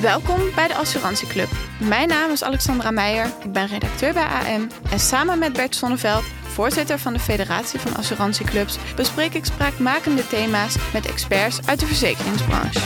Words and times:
Welkom 0.00 0.40
bij 0.54 0.68
de 0.68 0.74
Assurantieclub. 0.74 1.48
Mijn 1.80 2.08
naam 2.08 2.30
is 2.30 2.42
Alexandra 2.42 2.90
Meijer, 2.90 3.26
ik 3.44 3.52
ben 3.52 3.66
redacteur 3.66 4.12
bij 4.12 4.24
AM 4.24 4.68
en 4.90 5.00
samen 5.00 5.38
met 5.38 5.52
Bert 5.52 5.74
Sonneveld, 5.74 6.24
voorzitter 6.42 6.98
van 6.98 7.12
de 7.12 7.18
Federatie 7.18 7.78
van 7.78 7.96
Assurantieclubs, 7.96 8.78
bespreek 8.96 9.34
ik 9.34 9.44
spraakmakende 9.44 10.26
thema's 10.26 10.76
met 10.92 11.06
experts 11.06 11.66
uit 11.66 11.80
de 11.80 11.86
verzekeringsbranche. 11.86 12.80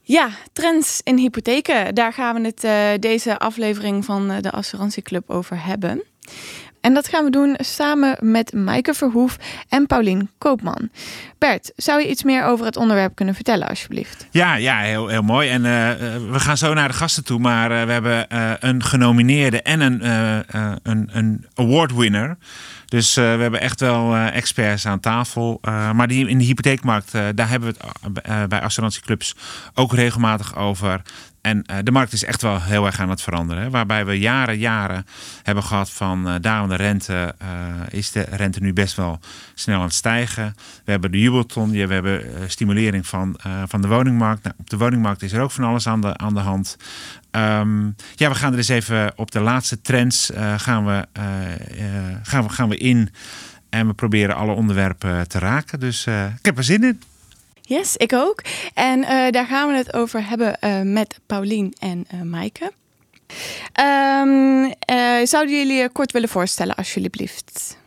Ja, 0.00 0.30
trends 0.52 1.00
in 1.04 1.16
hypotheken. 1.16 1.94
Daar 1.94 2.12
gaan 2.12 2.42
we 2.42 2.46
het 2.46 2.64
uh, 2.64 3.00
deze 3.00 3.38
aflevering 3.38 4.04
van 4.04 4.30
uh, 4.30 4.36
de 4.40 4.50
Assurantieclub 4.50 5.30
over 5.30 5.64
hebben. 5.64 6.02
En 6.86 6.94
dat 6.94 7.08
gaan 7.08 7.24
we 7.24 7.30
doen 7.30 7.56
samen 7.58 8.16
met 8.20 8.52
Maaike 8.52 8.94
Verhoef 8.94 9.36
en 9.68 9.86
Paulien 9.86 10.30
Koopman. 10.38 10.90
Bert, 11.38 11.72
zou 11.76 12.00
je 12.00 12.08
iets 12.08 12.22
meer 12.22 12.44
over 12.44 12.66
het 12.66 12.76
onderwerp 12.76 13.14
kunnen 13.14 13.34
vertellen, 13.34 13.68
alsjeblieft? 13.68 14.26
Ja, 14.30 14.54
ja 14.54 14.78
heel, 14.78 15.08
heel 15.08 15.22
mooi. 15.22 15.48
En 15.48 15.60
uh, 15.60 15.70
we 16.32 16.40
gaan 16.40 16.56
zo 16.56 16.74
naar 16.74 16.88
de 16.88 16.94
gasten 16.94 17.24
toe. 17.24 17.38
Maar 17.38 17.70
uh, 17.70 17.82
we 17.82 17.92
hebben 17.92 18.26
een 18.68 18.82
genomineerde 18.82 19.62
en 19.62 19.80
een, 19.80 20.08
een, 20.82 21.08
een 21.12 21.46
award 21.54 21.94
winner. 21.94 22.36
Dus 22.84 23.14
we 23.14 23.20
hebben 23.20 23.60
echt 23.60 23.80
wel 23.80 24.16
experts 24.16 24.86
aan 24.86 25.00
tafel. 25.00 25.58
maar 25.92 26.08
die, 26.08 26.28
in 26.28 26.38
de 26.38 26.44
hypotheekmarkt, 26.44 27.12
daar 27.12 27.48
hebben 27.48 27.74
we 27.74 28.20
het 28.22 28.48
bij 28.48 28.60
assurantieclubs 28.60 29.34
ook 29.74 29.92
regelmatig 29.92 30.56
over. 30.56 31.02
En 31.46 31.64
uh, 31.70 31.76
de 31.82 31.90
markt 31.90 32.12
is 32.12 32.24
echt 32.24 32.42
wel 32.42 32.62
heel 32.62 32.86
erg 32.86 33.00
aan 33.00 33.10
het 33.10 33.22
veranderen. 33.22 33.62
Hè? 33.62 33.70
Waarbij 33.70 34.06
we 34.06 34.18
jaren, 34.18 34.58
jaren 34.58 35.06
hebben 35.42 35.64
gehad 35.64 35.90
van 35.90 36.28
uh, 36.28 36.34
dalende 36.40 36.74
rente, 36.74 37.34
uh, 37.42 37.48
is 37.90 38.10
de 38.10 38.20
rente 38.30 38.60
nu 38.60 38.72
best 38.72 38.96
wel 38.96 39.20
snel 39.54 39.78
aan 39.78 39.84
het 39.84 39.94
stijgen. 39.94 40.54
We 40.84 40.90
hebben 40.90 41.10
de 41.10 41.20
jubelton, 41.20 41.70
we 41.70 41.78
hebben 41.78 42.50
stimulering 42.50 43.06
van, 43.06 43.38
van 43.66 43.80
de 43.80 43.88
woningmarkt. 43.88 44.42
Nou, 44.42 44.54
op 44.58 44.70
de 44.70 44.76
woningmarkt 44.76 45.22
is 45.22 45.32
er 45.32 45.40
ook 45.40 45.50
van 45.50 45.64
alles 45.64 45.86
aan 45.86 46.00
de, 46.00 46.16
aan 46.16 46.34
de 46.34 46.40
hand. 46.40 46.76
Um, 47.30 47.96
ja, 48.14 48.28
we 48.28 48.34
gaan 48.34 48.52
er 48.52 48.58
eens 48.58 48.68
even 48.68 49.12
op 49.16 49.30
de 49.30 49.40
laatste 49.40 49.80
trends 49.80 50.30
gaan, 50.56 50.86
we, 50.86 51.06
gaan, 52.22 52.42
we, 52.42 52.48
gaan 52.48 52.68
we 52.68 52.76
in. 52.76 53.10
En 53.70 53.86
we 53.86 53.92
proberen 53.92 54.36
alle 54.36 54.52
onderwerpen 54.52 55.28
te 55.28 55.38
raken. 55.38 55.80
Dus 55.80 56.06
ik 56.06 56.44
heb 56.44 56.58
er 56.58 56.64
zin 56.64 56.84
in. 56.84 57.00
Yes, 57.68 57.96
ik 57.96 58.12
ook. 58.12 58.42
En 58.74 58.98
uh, 58.98 59.30
daar 59.30 59.46
gaan 59.46 59.68
we 59.68 59.74
het 59.74 59.94
over 59.94 60.28
hebben 60.28 60.56
uh, 60.60 60.80
met 60.80 61.18
Paulien 61.26 61.74
en 61.78 62.06
uh, 62.14 62.22
Maaike. 62.22 62.72
Um, 63.80 64.74
zouden 65.26 65.56
jullie 65.56 65.76
je 65.76 65.88
kort 65.88 66.12
willen 66.12 66.28
voorstellen, 66.28 66.74
alsjeblieft? 66.74 67.78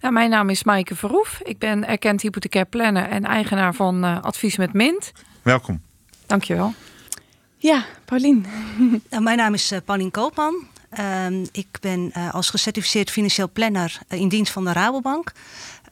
Nou, 0.00 0.14
mijn 0.14 0.30
naam 0.30 0.50
is 0.50 0.64
Maaike 0.64 0.96
Verhoef. 0.96 1.40
Ik 1.42 1.58
ben 1.58 1.86
erkend 1.86 2.22
hypothecair 2.22 2.66
planner 2.66 3.08
en 3.08 3.24
eigenaar 3.24 3.74
van 3.74 4.04
Advies 4.22 4.56
met 4.56 4.72
Mint. 4.72 5.12
Welkom. 5.42 5.82
Dankjewel. 6.26 6.74
Ja, 7.56 7.84
Paulien. 8.04 8.46
Nou, 9.10 9.22
mijn 9.22 9.36
naam 9.36 9.54
is 9.54 9.72
Paulien 9.84 10.10
Koopman. 10.10 10.66
Um, 10.98 11.46
ik 11.52 11.68
ben 11.80 12.12
als 12.32 12.50
gecertificeerd 12.50 13.10
financieel 13.10 13.50
planner 13.52 13.98
in 14.08 14.28
dienst 14.28 14.52
van 14.52 14.64
de 14.64 14.72
Rabobank. 14.72 15.32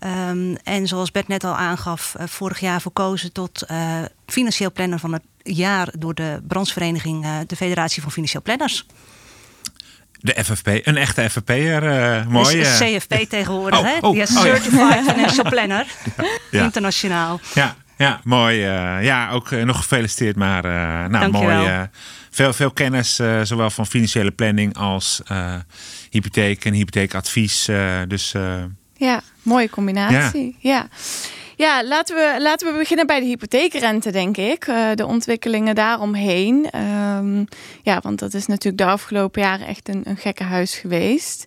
Um, 0.05 0.57
en 0.57 0.87
zoals 0.87 1.11
Bert 1.11 1.29
net 1.29 1.45
al 1.45 1.57
aangaf, 1.57 2.15
uh, 2.17 2.27
vorig 2.27 2.61
jaar 2.61 2.81
verkozen 2.81 3.33
tot 3.33 3.65
uh, 3.71 3.99
financieel 4.27 4.73
planner 4.73 4.99
van 4.99 5.13
het 5.13 5.23
jaar 5.43 5.89
door 5.99 6.15
de 6.15 6.41
branchevereniging, 6.49 7.25
uh, 7.25 7.37
de 7.47 7.57
Federatie 7.57 8.03
van 8.03 8.13
Financieel 8.13 8.43
Planners. 8.43 8.87
De 10.21 10.45
FFP, 10.45 10.67
een 10.67 10.97
echte 10.97 11.31
FFP'er, 11.31 11.83
mooi. 12.29 12.59
Is 12.59 12.79
CFP 12.79 13.15
tegenwoordig, 13.29 13.79
oh, 13.79 13.85
hè? 13.85 13.99
Oh, 14.01 14.13
Die 14.13 14.23
is 14.23 14.37
oh, 14.37 14.43
Certified 14.43 14.79
ja. 14.79 15.03
Financial 15.15 15.49
Planner, 15.49 15.87
ja. 16.51 16.62
internationaal. 16.62 17.41
Ja, 17.55 17.77
ja 17.97 18.21
mooi. 18.25 18.57
ja, 19.01 19.31
ook 19.31 19.51
nog 19.51 19.77
gefeliciteerd, 19.77 20.37
maar 20.37 20.62
nou, 21.11 21.31
mooi. 21.31 21.89
veel, 22.31 22.53
veel 22.53 22.71
kennis, 22.71 23.21
zowel 23.43 23.71
van 23.71 23.87
financiële 23.87 24.31
planning 24.31 24.77
als 24.77 25.21
hypotheek 26.11 26.65
en 26.65 26.72
hypotheekadvies. 26.72 27.69
dus 28.09 28.34
ja, 28.99 29.22
mooie 29.48 29.70
combinatie. 29.70 30.56
Ja. 30.59 30.88
ja. 31.56 31.84
laten, 31.84 32.14
we, 32.14 32.36
laten 32.41 32.72
we 32.72 32.78
beginnen 32.78 33.06
bij 33.06 33.20
de 33.20 33.26
hypotheekrente, 33.26 34.10
denk 34.10 34.36
ik. 34.36 34.66
Uh, 34.66 34.88
de 34.94 35.06
ontwikkelingen 35.06 35.75
daaromheen. 35.75 36.78
Um, 37.16 37.47
ja, 37.82 38.00
want 38.03 38.19
dat 38.19 38.34
is 38.34 38.47
natuurlijk 38.47 38.82
de 38.82 38.91
afgelopen 38.91 39.42
jaren 39.42 39.66
echt 39.66 39.88
een, 39.88 40.03
een 40.04 40.16
gekke 40.16 40.44
huis 40.44 40.75
geweest. 40.75 41.44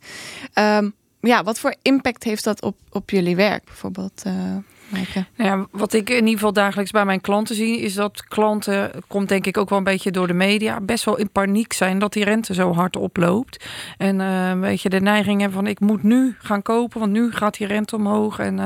Um, 0.53 0.93
ja, 1.21 1.43
wat 1.43 1.59
voor 1.59 1.75
impact 1.81 2.23
heeft 2.23 2.43
dat 2.43 2.61
op, 2.61 2.77
op 2.89 3.09
jullie 3.09 3.35
werk 3.35 3.65
bijvoorbeeld? 3.65 4.23
Uh, 4.27 4.33
nou 5.35 5.49
ja, 5.49 5.67
wat 5.71 5.93
ik 5.93 6.09
in 6.09 6.15
ieder 6.15 6.33
geval 6.33 6.53
dagelijks 6.53 6.91
bij 6.91 7.05
mijn 7.05 7.21
klanten 7.21 7.55
zie, 7.55 7.79
is 7.79 7.93
dat 7.93 8.23
klanten, 8.27 8.91
komt 9.07 9.29
denk 9.29 9.45
ik 9.45 9.57
ook 9.57 9.69
wel 9.69 9.77
een 9.77 9.83
beetje 9.83 10.11
door 10.11 10.27
de 10.27 10.33
media, 10.33 10.81
best 10.81 11.03
wel 11.03 11.17
in 11.17 11.29
paniek 11.29 11.73
zijn 11.73 11.99
dat 11.99 12.13
die 12.13 12.23
rente 12.23 12.53
zo 12.53 12.73
hard 12.73 12.95
oploopt. 12.95 13.65
En 13.97 14.19
uh, 14.19 14.49
een 14.49 14.59
beetje 14.59 14.89
de 14.89 14.99
neiging 14.99 15.41
hebben 15.41 15.57
van 15.59 15.67
ik 15.67 15.79
moet 15.79 16.03
nu 16.03 16.35
gaan 16.39 16.61
kopen, 16.61 16.99
want 16.99 17.11
nu 17.11 17.31
gaat 17.31 17.57
die 17.57 17.67
rente 17.67 17.95
omhoog. 17.95 18.39
En 18.39 18.53
uh, 18.53 18.65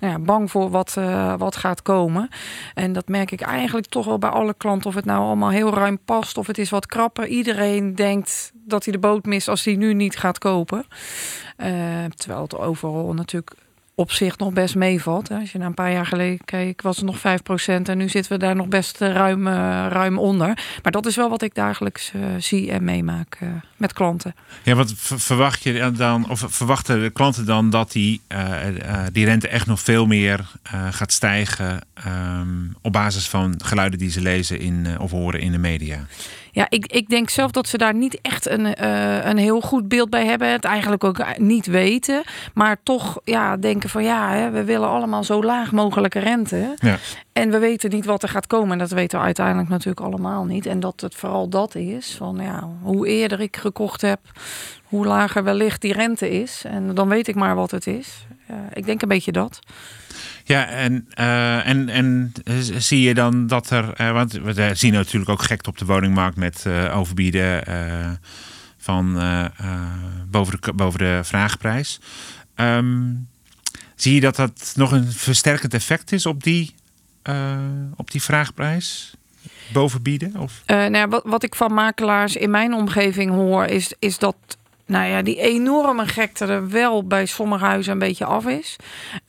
nou 0.00 0.12
ja, 0.12 0.18
bang 0.18 0.50
voor 0.50 0.70
wat, 0.70 0.94
uh, 0.98 1.34
wat 1.38 1.56
gaat 1.56 1.82
komen. 1.82 2.28
En 2.74 2.92
dat 2.92 3.08
merk 3.08 3.30
ik 3.30 3.40
eigenlijk 3.40 3.86
toch 3.86 4.06
wel 4.06 4.18
bij 4.18 4.30
alle 4.30 4.54
klanten, 4.56 4.88
of 4.88 4.94
het 4.94 5.04
nou 5.04 5.20
allemaal 5.20 5.50
heel 5.50 5.74
ruim 5.74 5.98
past 6.04 6.38
of 6.38 6.46
het 6.46 6.58
is 6.58 6.70
wat 6.70 6.86
krapper. 6.86 7.26
Iedereen 7.26 7.94
denkt 7.94 8.52
dat 8.54 8.84
hij 8.84 8.92
de 8.92 8.98
boot 8.98 9.24
mist 9.24 9.48
als 9.48 9.64
hij 9.64 9.74
nu 9.74 9.94
niet 9.94 10.16
gaat 10.16 10.38
kopen. 10.38 10.84
terwijl 12.16 12.42
het 12.42 12.56
overal 12.56 13.14
natuurlijk 13.14 13.56
op 13.98 14.12
zich 14.12 14.38
nog 14.38 14.52
best 14.52 14.74
meevalt. 14.74 15.30
Als 15.30 15.52
je 15.52 15.58
naar 15.58 15.66
een 15.66 15.74
paar 15.74 15.92
jaar 15.92 16.06
geleden 16.06 16.44
keek, 16.44 16.82
was 16.82 16.96
het 16.96 17.04
nog 17.04 17.18
5% 17.18 17.20
en 17.82 17.98
nu 17.98 18.08
zitten 18.08 18.32
we 18.32 18.38
daar 18.38 18.56
nog 18.56 18.68
best 18.68 19.00
eh, 19.00 19.12
ruim, 19.12 19.46
uh, 19.46 19.52
ruim 19.88 20.18
onder. 20.18 20.58
Maar 20.82 20.92
dat 20.92 21.06
is 21.06 21.16
wel 21.16 21.28
wat 21.28 21.42
ik 21.42 21.54
dagelijks 21.54 22.12
uh, 22.16 22.22
zie 22.38 22.70
en 22.70 22.84
meemaak 22.84 23.38
met 23.76 23.92
klanten. 23.92 24.34
Ja, 24.62 24.74
wat 24.74 24.92
verwacht 24.96 25.62
je 25.62 25.90
dan, 25.90 26.28
of 26.30 26.44
verwachten 26.48 27.02
de 27.02 27.10
klanten 27.10 27.46
dan 27.46 27.70
dat 27.70 27.92
die, 27.92 28.20
die 29.12 29.24
rente 29.24 29.48
echt 29.48 29.66
nog 29.66 29.80
veel 29.80 30.06
meer 30.06 30.50
gaat 30.90 31.12
stijgen 31.12 31.80
um, 32.06 32.76
op 32.82 32.92
basis 32.92 33.28
van 33.28 33.54
geluiden 33.64 33.98
die 33.98 34.10
ze 34.10 34.20
lezen 34.20 34.60
in, 34.60 34.86
of 34.98 35.10
horen 35.10 35.40
in 35.40 35.52
de 35.52 35.58
media? 35.58 36.06
Ja, 36.56 36.66
ik, 36.68 36.86
ik 36.86 37.08
denk 37.08 37.30
zelf 37.30 37.50
dat 37.50 37.68
ze 37.68 37.78
daar 37.78 37.94
niet 37.94 38.18
echt 38.20 38.48
een, 38.48 38.66
uh, 38.66 39.24
een 39.24 39.36
heel 39.36 39.60
goed 39.60 39.88
beeld 39.88 40.10
bij 40.10 40.26
hebben. 40.26 40.50
Het 40.50 40.64
eigenlijk 40.64 41.04
ook 41.04 41.38
niet 41.38 41.66
weten. 41.66 42.22
Maar 42.54 42.76
toch 42.82 43.20
ja, 43.24 43.56
denken 43.56 43.88
van 43.88 44.04
ja, 44.04 44.32
hè, 44.32 44.50
we 44.50 44.64
willen 44.64 44.88
allemaal 44.88 45.24
zo 45.24 45.42
laag 45.42 45.72
mogelijke 45.72 46.18
rente. 46.18 46.74
Ja. 46.78 46.98
En 47.32 47.50
we 47.50 47.58
weten 47.58 47.90
niet 47.90 48.04
wat 48.04 48.22
er 48.22 48.28
gaat 48.28 48.46
komen. 48.46 48.72
En 48.72 48.78
dat 48.78 48.90
weten 48.90 49.18
we 49.18 49.24
uiteindelijk 49.24 49.68
natuurlijk 49.68 50.06
allemaal 50.06 50.44
niet. 50.44 50.66
En 50.66 50.80
dat 50.80 51.00
het 51.00 51.14
vooral 51.14 51.48
dat 51.48 51.74
is. 51.74 52.14
Van 52.18 52.36
ja, 52.40 52.68
hoe 52.82 53.06
eerder 53.06 53.40
ik 53.40 53.56
gekocht 53.56 54.00
heb, 54.00 54.20
hoe 54.84 55.06
lager 55.06 55.44
wellicht 55.44 55.80
die 55.80 55.92
rente 55.92 56.30
is. 56.30 56.62
En 56.66 56.94
dan 56.94 57.08
weet 57.08 57.28
ik 57.28 57.34
maar 57.34 57.54
wat 57.54 57.70
het 57.70 57.86
is. 57.86 58.26
Uh, 58.50 58.56
ik 58.72 58.86
denk 58.86 59.02
een 59.02 59.08
beetje 59.08 59.32
dat. 59.32 59.58
Ja, 60.44 60.68
en, 60.68 61.08
uh, 61.18 61.66
en, 61.66 61.88
en 61.88 62.32
zie 62.78 63.00
je 63.00 63.14
dan 63.14 63.46
dat 63.46 63.70
er. 63.70 64.00
Uh, 64.00 64.12
want 64.12 64.32
we 64.32 64.70
zien 64.74 64.92
natuurlijk 64.92 65.30
ook 65.30 65.42
gek 65.42 65.66
op 65.66 65.78
de 65.78 65.84
woningmarkt 65.84 66.36
met 66.36 66.64
uh, 66.66 66.96
overbieden 66.96 67.62
van 68.78 69.12
boven, 70.30 70.58
de, 70.60 70.72
boven 70.72 70.98
de 70.98 71.20
vraagprijs. 71.22 72.00
Um, 72.54 73.28
zie 73.94 74.14
je 74.14 74.20
dat 74.20 74.36
dat 74.36 74.72
nog 74.76 74.92
een 74.92 75.12
versterkend 75.12 75.74
effect 75.74 76.12
is 76.12 76.26
op 76.26 76.42
die, 76.42 76.74
op 77.96 78.10
die 78.10 78.22
vraagprijs? 78.22 79.14
Bovenbieden? 79.72 80.36
Of? 80.36 80.62
nou 80.66 80.96
ja, 80.96 81.08
wat, 81.08 81.22
wat 81.24 81.42
ik 81.42 81.54
van 81.54 81.74
makelaars 81.74 82.36
in 82.36 82.50
mijn 82.50 82.74
omgeving 82.74 83.30
hoor, 83.30 83.64
is, 83.64 83.92
is 83.98 84.18
dat 84.18 84.36
nou 84.86 85.08
ja, 85.08 85.22
die 85.22 85.40
enorme 85.40 86.06
gekte 86.06 86.44
er 86.44 86.68
wel 86.68 87.06
bij 87.06 87.26
sommige 87.26 87.64
huizen 87.64 87.92
een 87.92 87.98
beetje 87.98 88.24
af 88.24 88.46
is. 88.46 88.76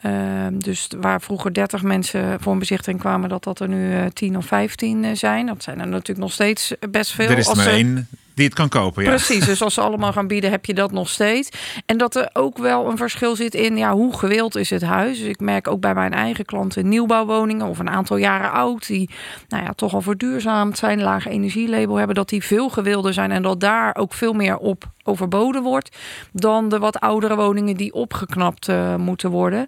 Uh, 0.05 0.47
dus 0.53 0.87
waar 0.99 1.21
vroeger 1.21 1.53
30 1.53 1.83
mensen 1.83 2.39
voor 2.41 2.53
een 2.53 2.59
bezichtiging 2.59 2.99
kwamen, 2.99 3.29
dat 3.29 3.43
dat 3.43 3.59
er 3.59 3.67
nu 3.67 3.91
uh, 3.91 4.05
10 4.05 4.37
of 4.37 4.45
15 4.45 5.03
uh, 5.03 5.15
zijn. 5.15 5.45
Dat 5.45 5.63
zijn 5.63 5.79
er 5.79 5.87
natuurlijk 5.87 6.19
nog 6.19 6.31
steeds 6.31 6.73
best 6.89 7.11
veel. 7.11 7.29
Er 7.29 7.37
is 7.37 7.47
er 7.47 7.55
maar 7.55 7.67
één 7.67 8.07
die 8.37 8.45
het 8.45 8.55
kan 8.55 8.69
kopen. 8.69 9.03
Ja. 9.03 9.09
Precies, 9.09 9.45
dus 9.45 9.61
als 9.61 9.73
ze 9.73 9.81
allemaal 9.81 10.11
gaan 10.13 10.27
bieden, 10.27 10.49
heb 10.49 10.65
je 10.65 10.73
dat 10.73 10.91
nog 10.91 11.09
steeds. 11.09 11.49
En 11.85 11.97
dat 11.97 12.15
er 12.15 12.29
ook 12.33 12.57
wel 12.57 12.89
een 12.89 12.97
verschil 12.97 13.35
zit 13.35 13.55
in 13.55 13.77
ja, 13.77 13.93
hoe 13.93 14.17
gewild 14.17 14.55
is 14.55 14.69
het 14.69 14.81
huis. 14.81 15.19
Dus 15.19 15.27
ik 15.27 15.39
merk 15.39 15.67
ook 15.67 15.79
bij 15.79 15.93
mijn 15.93 16.13
eigen 16.13 16.45
klanten 16.45 16.89
nieuwbouwwoningen 16.89 17.67
of 17.67 17.79
een 17.79 17.89
aantal 17.89 18.17
jaren 18.17 18.51
oud, 18.51 18.87
die 18.87 19.09
nou 19.47 19.63
ja, 19.63 19.73
toch 19.73 19.93
al 19.93 20.01
verduurzaamd 20.01 20.77
zijn, 20.77 21.01
lage 21.01 21.29
energielabel 21.29 21.95
hebben, 21.95 22.15
dat 22.15 22.29
die 22.29 22.43
veel 22.43 22.69
gewilder 22.69 23.13
zijn 23.13 23.31
en 23.31 23.41
dat 23.41 23.59
daar 23.59 23.95
ook 23.95 24.13
veel 24.13 24.33
meer 24.33 24.57
op 24.57 24.83
overboden 25.03 25.63
wordt 25.63 25.97
dan 26.31 26.69
de 26.69 26.79
wat 26.79 26.99
oudere 26.99 27.35
woningen 27.35 27.75
die 27.75 27.93
opgeknapt 27.93 28.67
uh, 28.67 28.95
moeten 28.95 29.29
worden. 29.29 29.65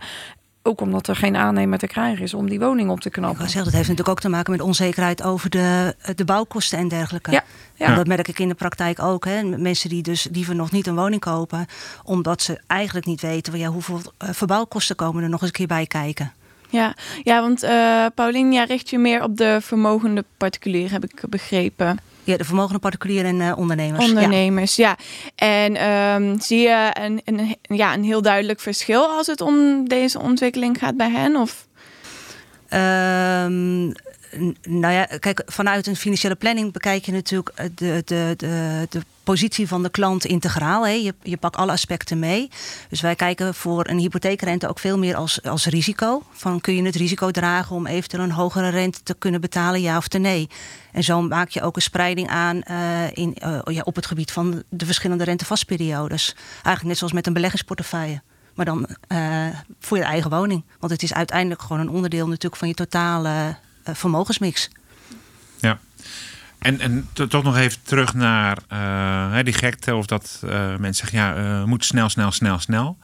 Ook 0.69 0.81
omdat 0.81 1.07
er 1.07 1.15
geen 1.15 1.35
aannemer 1.35 1.77
te 1.77 1.87
krijgen 1.87 2.23
is 2.23 2.33
om 2.33 2.49
die 2.49 2.59
woning 2.59 2.89
op 2.89 2.99
te 2.99 3.09
knappen. 3.09 3.43
Ik 3.45 3.51
zeg, 3.51 3.63
dat 3.63 3.73
heeft 3.73 3.87
natuurlijk 3.87 4.09
ook 4.09 4.19
te 4.19 4.29
maken 4.29 4.51
met 4.51 4.61
onzekerheid 4.61 5.23
over 5.23 5.49
de, 5.49 5.95
de 6.15 6.25
bouwkosten 6.25 6.77
en 6.77 6.87
dergelijke. 6.87 7.31
Ja, 7.31 7.43
ja. 7.75 7.95
Dat 7.95 8.07
merk 8.07 8.27
ik 8.27 8.39
in 8.39 8.47
de 8.47 8.53
praktijk 8.53 9.01
ook. 9.01 9.25
Hè. 9.25 9.43
Mensen 9.43 9.89
die 9.89 10.01
dus 10.01 10.27
liever 10.31 10.55
nog 10.55 10.71
niet 10.71 10.87
een 10.87 10.95
woning 10.95 11.21
kopen, 11.21 11.65
omdat 12.03 12.41
ze 12.41 12.61
eigenlijk 12.67 13.05
niet 13.05 13.21
weten 13.21 13.57
ja, 13.57 13.67
hoeveel 13.67 14.01
uh, 14.23 14.29
verbouwkosten 14.31 14.95
komen 14.95 15.23
er 15.23 15.29
nog 15.29 15.39
eens 15.41 15.49
een 15.49 15.55
keer 15.55 15.67
bij 15.67 15.85
kijken. 15.85 16.31
Ja, 16.69 16.95
ja 17.23 17.41
want 17.41 17.63
uh, 17.63 18.05
Paulien, 18.15 18.53
jij 18.53 18.65
richt 18.65 18.89
je 18.89 18.97
meer 18.99 19.23
op 19.23 19.37
de 19.37 19.57
vermogende 19.61 20.25
particulier, 20.37 20.91
heb 20.91 21.03
ik 21.03 21.23
begrepen. 21.29 21.99
Ja, 22.29 22.37
de 22.37 22.45
vermogende 22.45 22.79
particulieren 22.79 23.41
en 23.41 23.55
ondernemers. 23.55 24.05
Ondernemers, 24.05 24.75
ja. 24.75 24.97
En 25.35 25.89
um, 25.89 26.39
zie 26.41 26.59
je 26.59 26.89
een, 26.93 27.21
een, 27.25 27.57
ja, 27.61 27.93
een 27.93 28.03
heel 28.03 28.21
duidelijk 28.21 28.59
verschil 28.59 29.07
als 29.07 29.27
het 29.27 29.41
om 29.41 29.87
deze 29.87 30.19
ontwikkeling 30.19 30.77
gaat 30.77 30.97
bij 30.97 31.09
hen? 31.09 31.35
Of? 31.35 31.67
Um, 32.73 33.91
nou 34.61 34.93
ja, 34.93 35.05
kijk, 35.05 35.41
vanuit 35.45 35.87
een 35.87 35.95
financiële 35.95 36.35
planning 36.35 36.73
bekijk 36.73 37.05
je 37.05 37.11
natuurlijk 37.11 37.55
de, 37.75 38.01
de, 38.05 38.33
de, 38.37 38.87
de 38.89 39.01
positie 39.23 39.67
van 39.67 39.83
de 39.83 39.89
klant 39.89 40.25
integraal. 40.25 40.87
Hè. 40.87 40.91
Je, 40.91 41.13
je 41.23 41.37
pakt 41.37 41.55
alle 41.55 41.71
aspecten 41.71 42.19
mee. 42.19 42.49
Dus 42.89 43.01
wij 43.01 43.15
kijken 43.15 43.55
voor 43.55 43.87
een 43.87 43.97
hypotheekrente 43.97 44.67
ook 44.67 44.79
veel 44.79 44.97
meer 44.97 45.15
als, 45.15 45.43
als 45.43 45.65
risico. 45.65 46.23
Van 46.31 46.61
kun 46.61 46.75
je 46.75 46.83
het 46.83 46.95
risico 46.95 47.31
dragen 47.31 47.75
om 47.75 47.87
eventueel 47.87 48.23
een 48.23 48.31
hogere 48.31 48.69
rente 48.69 49.03
te 49.03 49.13
kunnen 49.13 49.41
betalen, 49.41 49.81
ja 49.81 49.97
of 49.97 50.09
nee. 50.09 50.49
En 50.91 51.03
zo 51.03 51.21
maak 51.21 51.49
je 51.49 51.61
ook 51.61 51.75
een 51.75 51.81
spreiding 51.81 52.27
aan 52.27 52.61
uh, 52.71 53.11
in, 53.13 53.37
uh, 53.43 53.59
ja, 53.63 53.81
op 53.83 53.95
het 53.95 54.05
gebied 54.05 54.31
van 54.31 54.63
de 54.69 54.85
verschillende 54.85 55.23
rentevastperiodes. 55.23 56.35
Eigenlijk 56.53 56.85
net 56.85 56.97
zoals 56.97 57.13
met 57.13 57.27
een 57.27 57.33
beleggingsportefeuille. 57.33 58.21
Maar 58.55 58.65
dan 58.65 58.87
voor 59.79 59.97
je 59.97 60.03
eigen 60.03 60.29
woning. 60.29 60.63
Want 60.79 60.91
het 60.91 61.03
is 61.03 61.13
uiteindelijk 61.13 61.61
gewoon 61.61 61.79
een 61.79 61.89
onderdeel 61.89 62.27
natuurlijk 62.27 62.55
van 62.55 62.67
je 62.67 62.73
totale 62.73 63.55
vermogensmix. 63.95 64.69
Ja. 65.59 65.79
En, 66.59 66.79
en 66.79 67.09
toch 67.29 67.43
nog 67.43 67.57
even 67.57 67.81
terug 67.83 68.13
naar 68.13 68.57
uh, 68.73 69.43
die 69.43 69.53
gekte. 69.53 69.95
Of 69.95 70.05
dat 70.05 70.41
uh, 70.43 70.75
mensen 70.75 71.07
zeggen, 71.07 71.19
ja, 71.19 71.65
moet 71.65 71.85
snel, 71.85 72.09
snel, 72.09 72.31
snel, 72.31 72.59
snel. 72.59 72.97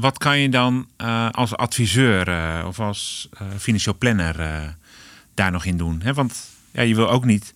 wat 0.00 0.18
kan 0.18 0.38
je 0.38 0.48
dan 0.48 0.88
als 1.30 1.56
adviseur 1.56 2.26
of 2.66 2.80
als 2.80 3.28
financieel 3.58 3.96
planner 3.98 4.36
daar 5.34 5.50
nog 5.50 5.64
in 5.64 5.76
doen? 5.76 6.02
Want 6.14 6.50
ja, 6.70 6.82
je 6.82 6.94
wil 6.94 7.10
ook 7.10 7.24
niet 7.24 7.54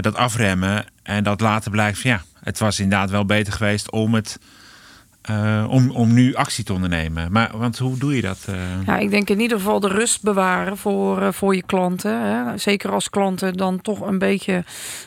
dat 0.00 0.14
afremmen 0.14 0.84
en 1.02 1.24
dat 1.24 1.40
later 1.40 1.70
blijkt 1.70 2.00
ja, 2.00 2.22
het 2.40 2.58
was 2.58 2.80
inderdaad 2.80 3.10
wel 3.10 3.24
beter 3.24 3.52
geweest 3.52 3.90
om 3.90 4.14
het 4.14 4.38
uh, 5.30 5.66
om, 5.68 5.90
om 5.90 6.12
nu 6.12 6.34
actie 6.34 6.64
te 6.64 6.72
ondernemen. 6.72 7.32
Maar 7.32 7.50
want 7.54 7.78
hoe 7.78 7.98
doe 7.98 8.16
je 8.16 8.22
dat? 8.22 8.46
Uh? 8.50 8.56
Ja, 8.86 8.98
ik 8.98 9.10
denk 9.10 9.30
in 9.30 9.40
ieder 9.40 9.58
geval 9.58 9.80
de 9.80 9.88
rust 9.88 10.22
bewaren 10.22 10.76
voor, 10.76 11.22
uh, 11.22 11.28
voor 11.32 11.54
je 11.54 11.62
klanten. 11.62 12.20
Hè. 12.20 12.58
Zeker 12.58 12.92
als 12.92 13.10
klanten 13.10 13.54
dan 13.54 13.80
toch 13.80 14.00
een 14.00 14.18
beetje 14.18 14.64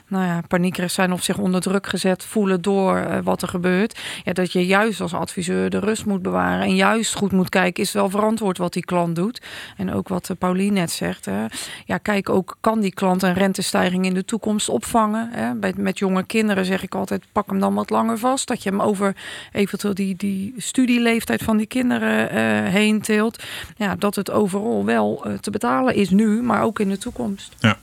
nou 0.07 0.25
ja, 0.25 0.41
paniekerig 0.47 0.91
zijn 0.91 1.11
of 1.11 1.23
zich 1.23 1.37
onder 1.37 1.61
druk 1.61 1.87
gezet 1.87 2.23
voelen 2.23 2.61
door 2.61 3.23
wat 3.23 3.41
er 3.41 3.47
gebeurt. 3.47 3.99
Ja, 4.23 4.33
dat 4.33 4.51
je 4.51 4.65
juist 4.65 5.01
als 5.01 5.13
adviseur 5.13 5.69
de 5.69 5.79
rust 5.79 6.05
moet 6.05 6.21
bewaren 6.21 6.61
en 6.61 6.75
juist 6.75 7.15
goed 7.15 7.31
moet 7.31 7.49
kijken, 7.49 7.83
is 7.83 7.91
wel 7.91 8.09
verantwoord 8.09 8.57
wat 8.57 8.73
die 8.73 8.85
klant 8.85 9.15
doet. 9.15 9.41
En 9.77 9.93
ook 9.93 10.07
wat 10.07 10.35
Pauline 10.39 10.79
net 10.79 10.91
zegt. 10.91 11.25
Hè. 11.25 11.45
Ja, 11.85 11.97
kijk 11.97 12.29
ook, 12.29 12.57
kan 12.61 12.79
die 12.79 12.93
klant 12.93 13.23
een 13.23 13.33
rentestijging 13.33 14.05
in 14.05 14.13
de 14.13 14.25
toekomst 14.25 14.69
opvangen? 14.69 15.29
Hè. 15.31 15.71
Met 15.75 15.97
jonge 15.97 16.23
kinderen 16.23 16.65
zeg 16.65 16.83
ik 16.83 16.95
altijd, 16.95 17.23
pak 17.31 17.49
hem 17.49 17.59
dan 17.59 17.73
wat 17.73 17.89
langer 17.89 18.17
vast. 18.17 18.47
Dat 18.47 18.63
je 18.63 18.69
hem 18.69 18.81
over 18.81 19.15
eventueel 19.51 19.93
die 19.93 20.06
die, 20.15 20.53
studieleeftijd 20.57 21.43
van 21.43 21.57
die 21.57 21.65
kinderen 21.65 22.35
uh, 22.35 22.71
heen 22.73 23.01
tilt. 23.01 23.43
Ja, 23.77 23.95
dat 23.95 24.15
het 24.15 24.31
overal 24.31 24.85
wel 24.85 25.23
uh, 25.27 25.33
te 25.37 25.51
betalen 25.51 25.95
is 25.95 26.09
nu, 26.09 26.41
maar 26.41 26.63
ook 26.63 26.79
in 26.79 26.89
de 26.89 26.97
toekomst. 26.97 27.55
Ja. 27.59 27.77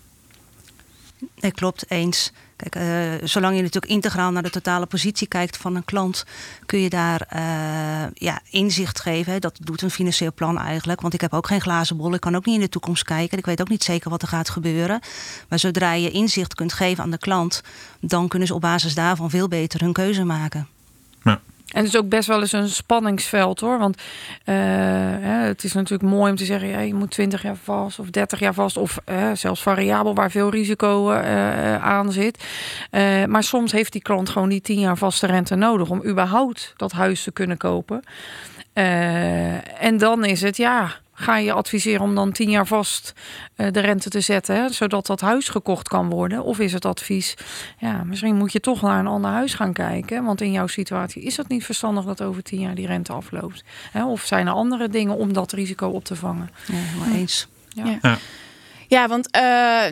Nee, 1.41 1.53
klopt, 1.53 1.91
eens. 1.91 2.33
Kijk, 2.57 2.77
uh, 2.77 3.29
zolang 3.29 3.57
je 3.57 3.63
natuurlijk 3.63 3.93
integraal 3.93 4.31
naar 4.31 4.43
de 4.43 4.51
totale 4.51 4.87
positie 4.87 5.29
kijkt 5.29 5.57
van 5.57 5.77
een 5.77 5.85
klant, 5.85 6.25
kun 6.67 6.79
je 6.79 6.89
daar 6.89 7.27
uh, 7.35 8.11
ja, 8.15 8.41
inzicht 8.51 9.01
geven. 9.01 9.41
Dat 9.41 9.59
doet 9.63 9.83
een 9.83 9.91
financieel 9.91 10.33
plan 10.33 10.59
eigenlijk. 10.59 11.01
Want 11.01 11.15
ik 11.15 11.21
heb 11.21 11.33
ook 11.33 11.47
geen 11.47 11.61
glazen 11.61 11.97
bol. 11.97 12.15
Ik 12.15 12.21
kan 12.21 12.37
ook 12.37 12.45
niet 12.45 12.55
in 12.55 12.61
de 12.61 12.69
toekomst 12.69 13.05
kijken. 13.05 13.39
Ik 13.39 13.47
weet 13.47 13.61
ook 13.61 13.69
niet 13.69 13.85
zeker 13.85 14.11
wat 14.11 14.23
er 14.23 14.29
gaat 14.29 14.49
gebeuren. 14.49 15.01
Maar 15.49 15.59
zodra 15.59 15.93
je 15.93 16.11
inzicht 16.11 16.55
kunt 16.55 16.73
geven 16.73 17.05
aan 17.05 17.11
de 17.11 17.19
klant, 17.19 17.63
dan 18.01 18.29
kunnen 18.29 18.49
ze 18.49 18.55
op 18.55 18.61
basis 18.61 18.95
daarvan 18.95 19.31
veel 19.31 19.49
beter 19.49 19.81
hun 19.81 19.93
keuze 19.93 20.25
maken. 20.25 20.69
En 21.75 21.85
het 21.85 21.95
is 21.95 21.97
ook 21.97 22.09
best 22.09 22.29
wel 22.29 22.41
eens 22.41 22.53
een 22.53 22.69
spanningsveld 22.69 23.61
hoor. 23.61 23.79
Want 23.79 24.03
hè, 24.45 25.47
het 25.47 25.65
is 25.65 25.73
natuurlijk 25.73 26.11
mooi 26.11 26.31
om 26.31 26.37
te 26.37 26.45
zeggen: 26.45 26.87
je 26.87 26.95
moet 26.95 27.11
20 27.11 27.43
jaar 27.43 27.57
vast 27.57 27.99
of 27.99 28.11
30 28.11 28.39
jaar 28.39 28.55
vast. 28.55 28.77
Of 28.77 28.99
uh, 29.11 29.31
zelfs 29.33 29.63
variabel 29.63 30.15
waar 30.15 30.31
veel 30.31 30.51
risico 30.51 31.13
uh, 31.13 31.85
aan 31.85 32.13
zit. 32.13 32.45
maar 33.29 33.43
soms 33.43 33.73
heeft 33.73 33.93
die 33.93 34.03
klant 34.03 34.29
gewoon 34.29 34.49
die 34.49 34.61
10 34.61 34.79
jaar 34.79 34.97
vaste 34.97 35.27
rente 35.27 35.55
nodig 35.55 35.91
om 35.91 36.05
überhaupt 36.05 36.73
dat 36.77 36.93
huis 36.93 37.23
te 37.23 37.33
kunnen 37.33 37.57
kopen. 37.57 38.03
en 39.79 39.99
dan 39.99 40.25
is 40.25 40.41
het 40.41 40.57
ja 40.57 41.03
ga 41.15 41.37
je 41.37 41.53
adviseren 41.53 42.01
om 42.01 42.15
dan 42.15 42.33
tien 42.33 42.51
jaar 42.51 42.67
vast 42.67 43.13
uh, 43.57 43.67
de 43.71 43.81
rente 43.81 44.09
te 44.09 44.21
zetten, 44.21 44.57
hè, 44.57 44.69
zodat 44.73 45.07
dat 45.07 45.21
huis 45.21 45.49
gekocht 45.49 45.89
kan 45.89 46.11
worden? 46.11 46.45
Of 46.45 46.59
is 46.59 46.73
het 46.73 46.85
advies, 46.85 47.35
ja, 47.79 48.05
misschien 48.05 48.37
moet 48.37 48.53
je 48.53 48.61
toch 48.61 48.83
naar 48.83 48.99
een 48.99 49.07
ander 49.07 49.31
huis 49.31 49.55
gaan 49.55 49.73
kijken, 49.73 50.25
want 50.25 50.41
in 50.41 50.53
jouw 50.53 50.67
situatie 50.67 51.23
is 51.23 51.37
het 51.37 51.49
niet 51.49 51.65
verstandig 51.65 52.05
dat 52.05 52.23
over 52.23 52.43
tien 52.43 52.61
jaar 52.61 52.75
die 52.75 52.87
rente 52.87 53.13
afloopt? 53.13 53.65
Hè? 53.91 54.05
Of 54.05 54.25
zijn 54.25 54.47
er 54.47 54.53
andere 54.53 54.89
dingen 54.89 55.17
om 55.17 55.33
dat 55.33 55.53
risico 55.53 55.89
op 55.89 56.05
te 56.05 56.17
vangen? 56.17 56.51
Ja, 56.67 56.99
maar 56.99 57.15
eens. 57.15 57.49
ja. 57.69 57.99
ja. 58.03 58.19
Ja, 58.95 59.09
want 59.09 59.29
uh, 59.37 59.43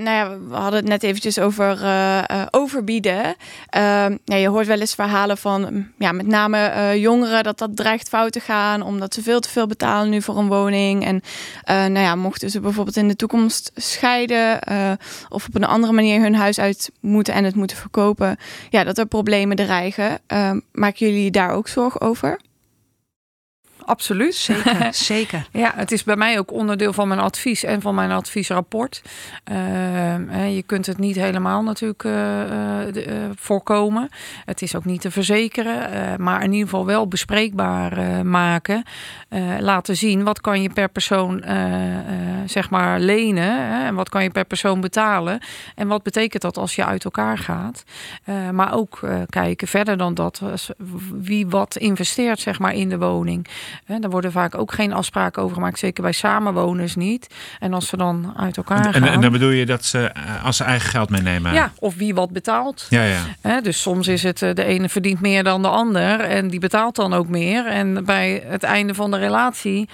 nou 0.05 0.11
ja, 0.11 0.39
we 0.49 0.55
hadden 0.55 0.81
het 0.81 0.89
net 0.89 1.03
eventjes 1.03 1.39
over 1.39 1.83
uh, 1.83 2.23
uh, 2.31 2.43
overbieden. 2.51 3.35
Ehm, 3.69 4.17
ja, 4.25 4.37
je 4.37 4.49
hoort 4.49 4.67
wel 4.67 4.81
eens 4.81 4.95
verhalen 4.95 5.39
van 5.39 5.87
ja, 5.99 6.13
met 6.13 6.27
name 6.27 6.93
jongeren 6.99 7.43
dat 7.43 7.59
dat 7.59 7.77
dreigt 7.77 8.09
fout 8.09 8.33
te 8.33 8.41
gaan 8.41 8.83
omdat 8.83 9.15
ze 9.15 9.23
veel 9.23 9.41
te 9.41 9.49
veel 9.49 9.67
betalen 9.67 10.11
nu 10.11 10.23
voor 10.23 10.39
een 10.39 10.49
woning. 10.49 11.05
En 11.05 11.23
nou 11.93 11.99
ja, 11.99 12.15
mochten 12.15 12.51
ze 12.51 12.61
bijvoorbeeld 12.61 12.97
in 12.97 13.09
de 13.09 13.17
toekomst 13.17 13.71
scheiden 13.75 14.61
of 15.29 15.47
op 15.47 15.55
een 15.55 15.65
andere 15.65 15.93
manier 15.93 16.21
hun 16.21 16.35
huis 16.35 16.59
uit 16.59 16.91
moeten 17.01 17.35
en 17.35 17.45
het 17.45 17.55
moeten 17.55 17.77
verkopen, 17.77 18.37
ja, 18.71 18.85
dat 18.85 18.99
er 18.99 19.07
problemen 19.07 19.57
dreigen. 19.57 20.19
Ehm, 20.27 20.61
maken 20.73 21.07
jullie 21.07 21.31
daar 21.31 21.51
ook 21.51 21.69
zorgen 21.69 22.01
over? 22.01 22.39
Absoluut. 23.93 24.35
Zeker, 24.35 24.95
zeker. 25.13 25.47
ja, 25.51 25.73
het 25.75 25.93
is 25.93 26.05
bij 26.05 26.17
mij 26.17 26.39
ook 26.39 26.53
onderdeel 26.53 26.93
van 26.93 27.09
mijn 27.09 27.21
advies 27.21 27.65
en 27.65 27.81
van 27.81 27.95
mijn 27.95 28.11
adviesrapport. 28.11 29.03
Uh, 29.53 30.55
je 30.55 30.63
kunt 30.67 30.87
het 30.87 30.99
niet 30.99 31.17
helemaal 31.17 31.63
natuurlijk 31.63 32.05
uh, 32.05 32.13
uh, 32.95 33.05
voorkomen. 33.35 34.09
Het 34.45 34.63
is 34.63 34.77
ook 34.77 34.85
niet 34.85 35.01
te 35.01 35.11
verzekeren, 35.11 36.23
maar 36.23 36.43
in 36.43 36.53
ieder 36.53 36.69
geval 36.69 36.87
wel 36.87 37.09
bespreekbaar 37.09 38.27
maken. 38.27 38.85
laten 39.61 39.97
zien 39.97 40.25
wat 40.25 40.41
kan 40.41 40.63
je 40.63 40.71
per 40.71 40.89
persoon 40.89 41.45
zeg 42.47 42.71
maar 42.71 43.01
lenen 43.01 43.45
hè, 43.45 43.87
en 43.87 43.95
wat 43.95 44.09
kan 44.09 44.23
je 44.23 44.31
per 44.31 44.45
persoon 44.45 44.81
betalen. 44.81 45.41
En 45.75 45.89
wat 45.89 46.03
betekent 46.03 46.43
dat 46.43 46.57
als 46.57 46.75
je 46.75 46.85
uit 46.85 47.05
elkaar 47.05 47.39
gaat. 47.39 47.85
maar 48.53 48.75
ook 48.75 49.01
kijken 49.29 49.69
verder 49.69 49.97
dan 49.97 50.15
dat, 50.15 50.43
wie 51.13 51.47
wat 51.47 51.77
investeert 51.77 52.41
zeg 52.41 52.59
maar 52.59 52.75
in 52.75 52.89
de 52.89 52.99
woning. 52.99 53.47
He, 53.85 53.99
daar 53.99 54.11
worden 54.11 54.33
vaak 54.33 54.59
ook 54.59 54.73
geen 54.73 54.93
afspraken 54.93 55.43
over 55.43 55.55
gemaakt, 55.55 55.79
zeker 55.79 56.03
bij 56.03 56.13
samenwoners 56.13 56.95
niet. 56.95 57.35
En 57.59 57.73
als 57.73 57.89
ze 57.89 57.97
dan 57.97 58.33
uit 58.37 58.57
elkaar 58.57 58.87
en, 58.87 58.93
gaan. 58.93 59.05
En, 59.05 59.21
dan 59.21 59.33
bedoel 59.33 59.51
je 59.51 59.67
dat 59.67 59.85
ze 59.85 59.99
eh, 59.99 60.45
als 60.45 60.57
ze 60.57 60.65
eigen 60.65 60.91
geld 60.91 61.11
meenemen? 61.11 61.53
Ja, 61.53 61.73
of 61.79 61.95
wie 61.95 62.15
wat 62.15 62.31
betaalt. 62.31 62.87
Ja, 62.89 63.03
ja. 63.03 63.21
He, 63.41 63.61
dus 63.61 63.83
soms 63.83 64.09
is 64.09 64.23
het 64.23 64.43
eh, 64.43 64.55
de 64.55 64.65
ene 64.65 64.89
verdient 64.89 65.21
meer 65.21 65.45
dan 65.45 65.63
de 65.63 65.69
ander 65.69 66.21
en 66.21 66.49
die 66.49 66.61
betaalt 66.61 66.97
dan 66.97 67.15
ook 67.15 67.29
meer. 67.29 67.67
En 67.67 68.05
bij 68.05 68.43
het 68.47 68.63
einde 68.63 68.95
van 68.95 69.11
de 69.11 69.19
relatie 69.19 69.89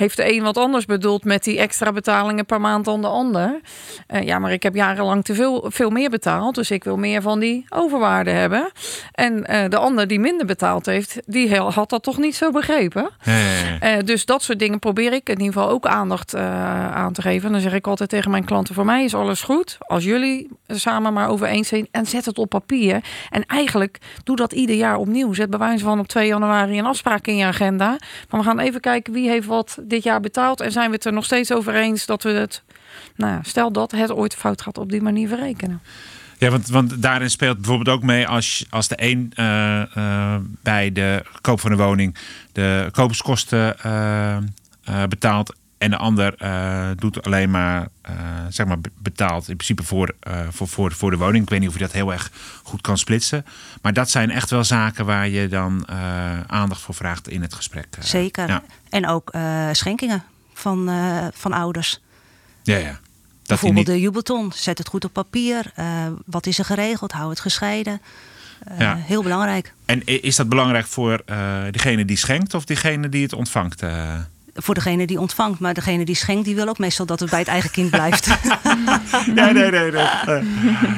heeft 0.00 0.16
de 0.16 0.34
een 0.34 0.42
wat 0.42 0.56
anders 0.56 0.84
bedoeld 0.84 1.24
met 1.24 1.44
die 1.44 1.58
extra 1.58 1.92
betalingen 1.92 2.46
per 2.46 2.60
maand 2.60 2.84
dan 2.84 3.00
de 3.00 3.06
ander. 3.06 3.60
Uh, 4.08 4.22
ja, 4.22 4.38
maar 4.38 4.52
ik 4.52 4.62
heb 4.62 4.74
jarenlang 4.74 5.24
te 5.24 5.34
veel, 5.34 5.64
veel 5.68 5.90
meer 5.90 6.10
betaald. 6.10 6.54
Dus 6.54 6.70
ik 6.70 6.84
wil 6.84 6.96
meer 6.96 7.22
van 7.22 7.38
die 7.38 7.64
overwaarde 7.68 8.30
hebben. 8.30 8.70
En 9.12 9.32
uh, 9.50 9.68
de 9.68 9.76
ander 9.76 10.06
die 10.06 10.20
minder 10.20 10.46
betaald 10.46 10.86
heeft, 10.86 11.20
die 11.26 11.56
had 11.56 11.90
dat 11.90 12.02
toch 12.02 12.18
niet 12.18 12.36
zo 12.36 12.50
begrepen. 12.50 13.10
Uh, 13.26 13.98
dus 14.04 14.24
dat 14.24 14.42
soort 14.42 14.58
dingen 14.58 14.78
probeer 14.78 15.12
ik 15.12 15.28
in 15.28 15.40
ieder 15.40 15.52
geval 15.52 15.68
ook 15.68 15.86
aandacht 15.86 16.34
aan 16.34 17.12
te 17.12 17.22
geven. 17.22 17.46
En 17.46 17.52
dan 17.52 17.60
zeg 17.60 17.72
ik 17.72 17.86
altijd 17.86 18.10
tegen 18.10 18.30
mijn 18.30 18.44
klanten: 18.44 18.74
voor 18.74 18.84
mij 18.84 19.04
is 19.04 19.14
alles 19.14 19.42
goed. 19.42 19.78
Als 19.80 20.04
jullie 20.04 20.48
samen 20.66 21.12
maar 21.12 21.28
over 21.28 21.46
eens 21.46 21.68
zijn 21.68 21.88
en 21.90 22.06
zet 22.06 22.24
het 22.24 22.38
op 22.38 22.48
papier. 22.48 23.04
En 23.30 23.46
eigenlijk 23.46 23.98
doe 24.24 24.36
dat 24.36 24.52
ieder 24.52 24.76
jaar 24.76 24.96
opnieuw. 24.96 25.32
Zet 25.32 25.50
bij 25.50 25.58
wijze 25.58 25.84
van 25.84 25.98
op 25.98 26.08
2 26.08 26.26
januari 26.26 26.78
een 26.78 26.86
afspraak 26.86 27.26
in 27.26 27.36
je 27.36 27.44
agenda. 27.44 27.98
Maar 28.28 28.40
we 28.40 28.46
gaan 28.46 28.58
even 28.58 28.80
kijken 28.80 29.12
wie 29.12 29.28
heeft 29.28 29.46
wat 29.46 29.78
dit 29.90 30.02
jaar 30.02 30.20
betaald. 30.20 30.60
En 30.60 30.72
zijn 30.72 30.88
we 30.88 30.94
het 30.94 31.04
er 31.04 31.12
nog 31.12 31.24
steeds 31.24 31.52
over 31.52 31.74
eens 31.74 32.06
dat 32.06 32.22
we 32.22 32.30
het, 32.30 32.62
nou, 33.16 33.40
stel 33.42 33.72
dat 33.72 33.90
het 33.90 34.12
ooit 34.12 34.34
fout 34.34 34.62
gaat, 34.62 34.78
op 34.78 34.90
die 34.90 35.02
manier 35.02 35.28
verrekenen. 35.28 35.80
Ja, 36.38 36.50
want, 36.50 36.68
want 36.68 37.02
daarin 37.02 37.30
speelt 37.30 37.56
bijvoorbeeld 37.56 37.96
ook 37.96 38.02
mee 38.02 38.26
als, 38.26 38.66
als 38.70 38.88
de 38.88 38.94
een 38.96 39.32
uh, 39.36 39.82
uh, 39.96 40.34
bij 40.62 40.92
de 40.92 41.22
koop 41.40 41.60
van 41.60 41.70
de 41.70 41.76
woning 41.76 42.16
de 42.52 42.88
koopskosten 42.92 43.76
uh, 43.86 44.36
betaalt 45.08 45.54
en 45.80 45.90
de 45.90 45.96
ander 45.96 46.34
doet 46.96 47.22
alleen 47.22 47.50
maar, 47.50 47.88
zeg 48.48 48.66
maar, 48.66 48.78
betaalt 48.98 49.48
in 49.48 49.56
principe 49.56 49.82
voor, 49.82 50.14
voor, 50.50 50.68
voor, 50.68 50.92
voor 50.92 51.10
de 51.10 51.16
woning. 51.16 51.42
Ik 51.42 51.50
weet 51.50 51.60
niet 51.60 51.68
of 51.68 51.74
je 51.74 51.80
dat 51.80 51.92
heel 51.92 52.12
erg 52.12 52.30
goed 52.62 52.80
kan 52.80 52.98
splitsen. 52.98 53.44
Maar 53.82 53.92
dat 53.92 54.10
zijn 54.10 54.30
echt 54.30 54.50
wel 54.50 54.64
zaken 54.64 55.04
waar 55.06 55.28
je 55.28 55.48
dan 55.48 55.88
aandacht 56.46 56.80
voor 56.80 56.94
vraagt 56.94 57.28
in 57.28 57.42
het 57.42 57.54
gesprek. 57.54 57.86
Zeker. 57.98 58.48
Ja. 58.48 58.62
En 58.90 59.06
ook 59.06 59.32
schenkingen 59.72 60.22
van, 60.54 60.90
van 61.34 61.52
ouders. 61.52 62.00
Ja, 62.62 62.76
ja. 62.76 62.98
Bijvoorbeeld 63.46 63.86
niet... 63.86 63.96
de 63.96 64.00
jubelton. 64.00 64.52
Zet 64.54 64.78
het 64.78 64.88
goed 64.88 65.04
op 65.04 65.12
papier. 65.12 65.72
wat 66.26 66.46
is 66.46 66.58
er 66.58 66.64
geregeld? 66.64 67.12
Hou 67.12 67.30
het 67.30 67.40
gescheiden. 67.40 68.00
Ja. 68.78 68.94
Heel 68.96 69.22
belangrijk. 69.22 69.74
En 69.84 70.04
is 70.04 70.36
dat 70.36 70.48
belangrijk 70.48 70.86
voor 70.86 71.22
degene 71.70 72.04
die 72.04 72.16
schenkt 72.16 72.54
of 72.54 72.64
degene 72.64 73.08
die 73.08 73.22
het 73.22 73.32
ontvangt? 73.32 73.82
Voor 74.54 74.74
degene 74.74 75.06
die 75.06 75.20
ontvangt. 75.20 75.60
Maar 75.60 75.74
degene 75.74 76.04
die 76.04 76.14
schenkt, 76.14 76.44
die 76.44 76.54
wil 76.54 76.68
ook 76.68 76.78
meestal 76.78 77.06
dat 77.06 77.20
het 77.20 77.30
bij 77.30 77.38
het 77.38 77.48
eigen 77.48 77.70
kind 77.70 77.90
blijft. 77.90 78.26
nee, 79.34 79.52
nee, 79.52 79.70
nee. 79.70 79.90
nee. 79.90 80.42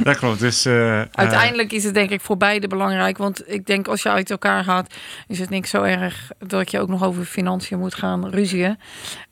dat 0.02 0.16
klopt. 0.16 0.40
Dus, 0.40 0.66
uh, 0.66 1.02
Uiteindelijk 1.12 1.72
is 1.72 1.84
het 1.84 1.94
denk 1.94 2.10
ik 2.10 2.20
voor 2.20 2.36
beide 2.36 2.68
belangrijk. 2.68 3.18
Want 3.18 3.50
ik 3.52 3.66
denk 3.66 3.88
als 3.88 4.02
je 4.02 4.08
uit 4.08 4.30
elkaar 4.30 4.64
gaat, 4.64 4.94
is 5.28 5.38
het 5.38 5.50
niks 5.50 5.70
zo 5.70 5.82
erg 5.82 6.30
dat 6.38 6.70
je 6.70 6.80
ook 6.80 6.88
nog 6.88 7.04
over 7.04 7.24
financiën 7.24 7.78
moet 7.78 7.94
gaan 7.94 8.28
ruzien. 8.28 8.78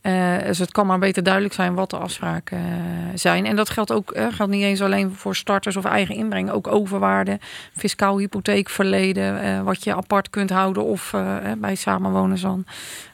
Uh, 0.02 0.38
dus 0.42 0.58
het 0.58 0.72
kan 0.72 0.86
maar 0.86 0.98
beter 0.98 1.22
duidelijk 1.22 1.54
zijn 1.54 1.74
wat 1.74 1.90
de 1.90 1.96
afspraken 1.96 2.58
uh, 2.58 2.66
zijn. 3.14 3.46
En 3.46 3.56
dat 3.56 3.70
geldt 3.70 3.92
ook 3.92 4.12
geldt 4.30 4.52
niet 4.52 4.62
eens 4.62 4.82
alleen 4.82 5.14
voor 5.14 5.36
starters 5.36 5.76
of 5.76 5.84
eigen 5.84 6.14
inbreng. 6.14 6.50
Ook 6.50 6.66
overwaarde, 6.66 7.38
fiscaal 7.76 8.18
hypotheekverleden, 8.18 9.64
wat 9.64 9.84
je 9.84 9.94
apart 9.94 10.30
kunt 10.30 10.50
houden 10.50 10.84
of 10.84 11.14
bij 11.58 11.74
samenwoners 11.74 12.40
dan 12.40 12.64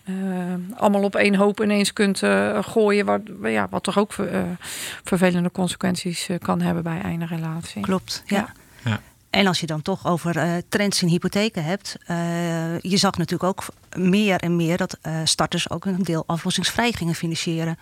uh, 0.08 0.14
allemaal 0.74 1.02
op 1.02 1.14
één 1.14 1.34
hoop 1.34 1.62
ineens 1.62 1.92
kunt 1.92 2.22
uh, 2.22 2.58
gooien. 2.62 3.06
Wat, 3.06 3.20
ja, 3.42 3.66
wat 3.70 3.82
toch 3.82 3.98
ook 3.98 4.16
uh, 4.16 4.42
vervelende 5.04 5.50
consequenties 5.50 6.28
kan 6.38 6.60
hebben 6.60 6.82
bij 6.82 7.00
een 7.04 7.26
relatie. 7.26 7.82
Klopt, 7.82 8.22
ja. 8.26 8.52
ja. 8.84 9.00
En 9.30 9.46
als 9.46 9.60
je 9.60 9.66
dan 9.66 9.82
toch 9.82 10.06
over 10.06 10.62
trends 10.68 11.02
in 11.02 11.08
hypotheken 11.08 11.64
hebt. 11.64 11.96
je 12.80 12.96
zag 12.96 13.16
natuurlijk 13.16 13.42
ook 13.50 13.66
meer 13.96 14.40
en 14.40 14.56
meer 14.56 14.76
dat 14.76 14.98
starters 15.24 15.70
ook 15.70 15.84
een 15.84 16.02
deel 16.02 16.24
aflossingsvrij 16.26 16.92
gingen 16.92 17.14
financieren. 17.14 17.78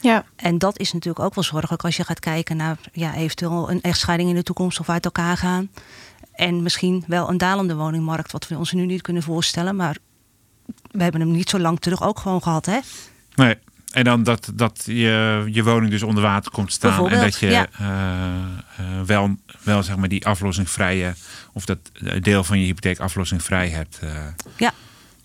Ja. 0.00 0.24
En 0.36 0.58
dat 0.58 0.78
is 0.78 0.92
natuurlijk 0.92 1.24
ook 1.24 1.34
wel 1.34 1.44
zorgelijk 1.44 1.84
als 1.84 1.96
je 1.96 2.04
gaat 2.04 2.20
kijken 2.20 2.56
naar 2.56 2.78
ja, 2.92 3.14
eventueel 3.14 3.70
een 3.70 3.80
echtscheiding 3.80 4.28
in 4.28 4.34
de 4.34 4.42
toekomst 4.42 4.80
of 4.80 4.88
uit 4.88 5.04
elkaar 5.04 5.36
gaan. 5.36 5.70
En 6.32 6.62
misschien 6.62 7.04
wel 7.06 7.28
een 7.28 7.38
dalende 7.38 7.74
woningmarkt, 7.74 8.32
wat 8.32 8.48
we 8.48 8.56
ons 8.56 8.72
nu 8.72 8.86
niet 8.86 9.02
kunnen 9.02 9.22
voorstellen. 9.22 9.76
Maar 9.76 9.96
we 10.90 11.02
hebben 11.02 11.20
hem 11.20 11.30
niet 11.30 11.50
zo 11.50 11.58
lang 11.58 11.80
terug 11.80 12.02
ook 12.02 12.18
gewoon 12.18 12.42
gehad, 12.42 12.66
hè? 12.66 12.78
Nee. 13.34 13.58
En 13.98 14.04
dan 14.04 14.22
dat, 14.22 14.50
dat 14.54 14.82
je, 14.84 15.44
je 15.50 15.62
woning 15.64 15.90
dus 15.90 16.02
onder 16.02 16.22
water 16.22 16.50
komt 16.50 16.72
staan. 16.72 17.08
En 17.08 17.20
dat 17.20 17.38
je 17.38 17.46
ja. 17.46 17.66
uh, 17.80 17.86
uh, 18.80 19.02
wel, 19.06 19.36
wel 19.62 19.82
zeg 19.82 19.96
maar 19.96 20.08
die 20.08 20.26
aflossingvrije, 20.26 21.14
of 21.52 21.64
dat 21.64 21.78
deel 22.20 22.44
van 22.44 22.58
je 22.58 22.64
hypotheek 22.64 22.98
aflossingvrij 22.98 23.68
hebt. 23.68 24.00
Uh, 24.04 24.10
ja, 24.56 24.72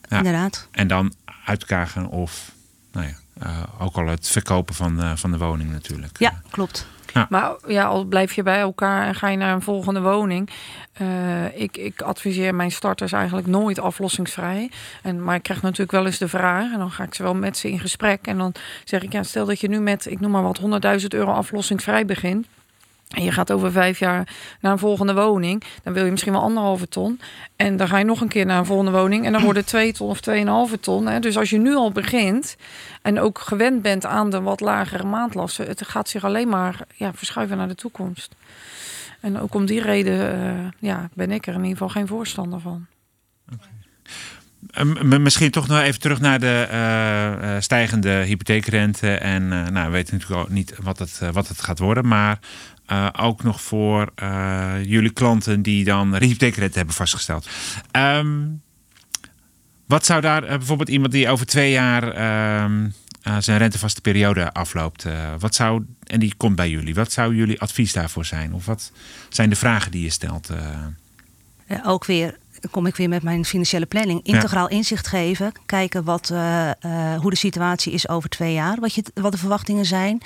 ja, 0.09 0.17
inderdaad. 0.17 0.67
En 0.71 0.87
dan 0.87 1.13
uit 1.45 1.61
elkaar 1.61 1.87
gaan 1.87 2.09
of 2.09 2.51
nou 2.91 3.07
ja, 3.07 3.65
ook 3.79 3.95
al 3.95 4.07
het 4.07 4.27
verkopen 4.27 4.75
van, 4.75 5.17
van 5.17 5.31
de 5.31 5.37
woning 5.37 5.71
natuurlijk. 5.71 6.19
Ja, 6.19 6.41
klopt. 6.49 6.87
Maar 7.29 7.55
ja, 7.67 7.85
al 7.85 8.03
blijf 8.03 8.33
je 8.33 8.43
bij 8.43 8.59
elkaar 8.59 9.07
en 9.07 9.15
ga 9.15 9.27
je 9.27 9.37
naar 9.37 9.53
een 9.53 9.61
volgende 9.61 10.01
woning. 10.01 10.49
Uh, 11.01 11.59
ik, 11.61 11.77
ik 11.77 12.01
adviseer 12.01 12.55
mijn 12.55 12.71
starters 12.71 13.11
eigenlijk 13.11 13.47
nooit 13.47 13.79
aflossingsvrij. 13.79 14.71
En, 15.01 15.23
maar 15.23 15.35
ik 15.35 15.43
krijg 15.43 15.61
natuurlijk 15.61 15.91
wel 15.91 16.05
eens 16.05 16.17
de 16.17 16.27
vraag. 16.27 16.71
En 16.71 16.77
dan 16.77 16.91
ga 16.91 17.03
ik 17.03 17.13
ze 17.13 17.23
wel 17.23 17.35
met 17.35 17.57
ze 17.57 17.69
in 17.69 17.79
gesprek. 17.79 18.27
En 18.27 18.37
dan 18.37 18.53
zeg 18.83 19.03
ik, 19.03 19.11
ja, 19.11 19.23
stel 19.23 19.45
dat 19.45 19.59
je 19.59 19.69
nu 19.69 19.79
met, 19.79 20.05
ik 20.05 20.19
noem 20.19 20.31
maar 20.31 20.43
wat, 20.43 20.59
100.000 20.99 21.07
euro 21.07 21.31
aflossingsvrij 21.31 22.05
begint 22.05 22.47
en 23.13 23.23
je 23.23 23.31
gaat 23.31 23.51
over 23.51 23.71
vijf 23.71 23.99
jaar 23.99 24.27
naar 24.59 24.71
een 24.71 24.77
volgende 24.77 25.13
woning, 25.13 25.63
dan 25.83 25.93
wil 25.93 26.05
je 26.05 26.11
misschien 26.11 26.33
wel 26.33 26.41
anderhalve 26.41 26.87
ton. 26.87 27.19
En 27.55 27.77
dan 27.77 27.87
ga 27.87 27.97
je 27.97 28.05
nog 28.05 28.21
een 28.21 28.27
keer 28.27 28.45
naar 28.45 28.59
een 28.59 28.65
volgende 28.65 28.91
woning 28.91 29.25
en 29.25 29.31
dan 29.31 29.43
worden 29.43 29.65
twee 29.65 29.93
ton 29.93 30.09
of 30.09 30.21
tweeënhalve 30.21 30.79
ton. 30.79 31.07
Hè. 31.07 31.19
Dus 31.19 31.37
als 31.37 31.49
je 31.49 31.57
nu 31.57 31.75
al 31.75 31.91
begint 31.91 32.55
en 33.01 33.19
ook 33.19 33.39
gewend 33.39 33.81
bent 33.81 34.05
aan 34.05 34.29
de 34.29 34.41
wat 34.41 34.59
lagere 34.59 35.03
maandlasten, 35.03 35.67
het 35.67 35.87
gaat 35.87 36.09
zich 36.09 36.23
alleen 36.23 36.49
maar 36.49 36.79
ja, 36.95 37.13
verschuiven 37.13 37.57
naar 37.57 37.67
de 37.67 37.75
toekomst. 37.75 38.35
En 39.19 39.39
ook 39.39 39.53
om 39.53 39.65
die 39.65 39.81
reden 39.81 40.39
uh, 40.39 40.67
ja, 40.79 41.09
ben 41.13 41.31
ik 41.31 41.47
er 41.47 41.53
in 41.53 41.59
ieder 41.59 41.71
geval 41.71 41.89
geen 41.89 42.07
voorstander 42.07 42.59
van. 42.59 42.85
Okay. 43.53 45.19
Misschien 45.19 45.51
toch 45.51 45.67
nog 45.67 45.79
even 45.79 45.99
terug 45.99 46.19
naar 46.19 46.39
de 46.39 46.67
uh, 46.71 47.55
stijgende 47.59 48.09
hypotheekrente. 48.09 49.11
En 49.11 49.47
nou, 49.47 49.85
we 49.85 49.91
weten 49.91 50.13
natuurlijk 50.13 50.41
ook 50.41 50.49
niet 50.49 50.75
wat 50.81 50.99
het, 50.99 51.21
wat 51.31 51.47
het 51.47 51.61
gaat 51.61 51.79
worden. 51.79 52.07
Maar 52.07 52.39
uh, 52.87 53.09
ook 53.19 53.43
nog 53.43 53.61
voor 53.61 54.11
uh, 54.23 54.73
jullie 54.85 55.13
klanten 55.13 55.61
die 55.61 55.83
dan 55.83 56.15
hypotheekrente 56.15 56.77
hebben 56.77 56.95
vastgesteld. 56.95 57.49
Um, 57.91 58.61
wat 59.87 60.05
zou 60.05 60.21
daar 60.21 60.43
uh, 60.43 60.49
bijvoorbeeld 60.49 60.89
iemand 60.89 61.11
die 61.11 61.29
over 61.29 61.45
twee 61.45 61.71
jaar 61.71 62.03
um, 62.63 62.93
zijn 63.39 63.57
rentevaste 63.57 64.01
periode 64.01 64.53
afloopt, 64.53 65.05
wat 65.39 65.55
zou, 65.55 65.85
en 66.03 66.19
die 66.19 66.33
komt 66.37 66.55
bij 66.55 66.69
jullie, 66.69 66.95
wat 66.95 67.11
zou 67.11 67.35
jullie 67.35 67.61
advies 67.61 67.93
daarvoor 67.93 68.25
zijn? 68.25 68.53
Of 68.53 68.65
wat 68.65 68.91
zijn 69.29 69.49
de 69.49 69.55
vragen 69.55 69.91
die 69.91 70.03
je 70.03 70.09
stelt? 70.09 70.49
ook 71.85 72.05
weer 72.05 72.37
kom 72.71 72.85
ik 72.85 72.95
weer 72.95 73.09
met 73.09 73.23
mijn 73.23 73.45
financiële 73.45 73.85
planning. 73.85 74.23
Integraal 74.23 74.67
inzicht 74.67 75.07
geven. 75.07 75.51
Kijken 75.65 76.03
wat, 76.03 76.29
uh, 76.33 76.69
uh, 76.85 77.15
hoe 77.15 77.29
de 77.29 77.35
situatie 77.35 77.93
is 77.93 78.09
over 78.09 78.29
twee 78.29 78.53
jaar. 78.53 78.79
Wat, 78.79 78.93
je, 78.93 79.03
wat 79.13 79.31
de 79.31 79.37
verwachtingen 79.37 79.85
zijn. 79.85 80.21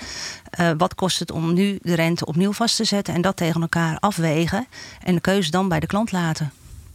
Uh, 0.60 0.72
wat 0.78 0.96
kost 0.96 1.20
het 1.20 1.32
om 1.32 1.54
nu 1.54 1.80
de 1.82 1.96
rente 1.96 2.26
opnieuw 2.26 2.52
vast 2.52 2.76
te 2.76 2.84
zetten. 2.84 3.14
En 3.14 3.22
dat 3.22 3.36
tegen 3.36 3.62
elkaar 3.62 4.00
afwegen. 4.00 4.68
En 5.04 5.16
de 5.16 5.22
keuze 5.22 5.52
dan 5.52 5.70
bij 5.70 5.80
de 5.80 5.88
klant 5.88 6.12
laten. 6.12 6.52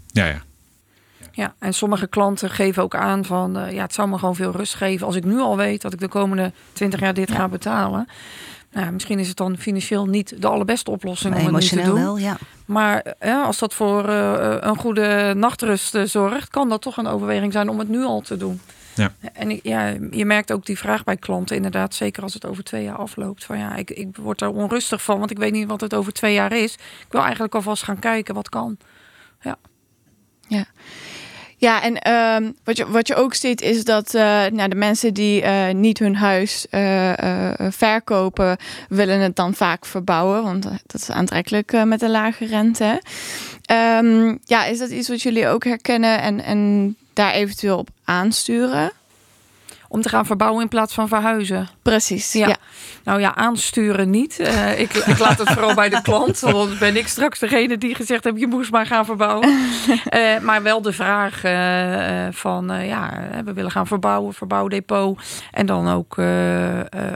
Ja, 0.06 0.26
ja. 0.26 0.42
Ja, 1.34 1.54
en 1.58 1.74
sommige 1.74 2.06
klanten 2.06 2.50
geven 2.50 2.82
ook 2.82 2.94
aan 2.94 3.24
van 3.24 3.52
ja, 3.70 3.82
het 3.82 3.94
zou 3.94 4.08
me 4.08 4.18
gewoon 4.18 4.34
veel 4.34 4.50
rust 4.50 4.74
geven 4.74 5.06
als 5.06 5.16
ik 5.16 5.24
nu 5.24 5.40
al 5.40 5.56
weet 5.56 5.82
dat 5.82 5.92
ik 5.92 5.98
de 6.00 6.08
komende 6.08 6.52
20 6.72 7.00
jaar 7.00 7.14
dit 7.14 7.32
ga 7.32 7.48
betalen. 7.48 8.08
Nou, 8.72 8.92
misschien 8.92 9.18
is 9.18 9.28
het 9.28 9.36
dan 9.36 9.56
financieel 9.58 10.06
niet 10.06 10.42
de 10.42 10.46
allerbeste 10.46 10.90
oplossing 10.90 11.34
om 11.34 11.44
het 11.44 11.62
niet 11.62 11.68
te 11.68 11.82
doen. 11.82 11.94
Wel, 11.94 12.18
ja. 12.18 12.36
Maar 12.64 13.14
ja, 13.20 13.42
als 13.42 13.58
dat 13.58 13.74
voor 13.74 14.08
uh, 14.08 14.56
een 14.60 14.76
goede 14.76 15.34
nachtrust 15.36 15.94
uh, 15.94 16.02
zorgt, 16.02 16.48
kan 16.48 16.68
dat 16.68 16.82
toch 16.82 16.96
een 16.96 17.06
overweging 17.06 17.52
zijn 17.52 17.68
om 17.68 17.78
het 17.78 17.88
nu 17.88 18.04
al 18.04 18.20
te 18.20 18.36
doen. 18.36 18.60
Ja. 18.94 19.12
En 19.32 19.60
ja, 19.62 19.94
je 20.10 20.24
merkt 20.24 20.52
ook 20.52 20.66
die 20.66 20.78
vraag 20.78 21.04
bij 21.04 21.16
klanten, 21.16 21.56
inderdaad, 21.56 21.94
zeker 21.94 22.22
als 22.22 22.34
het 22.34 22.46
over 22.46 22.64
twee 22.64 22.84
jaar 22.84 22.96
afloopt. 22.96 23.44
Van 23.44 23.58
ja, 23.58 23.74
ik, 23.74 23.90
ik 23.90 24.16
word 24.16 24.40
er 24.40 24.50
onrustig 24.50 25.02
van, 25.02 25.18
want 25.18 25.30
ik 25.30 25.38
weet 25.38 25.52
niet 25.52 25.68
wat 25.68 25.80
het 25.80 25.94
over 25.94 26.12
twee 26.12 26.34
jaar 26.34 26.52
is. 26.52 26.74
Ik 26.74 27.06
wil 27.08 27.22
eigenlijk 27.22 27.54
alvast 27.54 27.82
gaan 27.82 27.98
kijken 27.98 28.34
wat 28.34 28.48
kan. 28.48 28.76
Ja. 29.40 29.56
Ja. 30.48 30.64
Ja, 31.62 31.82
en 31.82 31.98
uh, 32.08 32.50
wat, 32.64 32.76
je, 32.76 32.90
wat 32.90 33.06
je 33.06 33.14
ook 33.14 33.34
ziet 33.34 33.60
is 33.60 33.84
dat 33.84 34.14
uh, 34.14 34.22
nou, 34.46 34.68
de 34.68 34.74
mensen 34.74 35.14
die 35.14 35.42
uh, 35.42 35.70
niet 35.70 35.98
hun 35.98 36.16
huis 36.16 36.66
uh, 36.70 37.12
verkopen, 37.58 38.56
willen 38.88 39.20
het 39.20 39.36
dan 39.36 39.54
vaak 39.54 39.86
verbouwen. 39.86 40.42
Want 40.42 40.62
dat 40.62 41.00
is 41.00 41.10
aantrekkelijk 41.10 41.84
met 41.84 42.02
een 42.02 42.10
lage 42.10 42.46
rente. 42.46 43.02
Um, 44.00 44.38
ja, 44.44 44.64
is 44.64 44.78
dat 44.78 44.90
iets 44.90 45.08
wat 45.08 45.22
jullie 45.22 45.48
ook 45.48 45.64
herkennen 45.64 46.20
en, 46.20 46.44
en 46.44 46.96
daar 47.12 47.32
eventueel 47.32 47.78
op 47.78 47.88
aansturen? 48.04 48.92
Om 49.92 50.02
te 50.02 50.08
gaan 50.08 50.26
verbouwen 50.26 50.62
in 50.62 50.68
plaats 50.68 50.94
van 50.94 51.08
verhuizen. 51.08 51.68
Precies, 51.82 52.32
ja. 52.32 52.56
Nou 53.04 53.20
ja, 53.20 53.34
aansturen 53.34 54.10
niet. 54.10 54.40
Uh, 54.40 54.80
ik, 54.80 54.94
ik, 54.94 55.18
laat 55.18 55.38
het 55.38 55.50
vooral 55.50 55.74
bij 55.74 55.88
de 55.88 56.02
klant. 56.02 56.40
Want 56.58 56.78
ben 56.78 56.96
ik 56.96 57.08
straks 57.08 57.38
degene 57.38 57.78
die 57.78 57.94
gezegd 57.94 58.24
heb... 58.24 58.36
je 58.36 58.46
moest 58.46 58.70
maar 58.70 58.86
gaan 58.86 59.04
verbouwen. 59.04 59.48
Uh, 59.48 60.38
maar 60.48 60.62
wel 60.62 60.82
de 60.82 60.92
vraag 60.92 61.44
uh, 61.44 62.26
van... 62.30 62.86
ja, 62.86 63.28
we 63.44 63.52
willen 63.52 63.70
gaan 63.70 63.86
verbouwen, 63.86 64.34
verbouwdepot. 64.34 65.20
En 65.50 65.66
dan 65.66 65.88
ook 65.88 66.14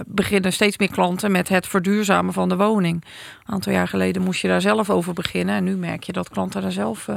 beginnen 0.06 0.52
steeds 0.52 0.78
meer 0.78 0.90
klanten... 0.90 1.30
met 1.30 1.48
het 1.48 1.66
verduurzamen 1.66 2.32
van 2.32 2.48
de 2.48 2.56
woning. 2.56 3.04
Een 3.46 3.54
aantal 3.54 3.72
jaar 3.72 3.88
geleden 3.88 4.22
moest 4.22 4.40
je 4.40 4.48
daar 4.48 4.60
zelf 4.60 4.90
over 4.90 5.12
beginnen. 5.12 5.54
En 5.54 5.64
nu 5.64 5.76
merk 5.76 6.02
je 6.02 6.12
dat 6.12 6.28
klanten 6.28 6.62
daar 6.62 6.72
zelf 6.72 7.08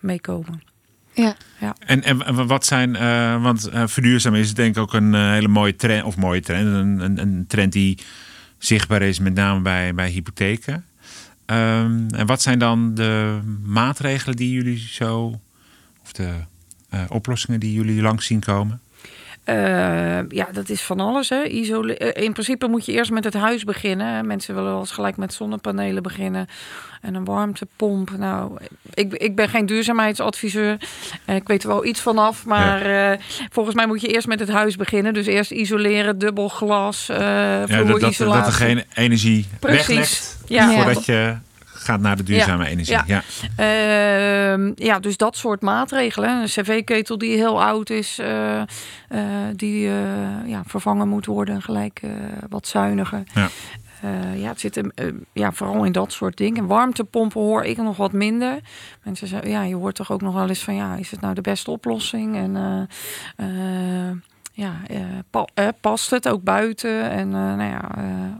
mee 0.00 0.20
komen. 0.20 0.75
Ja. 1.16 1.36
ja. 1.60 1.76
En, 1.78 2.02
en 2.02 2.46
wat 2.46 2.64
zijn, 2.64 2.94
uh, 2.94 3.42
want 3.42 3.68
uh, 3.72 3.82
verduurzamen 3.86 4.40
is 4.40 4.54
denk 4.54 4.76
ik 4.76 4.82
ook 4.82 4.94
een 4.94 5.12
uh, 5.12 5.30
hele 5.30 5.48
mooie 5.48 5.76
trend, 5.76 6.04
of 6.04 6.16
mooie 6.16 6.40
trend, 6.40 6.66
een, 6.66 7.00
een, 7.00 7.18
een, 7.18 7.44
trend 7.46 7.72
die 7.72 7.98
zichtbaar 8.58 9.02
is 9.02 9.18
met 9.18 9.34
name 9.34 9.60
bij, 9.60 9.94
bij 9.94 10.10
hypotheken. 10.10 10.84
Um, 11.46 12.06
en 12.08 12.26
wat 12.26 12.42
zijn 12.42 12.58
dan 12.58 12.94
de 12.94 13.38
maatregelen 13.64 14.36
die 14.36 14.50
jullie 14.50 14.78
zo, 14.78 15.40
of 16.02 16.12
de 16.12 16.32
oplossingen 17.08 17.60
die 17.60 17.72
jullie 17.72 18.02
langs 18.02 18.26
zien 18.26 18.40
komen? 18.40 18.80
Uh, 19.48 20.28
ja, 20.28 20.48
dat 20.52 20.68
is 20.68 20.82
van 20.82 21.00
alles. 21.00 21.28
Hè. 21.28 21.44
Isole 21.44 21.96
in 21.96 22.32
principe 22.32 22.66
moet 22.66 22.86
je 22.86 22.92
eerst 22.92 23.10
met 23.10 23.24
het 23.24 23.34
huis 23.34 23.64
beginnen. 23.64 24.26
Mensen 24.26 24.54
willen 24.54 24.70
wel 24.70 24.80
eens 24.80 24.90
gelijk 24.90 25.16
met 25.16 25.34
zonnepanelen 25.34 26.02
beginnen. 26.02 26.46
En 27.00 27.14
een 27.14 27.24
warmtepomp. 27.24 28.10
Nou, 28.18 28.58
ik, 28.94 29.12
ik 29.12 29.36
ben 29.36 29.48
geen 29.48 29.66
duurzaamheidsadviseur. 29.66 30.76
Ik 31.26 31.48
weet 31.48 31.62
er 31.62 31.68
wel 31.68 31.84
iets 31.84 32.00
vanaf. 32.00 32.44
Maar 32.44 32.88
ja. 32.88 33.12
uh, 33.12 33.18
volgens 33.50 33.76
mij 33.76 33.86
moet 33.86 34.00
je 34.00 34.08
eerst 34.08 34.26
met 34.26 34.40
het 34.40 34.48
huis 34.48 34.76
beginnen. 34.76 35.14
Dus 35.14 35.26
eerst 35.26 35.50
isoleren, 35.50 36.18
dubbel 36.18 36.48
glas, 36.48 37.06
ja, 37.06 37.66
dat, 37.66 38.00
dat, 38.00 38.16
dat, 38.16 38.46
er 38.46 38.52
geen 38.52 38.84
energie 38.94 39.46
Precies. 39.60 39.86
weglegt. 39.86 40.38
Ja. 40.46 40.70
Voordat 40.70 41.04
je 41.04 41.36
gaat 41.86 42.00
naar 42.00 42.16
de 42.16 42.22
duurzame 42.22 42.66
energie. 42.66 42.98
Ja. 43.06 43.22
Ja. 43.56 44.52
Ehm, 44.52 44.72
ja, 44.74 44.98
dus 44.98 45.16
dat 45.16 45.36
soort 45.36 45.62
maatregelen. 45.62 46.30
Een 46.30 46.46
cv-ketel 46.46 47.18
die 47.18 47.36
heel 47.36 47.62
oud 47.62 47.90
is, 47.90 48.18
uh, 48.18 48.62
die 49.52 49.80
ja, 50.46 50.62
vervangen 50.66 51.08
moet 51.08 51.26
worden, 51.26 51.62
gelijk 51.62 52.00
wat 52.48 52.66
zuiniger. 52.66 53.22
Ja. 53.34 53.48
ja, 54.34 54.48
het 54.48 54.60
zit 54.60 54.74
hem, 54.74 54.92
ja, 55.32 55.52
vooral 55.52 55.84
in 55.84 55.92
dat 55.92 56.12
soort 56.12 56.36
dingen. 56.36 56.66
Warmtepompen 56.66 57.40
hoor 57.40 57.64
ik 57.64 57.76
nog 57.76 57.96
wat 57.96 58.12
minder. 58.12 58.58
Mensen 59.02 59.28
zeggen, 59.28 59.50
ja, 59.50 59.62
je 59.62 59.74
hoort 59.74 59.94
toch 59.94 60.12
ook 60.12 60.20
nog 60.20 60.34
wel 60.34 60.48
eens 60.48 60.64
van, 60.64 60.74
ja, 60.74 60.94
is 60.94 61.10
het 61.10 61.20
nou 61.20 61.34
de 61.34 61.40
beste 61.40 61.70
oplossing? 61.70 62.36
En 62.36 62.56
ja, 64.56 64.80
uh, 65.58 65.68
past 65.80 66.10
het 66.10 66.28
ook 66.28 66.42
buiten 66.42 67.10
en 67.10 67.26
uh, 67.26 67.32
nou 67.32 67.62
ja, 67.62 67.90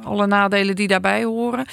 alle 0.07 0.27
nadelen 0.27 0.77
die 0.77 0.89
daarbij 0.89 1.25
horen. 1.25 1.67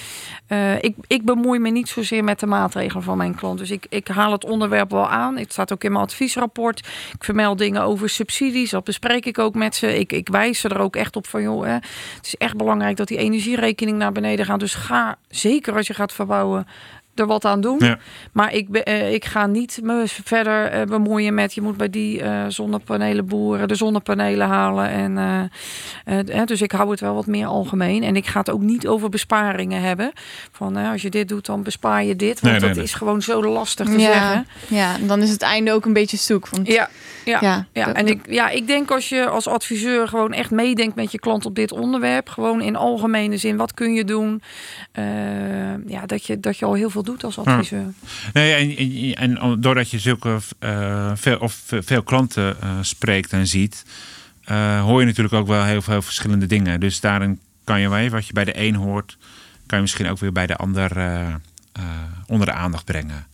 ik, 0.82 0.96
ik 1.08 1.26
bemoei 1.26 1.60
me 1.60 1.70
niet 1.70 1.90
zozeer 1.90 2.24
met 2.24 2.40
de 2.40 2.46
maatregelen 2.46 3.04
van 3.04 3.18
mijn 3.18 3.36
klant. 3.36 3.58
Dus 3.58 3.72
ik, 3.72 3.86
ik 3.90 4.08
haal 4.08 4.32
het 4.32 4.46
onderwerp 4.46 4.92
wel 4.92 5.10
aan. 5.10 5.38
Het 5.38 5.52
staat 5.52 5.74
ook 5.74 5.84
in 5.84 5.92
mijn 5.92 6.04
adviesrapport. 6.04 6.80
Ik 7.14 7.24
vermeld 7.24 7.58
dingen 7.58 7.82
over 7.82 8.10
subsidies. 8.10 8.70
Dat 8.70 8.84
bespreek 8.84 9.26
ik 9.26 9.40
ook 9.40 9.54
met 9.54 9.76
ze. 9.76 10.00
Ik, 10.00 10.12
ik 10.12 10.30
wijs 10.30 10.60
ze 10.60 10.70
er 10.70 10.80
ook 10.80 10.96
echt 10.96 11.16
op 11.16 11.28
van, 11.28 11.42
joh, 11.42 11.64
hè, 11.64 11.74
het 11.74 12.26
is 12.26 12.38
echt 12.38 12.58
belangrijk 12.58 12.98
dat 12.98 13.08
die 13.08 13.18
energierekening 13.18 13.98
naar 13.98 14.12
beneden 14.12 14.46
gaat. 14.46 14.60
Dus 14.60 14.74
ga, 14.74 15.18
zeker 15.30 15.76
als 15.76 15.88
je 15.88 15.94
gaat 15.94 16.14
verbouwen, 16.14 16.68
er 17.16 17.26
wat 17.26 17.46
aan 17.46 17.62
doen. 17.62 17.78
Ja. 17.80 17.98
Maar 18.32 18.54
ik, 18.54 18.68
uh, 18.88 19.14
ik 19.14 19.26
ga 19.26 19.46
niet 19.46 19.80
me 19.84 20.04
verder 20.06 20.80
uh, 20.80 20.86
bemoeien 20.86 21.34
met 21.34 21.54
je 21.54 21.62
moet 21.62 21.78
bij 21.78 21.90
die 21.90 22.22
uh, 22.22 22.46
zonnepanelen 22.48 23.26
boeren 23.26 23.68
de 23.68 23.76
zonnepanelen 23.76 24.48
halen. 24.48 24.90
En, 24.90 26.46
dus 26.46 26.62
ik 26.62 26.72
hou 26.72 26.92
het 26.92 27.00
wel 27.00 27.14
wat 27.14 27.26
meer 27.26 27.46
algemeen. 27.46 28.04
En 28.04 28.16
ik 28.16 28.26
ga 28.26 28.40
het 28.40 28.50
ook 28.50 28.62
niet 28.62 28.88
over 28.88 29.10
besparingen 29.10 29.82
hebben. 29.82 30.12
Van 30.52 30.76
als 30.76 31.02
je 31.02 31.10
dit 31.10 31.28
doet, 31.28 31.46
dan 31.46 31.64
bespaar 31.64 32.04
je 32.04 32.16
dit. 32.16 32.42
Want 32.42 32.60
dat 32.60 32.78
is 32.78 32.94
gewoon 32.94 33.22
zo 33.22 33.44
lastig 33.44 33.88
te 33.88 34.00
ja. 34.00 34.12
zeggen. 34.12 34.48
Ja, 34.68 34.96
en 34.96 35.08
dan 35.08 35.22
is 35.22 35.30
het 35.30 35.42
einde 35.42 35.72
ook 35.72 35.86
een 35.86 35.94
beetje 35.94 36.18
zoek. 36.18 36.48
Want... 36.50 36.68
Ja, 36.68 36.90
ja, 37.26 37.40
ja, 37.42 37.66
ja. 37.74 37.94
en 37.94 38.08
ik, 38.08 38.20
ja, 38.30 38.50
ik 38.50 38.68
denk 38.68 38.92
als 38.92 39.10
je 39.10 39.28
als 39.28 39.48
adviseur 39.48 40.08
gewoon 40.08 40.34
echt 40.34 40.52
meedenkt 40.52 40.96
met 40.96 41.12
je 41.12 41.20
klant 41.20 41.46
op 41.46 41.56
dit 41.56 41.72
onderwerp. 41.72 42.30
Gewoon 42.30 42.62
in 42.62 42.76
algemene 42.76 43.38
zin, 43.38 43.58
wat 43.58 43.74
kun 43.74 43.94
je 43.94 44.04
doen? 44.04 44.42
ja, 45.88 46.06
dat 46.06 46.26
je, 46.26 46.40
dat 46.40 46.58
je 46.58 46.66
al 46.66 46.74
heel 46.74 46.90
veel 46.90 47.04
doet 47.04 47.24
als 47.24 47.38
adviseur. 47.38 47.94
Nee, 48.34 49.16
en, 49.16 49.38
en, 49.38 49.62
doordat 49.62 49.90
je 49.90 50.00
zulke 50.00 50.38
uh, 50.60 51.12
veel, 51.16 51.38
of 51.38 51.62
veel 51.68 52.04
klanten 52.04 52.58
uh, 52.64 52.78
spreekt 52.82 53.32
en 53.32 53.48
ziet, 53.48 53.86
uh, 54.52 54.82
hoor 54.82 55.00
je 55.00 55.06
natuurlijk 55.06 55.36
ook 55.36 55.48
wel 55.48 55.64
heel 55.64 55.82
veel 55.82 56.02
verschillende 56.02 56.46
dingen. 56.46 56.80
Dus 56.80 57.00
daarin 57.00 57.40
kan 57.64 57.82
je 57.82 57.90
wel, 57.90 58.10
wat 58.10 58.28
je 58.28 58.34
bij 58.34 58.46
de 58.46 58.60
een 58.60 58.76
hoort, 58.76 59.18
kan 59.66 59.78
je 59.78 59.84
misschien 59.84 60.10
ook 60.10 60.20
weer 60.20 60.32
bij 60.32 60.48
de 60.48 60.56
ander 60.56 60.92
onder 62.28 62.48
de 62.48 62.54
aandacht 62.54 62.86
brengen. 62.86 63.28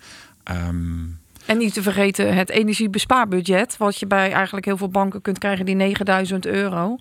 Um, 0.52 1.20
en 1.50 1.58
niet 1.58 1.74
te 1.74 1.82
vergeten 1.82 2.34
het 2.34 2.50
energiebespaarbudget, 2.50 3.78
wat 3.78 4.00
je 4.00 4.06
bij 4.08 4.32
eigenlijk 4.32 4.66
heel 4.66 4.78
veel 4.78 4.90
banken 4.90 5.22
kunt 5.22 5.38
krijgen, 5.38 5.66
die 5.66 5.76
9000 5.76 6.46
euro. 6.46 6.98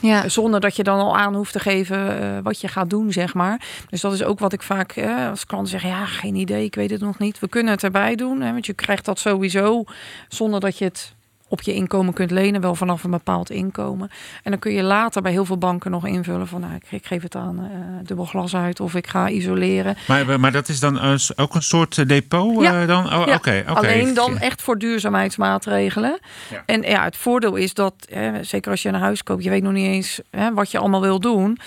Ja. 0.00 0.28
Zonder 0.28 0.60
dat 0.60 0.76
je 0.76 0.82
dan 0.82 0.98
al 0.98 1.16
aan 1.16 1.34
hoeft 1.34 1.52
te 1.52 1.58
geven 1.58 2.22
uh, 2.22 2.38
wat 2.42 2.60
je 2.60 2.68
gaat 2.68 2.90
doen, 2.90 3.12
zeg 3.12 3.34
maar. 3.34 3.60
Dus 3.90 4.00
dat 4.00 4.12
is 4.12 4.22
ook 4.22 4.38
wat 4.38 4.52
ik 4.52 4.62
vaak 4.62 4.96
uh, 4.96 5.28
als 5.28 5.46
klanten 5.46 5.70
zeggen, 5.70 5.90
ja, 5.90 6.06
geen 6.06 6.34
idee, 6.34 6.64
ik 6.64 6.74
weet 6.74 6.90
het 6.90 7.00
nog 7.00 7.18
niet. 7.18 7.38
We 7.38 7.48
kunnen 7.48 7.72
het 7.72 7.82
erbij 7.82 8.14
doen, 8.14 8.40
hè, 8.40 8.52
want 8.52 8.66
je 8.66 8.72
krijgt 8.72 9.04
dat 9.04 9.18
sowieso 9.18 9.84
zonder 10.28 10.60
dat 10.60 10.78
je 10.78 10.84
het 10.84 11.14
op 11.50 11.62
je 11.62 11.74
inkomen 11.74 12.14
kunt 12.14 12.30
lenen, 12.30 12.60
wel 12.60 12.74
vanaf 12.74 13.04
een 13.04 13.10
bepaald 13.10 13.50
inkomen. 13.50 14.10
En 14.42 14.50
dan 14.50 14.60
kun 14.60 14.72
je 14.72 14.82
later 14.82 15.22
bij 15.22 15.32
heel 15.32 15.44
veel 15.44 15.58
banken 15.58 15.90
nog 15.90 16.06
invullen 16.06 16.48
van 16.48 16.60
nou, 16.60 16.72
ik, 16.90 17.06
geef 17.06 17.22
het 17.22 17.34
aan 17.34 17.58
uh, 17.58 17.66
dubbel 18.02 18.24
glas 18.24 18.56
uit 18.56 18.80
of 18.80 18.94
ik 18.94 19.06
ga 19.06 19.28
isoleren. 19.28 19.96
Maar, 20.06 20.40
maar 20.40 20.52
dat 20.52 20.68
is 20.68 20.80
dan 20.80 21.18
ook 21.36 21.54
een 21.54 21.62
soort 21.62 21.98
eh, 21.98 22.06
depot 22.06 22.62
ja. 22.62 22.80
Uh, 22.80 22.86
dan? 22.86 23.04
Oh, 23.06 23.26
ja. 23.26 23.34
okay, 23.34 23.64
Alleen 23.64 24.14
dan 24.14 24.38
echt 24.38 24.62
voor 24.62 24.78
duurzaamheidsmaatregelen. 24.78 26.18
Ja. 26.50 26.62
En 26.66 26.82
ja, 26.82 27.04
het 27.04 27.16
voordeel 27.16 27.54
is 27.54 27.74
dat, 27.74 27.94
zeker 28.40 28.70
als 28.70 28.82
je 28.82 28.88
een 28.88 28.94
huis 28.94 29.22
koopt, 29.22 29.44
je 29.44 29.50
weet 29.50 29.62
nog 29.62 29.72
niet 29.72 29.86
eens 29.86 30.20
wat 30.54 30.70
je 30.70 30.78
allemaal 30.78 31.00
wil 31.00 31.20
doen. 31.20 31.58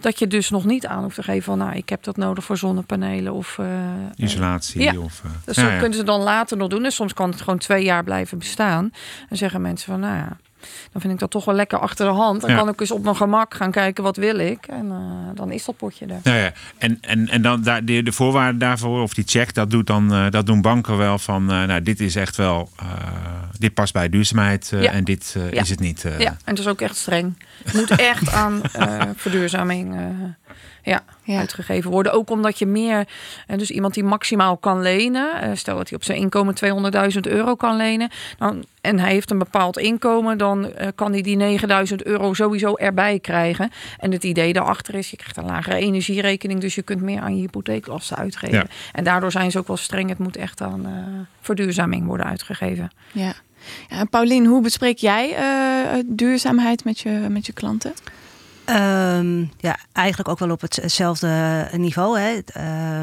dat 0.00 0.18
je 0.18 0.26
dus 0.26 0.50
nog 0.50 0.64
niet 0.64 0.86
aan 0.86 1.02
hoeft 1.02 1.14
te 1.14 1.22
geven 1.22 1.42
van 1.42 1.58
nou, 1.58 1.76
ik 1.76 1.88
heb 1.88 2.02
dat 2.02 2.16
nodig 2.16 2.44
voor 2.44 2.56
zonnepanelen 2.56 3.32
of 3.32 3.58
isolatie. 4.16 4.82
Ja. 4.82 4.98
Of, 4.98 5.22
dus 5.44 5.56
dat 5.56 5.76
kunnen 5.78 5.94
ze 5.94 6.04
dan 6.04 6.20
later 6.20 6.56
nog 6.56 6.68
doen. 6.68 6.84
En 6.84 6.92
soms 6.92 7.14
kan 7.14 7.30
het 7.30 7.40
gewoon 7.40 7.58
twee 7.58 7.84
jaar 7.84 8.04
blijven 8.04 8.33
bestaan. 8.36 8.92
En 9.28 9.36
zeggen 9.36 9.60
mensen 9.62 9.90
van, 9.92 10.00
nou 10.00 10.16
ja, 10.16 10.36
dan 10.92 11.00
vind 11.00 11.12
ik 11.12 11.18
dat 11.18 11.30
toch 11.30 11.44
wel 11.44 11.54
lekker 11.54 11.78
achter 11.78 12.06
de 12.06 12.12
hand. 12.12 12.40
Dan 12.40 12.56
kan 12.56 12.68
ik 12.68 12.80
eens 12.80 12.90
op 12.90 13.02
mijn 13.02 13.16
gemak 13.16 13.54
gaan 13.54 13.70
kijken 13.70 14.02
wat 14.02 14.16
wil 14.16 14.38
ik. 14.38 14.66
En 14.66 14.86
uh, 14.86 14.96
dan 15.34 15.50
is 15.50 15.64
dat 15.64 15.76
potje 15.76 16.06
er. 16.06 16.20
Ja, 16.22 16.34
ja. 16.34 16.52
En, 16.78 16.98
en, 17.00 17.28
en 17.28 17.42
dan 17.42 17.62
daar, 17.62 17.84
de, 17.84 18.02
de 18.02 18.12
voorwaarden 18.12 18.58
daarvoor, 18.58 19.02
of 19.02 19.14
die 19.14 19.24
check, 19.26 19.54
dat, 19.54 19.70
doet 19.70 19.86
dan, 19.86 20.12
uh, 20.12 20.30
dat 20.30 20.46
doen 20.46 20.60
banken 20.60 20.96
wel 20.96 21.18
van, 21.18 21.42
uh, 21.42 21.64
nou, 21.64 21.82
dit 21.82 22.00
is 22.00 22.16
echt 22.16 22.36
wel, 22.36 22.70
dit 23.58 23.74
past 23.74 23.92
bij 23.92 24.08
duurzaamheid 24.08 24.72
ja. 24.80 24.92
en 24.92 25.04
dit 25.04 25.36
ja. 25.50 25.60
is 25.60 25.70
het 25.70 25.80
niet. 25.80 26.04
Ja, 26.18 26.30
en 26.30 26.38
het 26.44 26.58
is 26.58 26.66
ook 26.66 26.80
echt 26.80 26.96
streng. 26.96 27.38
Het 27.64 27.74
moet 27.74 27.90
echt 27.90 28.32
aan 28.32 28.60
verduurzaming 29.16 29.94
ja, 30.82 31.02
ja, 31.22 31.38
uitgegeven 31.38 31.90
worden. 31.90 32.12
Ook 32.12 32.30
omdat 32.30 32.58
je 32.58 32.66
meer, 32.66 33.08
en 33.46 33.58
dus 33.58 33.70
iemand 33.70 33.94
die 33.94 34.04
maximaal 34.04 34.56
kan 34.56 34.82
lenen, 34.82 35.56
stel 35.56 35.76
dat 35.76 35.88
hij 35.88 35.98
op 35.98 36.04
zijn 36.04 36.18
inkomen 36.18 36.54
200.000 37.14 37.20
euro 37.20 37.54
kan 37.54 37.76
lenen, 37.76 38.10
dan, 38.38 38.64
en 38.84 38.98
hij 38.98 39.12
heeft 39.12 39.30
een 39.30 39.38
bepaald 39.38 39.78
inkomen, 39.78 40.38
dan 40.38 40.64
uh, 40.64 40.88
kan 40.94 41.12
hij 41.12 41.22
die 41.22 41.36
9000 41.36 42.04
euro 42.04 42.34
sowieso 42.34 42.74
erbij 42.74 43.18
krijgen. 43.18 43.70
En 43.98 44.12
het 44.12 44.24
idee 44.24 44.52
daarachter 44.52 44.94
is, 44.94 45.10
je 45.10 45.16
krijgt 45.16 45.36
een 45.36 45.44
lagere 45.44 45.76
energierekening, 45.76 46.60
dus 46.60 46.74
je 46.74 46.82
kunt 46.82 47.00
meer 47.00 47.20
aan 47.20 47.34
je 47.34 47.40
hypotheeklasten 47.40 48.16
uitgeven. 48.16 48.56
Ja. 48.56 48.66
En 48.92 49.04
daardoor 49.04 49.30
zijn 49.30 49.50
ze 49.50 49.58
ook 49.58 49.66
wel 49.66 49.76
streng, 49.76 50.08
het 50.08 50.18
moet 50.18 50.36
echt 50.36 50.60
aan 50.60 50.86
uh, 50.86 50.92
verduurzaming 51.40 52.06
worden 52.06 52.26
uitgegeven. 52.26 52.90
Ja. 53.12 53.32
ja 53.88 54.04
Paulien, 54.04 54.46
hoe 54.46 54.62
bespreek 54.62 54.98
jij 54.98 55.30
uh, 55.30 56.02
duurzaamheid 56.06 56.84
met 56.84 57.00
je, 57.00 57.26
met 57.28 57.46
je 57.46 57.52
klanten? 57.52 57.92
Um, 58.70 59.50
ja, 59.58 59.78
eigenlijk 59.92 60.28
ook 60.28 60.38
wel 60.38 60.50
op 60.50 60.60
hetzelfde 60.60 61.68
niveau. 61.76 62.18
Hè. 62.18 62.32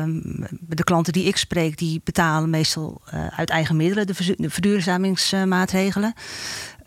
Um, 0.01 0.45
de 0.59 0.83
klanten 0.83 1.13
die 1.13 1.25
ik 1.25 1.37
spreek, 1.37 1.77
die 1.77 2.01
betalen 2.03 2.49
meestal 2.49 3.01
uh, 3.13 3.27
uit 3.27 3.49
eigen 3.49 3.75
middelen 3.75 4.07
de, 4.07 4.35
de 4.37 4.49
verduurzamingsmaatregelen. 4.49 6.13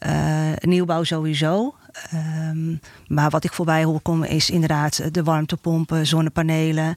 Uh, 0.06 0.12
nieuwbouw 0.60 1.02
sowieso. 1.04 1.74
Um, 2.14 2.80
maar 3.06 3.30
wat 3.30 3.44
ik 3.44 3.52
voorbij 3.52 3.84
hoor 3.84 4.00
komen 4.00 4.28
is 4.28 4.50
inderdaad 4.50 5.14
de 5.14 5.22
warmtepompen, 5.22 6.06
zonnepanelen, 6.06 6.96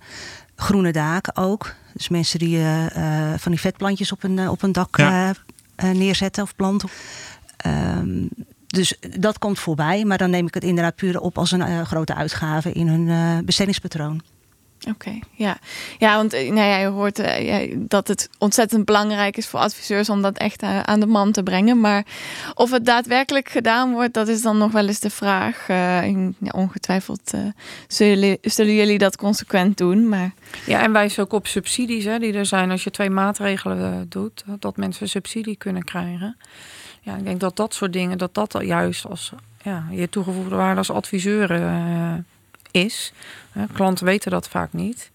groene 0.56 0.92
daken 0.92 1.36
ook. 1.36 1.76
Dus 1.94 2.10
mensen 2.10 2.40
die 2.40 2.58
uh, 2.58 2.86
van 3.38 3.52
die 3.52 3.62
vetplantjes 3.62 4.12
op 4.12 4.24
een, 4.24 4.50
op 4.50 4.62
een 4.62 4.72
dak 4.72 4.98
ja. 4.98 5.34
neerzetten 5.76 6.44
of 6.44 6.56
planten. 6.56 6.90
Um, 7.66 8.30
dus 8.68 8.94
dat 9.20 9.40
komt 9.40 9.60
voorbij, 9.60 10.06
maar 10.06 10.18
dan 10.18 10.30
neem 10.30 10.48
ik 10.48 10.54
het 10.54 10.64
inderdaad 10.64 10.96
puur 10.96 11.20
op 11.20 11.38
als 11.38 11.52
een 11.52 11.70
uh, 11.70 11.82
grote 11.82 12.16
uitgave 12.16 12.72
in 12.72 12.88
hun 12.88 13.08
uh, 13.08 13.38
bestedingspatroon. 13.46 14.22
Oké, 14.80 14.90
okay, 14.90 15.24
ja. 15.32 15.58
Ja, 15.98 16.16
want 16.16 16.32
nou 16.32 16.56
ja, 16.56 16.78
je 16.78 16.88
hoort 16.88 17.20
uh, 17.20 17.76
dat 17.78 18.08
het 18.08 18.30
ontzettend 18.38 18.86
belangrijk 18.86 19.38
is 19.38 19.48
voor 19.48 19.60
adviseurs 19.60 20.10
om 20.10 20.22
dat 20.22 20.38
echt 20.38 20.62
aan 20.64 21.00
de 21.00 21.06
man 21.06 21.32
te 21.32 21.44
brengen. 21.44 21.80
Maar 21.80 22.06
of 22.54 22.72
het 22.72 22.86
daadwerkelijk 22.86 23.50
gedaan 23.50 23.92
wordt, 23.92 24.14
dat 24.14 24.28
is 24.28 24.42
dan 24.42 24.58
nog 24.58 24.72
wel 24.72 24.88
eens 24.88 25.00
de 25.00 25.10
vraag. 25.10 25.68
ja, 25.68 26.52
ongetwijfeld 26.52 27.34
zullen, 27.88 28.38
zullen, 28.42 28.74
jullie 28.74 28.98
dat 28.98 29.18
consequent 29.18 29.78
doen. 29.78 30.10
Maar... 30.10 30.34
Ja, 30.66 30.82
en 30.82 30.92
wijs 30.92 31.20
ook 31.20 31.34
op 31.34 31.48
subsidies 31.48 32.06
hè, 32.06 32.20
die 32.20 32.34
er 32.34 32.46
zijn 32.46 32.72
als 32.72 32.84
je 32.84 32.92
twee 32.92 33.10
maatregelen 33.10 34.06
doet, 34.10 34.44
dat 34.60 34.78
mensen 34.78 35.10
subsidie 35.10 35.58
kunnen 35.58 35.84
krijgen 35.84 36.38
ja, 37.08 37.16
ik 37.16 37.24
denk 37.24 37.40
dat 37.40 37.56
dat 37.56 37.74
soort 37.74 37.94
dingen, 37.94 38.18
dat 38.18 38.34
dat 38.34 38.58
juist 38.62 39.06
als 39.06 39.32
ja, 39.62 39.88
je 39.92 40.10
toegevoegde 40.10 40.56
waarde 40.56 40.78
als 40.78 40.92
adviseur 40.92 41.52
uh, 41.52 42.14
is. 42.72 43.14
Uh, 43.58 43.64
klanten 43.74 44.06
weten 44.06 44.32
dat 44.32 44.50
vaak 44.50 44.74
niet. 44.74 45.12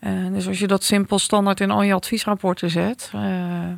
Uh, 0.00 0.32
dus 0.32 0.46
als 0.46 0.58
je 0.58 0.66
dat 0.66 0.84
simpel 0.84 1.18
standaard 1.18 1.60
in 1.60 1.70
al 1.70 1.82
je 1.82 1.94
adviesrapporten 1.94 2.70
zet, 2.70 3.10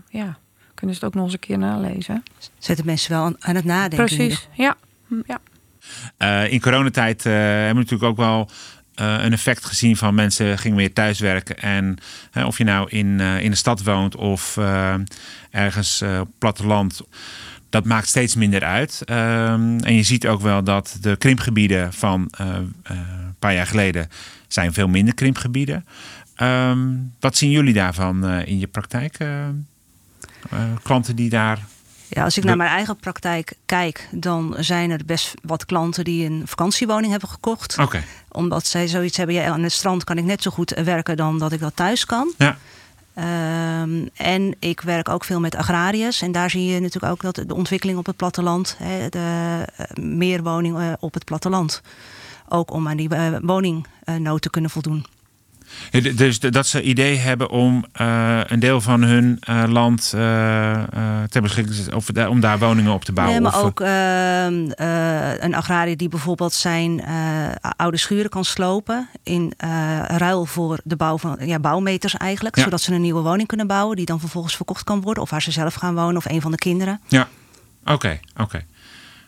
ja, 0.08 0.38
kunnen 0.74 0.96
ze 0.96 1.04
het 1.04 1.04
ook 1.04 1.14
nog 1.14 1.24
eens 1.24 1.32
een 1.32 1.38
keer 1.38 1.58
nalezen. 1.58 2.22
Zetten 2.58 2.86
mensen 2.86 3.12
wel 3.12 3.24
aan, 3.24 3.36
aan 3.38 3.54
het 3.54 3.64
nadenken. 3.64 4.16
Precies, 4.16 4.48
ja. 4.52 4.76
ja. 5.26 6.44
in 6.44 6.60
coronatijd 6.60 7.24
hebben 7.24 7.68
we 7.68 7.90
natuurlijk 7.90 8.10
ook 8.10 8.16
wel 8.16 8.48
een 8.94 9.32
effect 9.32 9.64
gezien 9.64 9.96
van 9.96 10.14
mensen 10.14 10.58
gingen 10.58 10.76
weer 10.76 10.92
thuiswerken. 10.92 11.58
En 11.58 11.98
of 12.46 12.58
je 12.58 12.64
nou 12.64 12.88
in, 12.88 13.20
in 13.20 13.50
de 13.50 13.56
stad 13.56 13.82
woont 13.82 14.16
of 14.16 14.58
ergens 15.50 16.02
op 16.02 16.28
platteland 16.38 17.00
dat 17.72 17.84
maakt 17.84 18.08
steeds 18.08 18.34
minder 18.34 18.64
uit. 18.64 19.02
Um, 19.06 19.80
en 19.80 19.94
je 19.94 20.02
ziet 20.02 20.26
ook 20.26 20.40
wel 20.40 20.64
dat 20.64 20.96
de 21.00 21.16
krimpgebieden 21.16 21.92
van 21.92 22.30
uh, 22.40 22.46
uh, 22.46 22.56
een 22.86 23.34
paar 23.38 23.54
jaar 23.54 23.66
geleden 23.66 24.08
zijn 24.48 24.72
veel 24.72 24.88
minder 24.88 25.14
krimpgebieden. 25.14 25.86
Um, 26.42 27.12
wat 27.20 27.36
zien 27.36 27.50
jullie 27.50 27.72
daarvan 27.72 28.30
uh, 28.30 28.46
in 28.46 28.58
je 28.58 28.66
praktijk? 28.66 29.18
klanten 30.82 31.16
die 31.16 31.30
daar 31.30 31.58
Ja, 32.08 32.24
als 32.24 32.36
ik 32.36 32.44
naar 32.44 32.56
mijn 32.56 32.70
eigen 32.70 32.96
praktijk 32.96 33.52
kijk, 33.66 34.08
dan 34.10 34.54
zijn 34.58 34.90
er 34.90 35.00
best 35.06 35.34
wat 35.42 35.64
klanten 35.64 36.04
die 36.04 36.26
een 36.26 36.42
vakantiewoning 36.44 37.10
hebben 37.10 37.28
gekocht. 37.28 37.78
Oké. 37.78 38.02
Omdat 38.28 38.66
zij 38.66 38.86
zoiets 38.86 39.16
hebben, 39.16 39.36
ja, 39.36 39.46
aan 39.46 39.62
het 39.62 39.72
strand 39.72 40.04
kan 40.04 40.18
ik 40.18 40.24
net 40.24 40.42
zo 40.42 40.50
goed 40.50 40.70
werken 40.84 41.16
dan 41.16 41.38
dat 41.38 41.52
ik 41.52 41.60
dat 41.60 41.76
thuis 41.76 42.04
kan. 42.04 42.32
Ja. 42.38 42.56
Ehm, 43.14 44.06
en 44.14 44.54
ik 44.58 44.80
werk 44.80 45.08
ook 45.08 45.24
veel 45.24 45.40
met 45.40 45.54
agrariërs. 45.54 46.22
En 46.22 46.32
daar 46.32 46.50
zie 46.50 46.64
je 46.64 46.80
natuurlijk 46.80 47.12
ook 47.12 47.20
dat 47.20 47.48
de 47.48 47.54
ontwikkeling 47.54 47.98
op 47.98 48.06
het 48.06 48.16
platteland, 48.16 48.76
de 49.10 49.64
uh, 49.98 50.04
meer 50.04 50.42
woningen 50.42 50.96
op 51.00 51.14
het 51.14 51.24
platteland. 51.24 51.82
Ook 52.48 52.70
om 52.70 52.88
aan 52.88 52.96
die 52.96 53.14
uh, 53.14 53.36
woningnood 53.42 54.42
te 54.42 54.50
kunnen 54.50 54.70
voldoen. 54.70 55.04
Dus 56.14 56.40
dat 56.40 56.66
ze 56.66 56.82
idee 56.82 57.16
hebben 57.16 57.50
om 57.50 57.84
uh, 58.00 58.40
een 58.46 58.60
deel 58.60 58.80
van 58.80 59.02
hun 59.02 59.40
uh, 59.48 59.64
land 59.68 60.12
uh, 60.14 60.82
ter 61.28 61.42
beschikking 61.42 61.94
of 61.94 62.08
om 62.28 62.40
daar 62.40 62.58
woningen 62.58 62.92
op 62.92 63.04
te 63.04 63.12
bouwen. 63.12 63.42
Nee, 63.42 63.50
maar 63.50 63.62
ook 63.62 63.80
ehm, 63.80 64.70
een 65.44 65.54
agrariër 65.54 65.96
die 65.96 66.08
bijvoorbeeld 66.08 66.52
zijn 66.52 67.04
oude 67.76 67.96
schuren 67.96 68.30
kan 68.30 68.44
slopen 68.44 69.08
in 69.22 69.52
ruil 70.06 70.44
voor 70.44 70.80
de 70.84 70.96
bouw 70.96 71.18
van 71.18 71.38
ja, 71.40 71.58
bouwmeters 71.58 72.16
eigenlijk, 72.16 72.56
ja. 72.56 72.62
zodat 72.62 72.80
ze 72.80 72.94
een 72.94 73.00
nieuwe 73.00 73.20
woning 73.20 73.48
kunnen 73.48 73.66
bouwen 73.66 73.96
die 73.96 74.06
dan 74.06 74.20
vervolgens 74.20 74.56
verkocht 74.56 74.84
kan 74.84 75.00
worden 75.00 75.22
of 75.22 75.30
waar 75.30 75.42
ze 75.42 75.50
zelf 75.50 75.74
gaan 75.74 75.94
wonen 75.94 76.16
of 76.16 76.30
een 76.30 76.40
van 76.40 76.50
de 76.50 76.56
kinderen. 76.56 77.00
Ja, 77.08 77.28
oké, 77.82 77.92
okay, 77.92 78.20
oké. 78.32 78.42
Okay. 78.42 78.66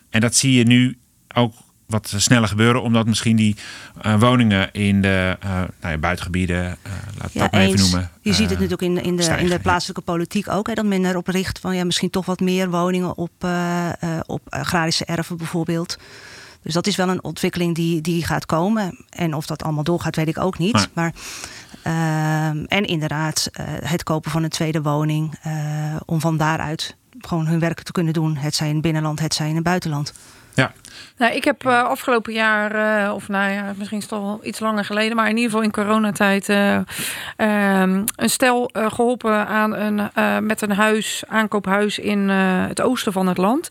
En 0.09 0.21
dat 0.21 0.35
zie 0.35 0.53
je 0.53 0.63
nu 0.63 0.97
ook 1.33 1.53
wat 1.87 2.13
sneller 2.15 2.47
gebeuren, 2.47 2.81
omdat 2.81 3.05
misschien 3.05 3.35
die 3.35 3.55
uh, 4.05 4.19
woningen 4.19 4.71
in 4.71 5.01
de 5.01 5.37
uh, 5.43 5.51
nou 5.51 5.93
ja, 5.93 5.97
buitengebieden, 5.97 6.65
uh, 6.65 6.93
laat 7.17 7.33
ja, 7.33 7.41
dat 7.41 7.51
maar 7.51 7.61
even 7.61 7.79
noemen. 7.79 8.11
Je 8.21 8.33
ziet 8.33 8.49
het 8.49 8.59
natuurlijk 8.59 8.81
in, 8.81 9.03
in, 9.03 9.15
de, 9.15 9.23
in 9.23 9.49
de 9.49 9.59
plaatselijke 9.59 10.01
politiek 10.01 10.49
ook, 10.49 10.67
hè, 10.67 10.73
dat 10.73 10.85
men 10.85 11.05
erop 11.05 11.27
richt 11.27 11.59
van 11.59 11.75
ja, 11.75 11.83
misschien 11.83 12.09
toch 12.09 12.25
wat 12.25 12.39
meer 12.39 12.69
woningen 12.69 13.17
op, 13.17 13.47
op 14.25 14.41
agrarische 14.49 15.05
erven 15.05 15.37
bijvoorbeeld. 15.37 15.97
Dus 16.61 16.73
dat 16.73 16.87
is 16.87 16.95
wel 16.95 17.09
een 17.09 17.23
ontwikkeling 17.23 17.75
die, 17.75 18.01
die 18.01 18.25
gaat 18.25 18.45
komen. 18.45 19.05
En 19.09 19.33
of 19.33 19.45
dat 19.45 19.63
allemaal 19.63 19.83
doorgaat, 19.83 20.15
weet 20.15 20.27
ik 20.27 20.37
ook 20.37 20.57
niet. 20.57 20.73
Maar, 20.73 20.89
maar 20.93 21.13
ehm, 21.83 22.63
en 22.67 22.85
inderdaad, 22.85 23.49
het 23.83 24.03
kopen 24.03 24.31
van 24.31 24.43
een 24.43 24.49
tweede 24.49 24.81
woning 24.81 25.39
om 26.05 26.19
van 26.19 26.37
daaruit 26.37 26.95
gewoon 27.19 27.47
hun 27.47 27.59
werk 27.59 27.81
te 27.81 27.91
kunnen 27.91 28.13
doen. 28.13 28.37
Het 28.37 28.55
zij 28.55 28.67
in 28.67 28.73
het 28.73 28.83
binnenland, 28.83 29.19
het 29.19 29.33
zij 29.33 29.49
in 29.49 29.55
het 29.55 29.63
buitenland. 29.63 30.13
Ja. 30.55 30.71
Nou, 31.17 31.33
ik 31.33 31.43
heb 31.43 31.65
uh, 31.65 31.83
afgelopen 31.83 32.33
jaar, 32.33 33.05
uh, 33.05 33.13
of 33.13 33.27
nou 33.27 33.51
ja, 33.51 33.73
misschien 33.77 33.97
is 33.97 34.03
het 34.03 34.13
al 34.13 34.39
iets 34.43 34.59
langer 34.59 34.85
geleden, 34.85 35.15
maar 35.15 35.29
in 35.29 35.35
ieder 35.35 35.49
geval 35.49 35.63
in 35.63 35.71
coronatijd, 35.71 36.49
uh, 36.49 36.79
een 37.35 38.05
stel 38.15 38.69
geholpen 38.73 39.47
aan 39.47 39.75
een, 39.75 40.09
met 40.45 40.61
een 40.61 40.71
huis, 40.71 41.23
aankoophuis 41.27 41.99
in 41.99 42.29
het 42.29 42.81
oosten 42.81 43.13
van 43.13 43.27
het 43.27 43.37
land. 43.37 43.69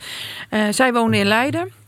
zij 0.70 0.92
wonen 0.92 1.18
in 1.18 1.26
Leiden. 1.26 1.83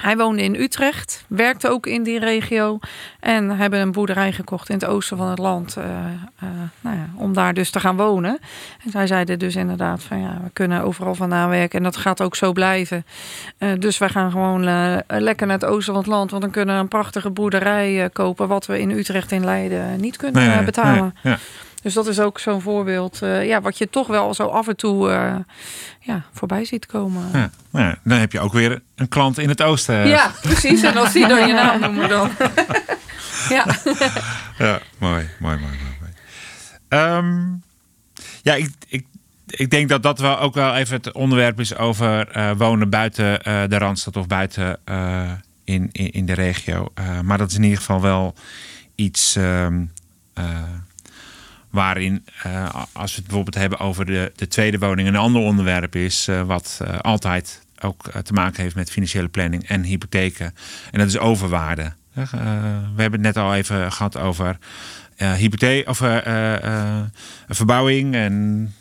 Hij 0.00 0.16
woonde 0.16 0.42
in 0.42 0.54
Utrecht, 0.54 1.24
werkte 1.28 1.68
ook 1.68 1.86
in 1.86 2.02
die 2.02 2.18
regio 2.18 2.78
en 3.20 3.50
hebben 3.50 3.80
een 3.80 3.92
boerderij 3.92 4.32
gekocht 4.32 4.68
in 4.68 4.74
het 4.74 4.84
oosten 4.84 5.16
van 5.16 5.28
het 5.28 5.38
land 5.38 5.76
uh, 5.78 5.84
uh, 5.84 6.48
nou 6.80 6.96
ja, 6.96 7.08
om 7.14 7.32
daar 7.32 7.54
dus 7.54 7.70
te 7.70 7.80
gaan 7.80 7.96
wonen. 7.96 8.38
En 8.84 8.90
zij 8.90 9.06
zeiden 9.06 9.38
dus 9.38 9.56
inderdaad 9.56 10.02
van 10.02 10.20
ja, 10.20 10.40
we 10.42 10.50
kunnen 10.52 10.82
overal 10.82 11.14
vandaan 11.14 11.48
werken 11.48 11.78
en 11.78 11.84
dat 11.84 11.96
gaat 11.96 12.22
ook 12.22 12.36
zo 12.36 12.52
blijven. 12.52 13.04
Uh, 13.58 13.72
dus 13.78 13.98
wij 13.98 14.08
gaan 14.08 14.30
gewoon 14.30 14.64
lekker 15.06 15.46
naar 15.46 15.58
het 15.58 15.64
oosten 15.64 15.94
van 15.94 16.02
het 16.02 16.12
land, 16.12 16.30
want 16.30 16.42
dan 16.42 16.52
kunnen 16.52 16.74
we 16.74 16.80
een 16.80 16.88
prachtige 16.88 17.30
boerderij 17.30 18.10
kopen 18.12 18.48
wat 18.48 18.66
we 18.66 18.80
in 18.80 18.90
Utrecht 18.90 19.32
en 19.32 19.44
Leiden 19.44 20.00
niet 20.00 20.16
kunnen 20.16 20.48
nee, 20.48 20.64
betalen. 20.64 21.14
Nee, 21.22 21.32
ja. 21.32 21.38
Dus 21.82 21.94
dat 21.94 22.06
is 22.06 22.20
ook 22.20 22.38
zo'n 22.38 22.60
voorbeeld 22.60 23.20
uh, 23.22 23.46
ja, 23.46 23.60
wat 23.60 23.78
je 23.78 23.90
toch 23.90 24.06
wel 24.06 24.34
zo 24.34 24.46
af 24.46 24.68
en 24.68 24.76
toe 24.76 25.10
uh, 25.10 25.34
ja, 26.00 26.22
voorbij 26.32 26.64
ziet 26.64 26.86
komen. 26.86 27.28
Ja, 27.32 27.50
nou 27.70 27.86
ja, 27.86 27.98
dan 28.04 28.18
heb 28.18 28.32
je 28.32 28.40
ook 28.40 28.52
weer 28.52 28.82
een 28.94 29.08
klant 29.08 29.38
in 29.38 29.48
het 29.48 29.62
oosten. 29.62 30.08
Ja, 30.08 30.32
precies. 30.42 30.82
En 30.82 30.96
als 30.96 31.12
die 31.12 31.28
dan 31.28 31.46
je 31.46 31.52
naam 31.52 31.80
noemen 31.80 32.08
dan. 32.08 32.30
ja. 33.48 33.66
ja, 34.58 34.80
mooi, 34.98 35.28
mooi, 35.38 35.58
mooi. 35.58 35.78
mooi. 36.00 37.02
Um, 37.16 37.62
ja, 38.42 38.54
ik, 38.54 38.70
ik, 38.88 39.06
ik 39.46 39.70
denk 39.70 39.88
dat 39.88 40.02
dat 40.02 40.18
wel 40.18 40.38
ook 40.38 40.54
wel 40.54 40.74
even 40.74 40.96
het 40.96 41.12
onderwerp 41.12 41.60
is 41.60 41.76
over 41.76 42.36
uh, 42.36 42.50
wonen 42.56 42.90
buiten 42.90 43.40
de 43.70 43.78
Randstad 43.78 44.16
of 44.16 44.26
buiten 44.26 44.78
in, 45.64 45.88
in, 45.92 46.10
in, 46.10 46.26
de 46.26 46.34
regio. 46.34 46.92
maar 47.22 47.38
dat 47.38 47.50
is 47.50 47.56
in 47.56 47.62
ieder 47.62 47.78
geval 47.78 48.00
wel 48.00 48.34
iets... 48.94 49.36
Um, 49.36 49.92
Waarin, 51.72 52.24
uh, 52.46 52.74
als 52.92 53.10
we 53.10 53.16
het 53.16 53.24
bijvoorbeeld 53.26 53.54
hebben 53.54 53.78
over 53.78 54.06
de, 54.06 54.32
de 54.36 54.48
tweede 54.48 54.78
woning, 54.78 55.08
een 55.08 55.16
ander 55.16 55.42
onderwerp 55.42 55.96
is, 55.96 56.28
uh, 56.28 56.42
wat 56.42 56.80
uh, 56.82 56.98
altijd 56.98 57.62
ook 57.80 58.10
te 58.22 58.32
maken 58.32 58.62
heeft 58.62 58.74
met 58.74 58.90
financiële 58.90 59.28
planning 59.28 59.68
en 59.68 59.82
hypotheken. 59.82 60.54
En 60.90 60.98
dat 60.98 61.08
is 61.08 61.18
overwaarde. 61.18 61.92
we 62.12 63.02
hebben 63.02 63.12
het 63.12 63.20
net 63.20 63.36
al 63.36 63.54
even 63.54 63.92
gehad 63.92 64.16
over 64.16 64.58
hypotheek 65.16 65.88
of 65.88 65.96
verbouwing 67.48 68.14
en 68.14 68.74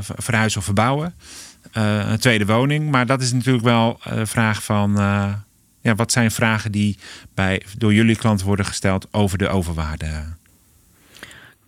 verhuizen 0.00 0.58
of 0.58 0.64
verbouwen. 0.64 1.14
een 1.72 2.18
tweede 2.18 2.46
woning. 2.46 2.90
Maar 2.90 3.06
dat 3.06 3.22
is 3.22 3.32
natuurlijk 3.32 3.64
wel 3.64 4.00
de 4.04 4.26
vraag 4.26 4.62
van. 4.62 4.92
ja, 5.80 5.94
wat 5.94 6.12
zijn 6.12 6.30
vragen 6.30 6.72
die 6.72 6.98
bij, 7.34 7.62
door 7.76 7.94
jullie 7.94 8.16
klanten 8.16 8.46
worden 8.46 8.66
gesteld 8.66 9.08
over 9.10 9.38
de 9.38 9.48
overwaarde? 9.48 10.36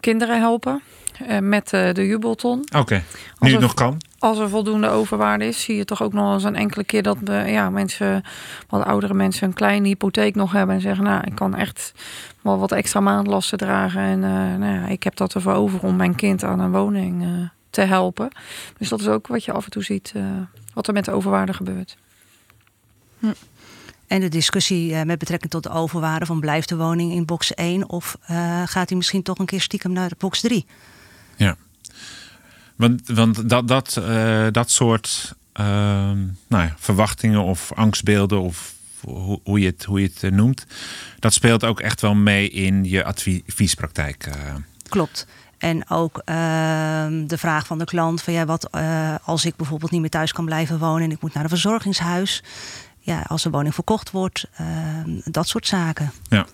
Kinderen 0.01 0.39
helpen 0.39 0.83
uh, 1.29 1.39
met 1.39 1.73
uh, 1.73 1.93
de 1.93 2.07
jubelton. 2.07 2.59
Oké, 2.59 2.79
okay. 2.79 3.05
nu 3.39 3.51
het 3.51 3.61
nog 3.61 3.75
kan. 3.75 4.01
Als 4.19 4.39
er 4.39 4.49
voldoende 4.49 4.89
overwaarde 4.89 5.47
is, 5.47 5.63
zie 5.63 5.77
je 5.77 5.85
toch 5.85 6.03
ook 6.03 6.13
nog 6.13 6.35
eens 6.35 6.45
een 6.45 6.57
enkele 6.57 6.85
keer 6.85 7.03
dat 7.03 7.17
de, 7.23 7.45
ja, 7.47 7.71
mensen, 7.71 8.23
wat 8.69 8.85
oudere 8.85 9.15
mensen, 9.15 9.47
een 9.47 9.55
kleine 9.55 9.89
hypotheek 9.89 10.35
nog 10.35 10.53
hebben 10.53 10.75
en 10.75 10.81
zeggen: 10.81 11.05
Nou, 11.05 11.23
ik 11.25 11.35
kan 11.35 11.55
echt 11.55 11.93
wel 12.41 12.59
wat 12.59 12.73
extra 12.73 13.01
maandlasten 13.01 13.59
dragen. 13.59 14.01
En 14.01 14.19
uh, 14.19 14.57
nou 14.57 14.81
ja, 14.81 14.87
ik 14.87 15.03
heb 15.03 15.17
dat 15.17 15.35
ervoor 15.35 15.53
over 15.53 15.83
om 15.83 15.97
mijn 15.97 16.15
kind 16.15 16.45
aan 16.45 16.61
een 16.61 16.73
woning 16.73 17.49
te 17.71 17.81
helpen. 17.81 18.29
Dus 18.79 18.89
dat 18.89 19.01
is 19.01 19.09
ook 19.09 19.27
wat 19.27 19.45
je 19.45 19.53
af 19.53 19.65
en 19.65 19.71
toe 19.71 19.83
ziet, 19.83 20.15
wat 20.75 20.87
er 20.87 20.93
met 20.93 21.05
de 21.05 21.13
overwaarde 21.13 21.53
gebeurt. 21.53 21.97
Hm. 23.19 23.33
En 24.11 24.21
de 24.21 24.29
discussie 24.29 24.91
uh, 24.91 25.03
met 25.03 25.19
betrekking 25.19 25.51
tot 25.51 25.63
de 25.63 25.71
overwaarde 25.71 26.27
van 26.27 26.41
blijft 26.41 26.69
de 26.69 26.77
woning 26.77 27.13
in 27.13 27.25
box 27.25 27.55
1 27.55 27.89
of 27.89 28.17
uh, 28.31 28.63
gaat 28.67 28.89
hij 28.89 28.97
misschien 28.97 29.23
toch 29.23 29.39
een 29.39 29.47
keer 29.47 29.61
stiekem 29.61 29.93
naar 29.93 30.11
box 30.19 30.41
3? 30.41 30.67
Ja, 31.37 31.57
want, 32.77 33.09
want 33.09 33.49
dat, 33.49 33.69
dat, 33.69 33.97
uh, 33.99 34.47
dat 34.51 34.71
soort 34.71 35.35
nou 35.53 36.33
ja, 36.49 36.75
verwachtingen 36.79 37.43
of 37.43 37.73
angstbeelden 37.73 38.41
of 38.41 38.75
hoe, 39.01 39.41
hoe, 39.45 39.61
je 39.61 39.67
het, 39.67 39.85
hoe 39.85 40.01
je 40.01 40.11
het 40.21 40.33
noemt, 40.35 40.67
dat 41.19 41.33
speelt 41.33 41.65
ook 41.65 41.81
echt 41.81 42.01
wel 42.01 42.15
mee 42.15 42.51
in 42.51 42.85
je 42.85 43.05
adviespraktijk. 43.05 44.29
Klopt. 44.89 45.27
En 45.59 45.91
ook 45.91 46.23
ehm, 46.25 47.27
de 47.27 47.39
vraag 47.39 47.67
van 47.67 47.79
de 47.79 47.85
klant: 47.85 48.23
van 48.23 48.33
ja, 48.33 48.45
wat 48.45 48.71
als 49.25 49.45
ik 49.45 49.57
bijvoorbeeld 49.57 49.91
niet 49.91 50.01
meer 50.01 50.11
thuis 50.11 50.33
kan 50.33 50.45
blijven 50.45 50.79
wonen 50.79 51.03
en 51.03 51.11
ik 51.11 51.21
moet 51.21 51.35
naar 51.35 51.43
een 51.43 51.49
verzorgingshuis 51.49 52.43
ja, 53.01 53.25
als 53.27 53.43
de 53.43 53.51
woning 53.51 53.75
verkocht 53.75 54.11
wordt, 54.11 54.47
uh, 54.61 54.67
dat 55.25 55.49
soort 55.49 55.67
zaken. 55.67 56.11
Ja. 56.29 56.47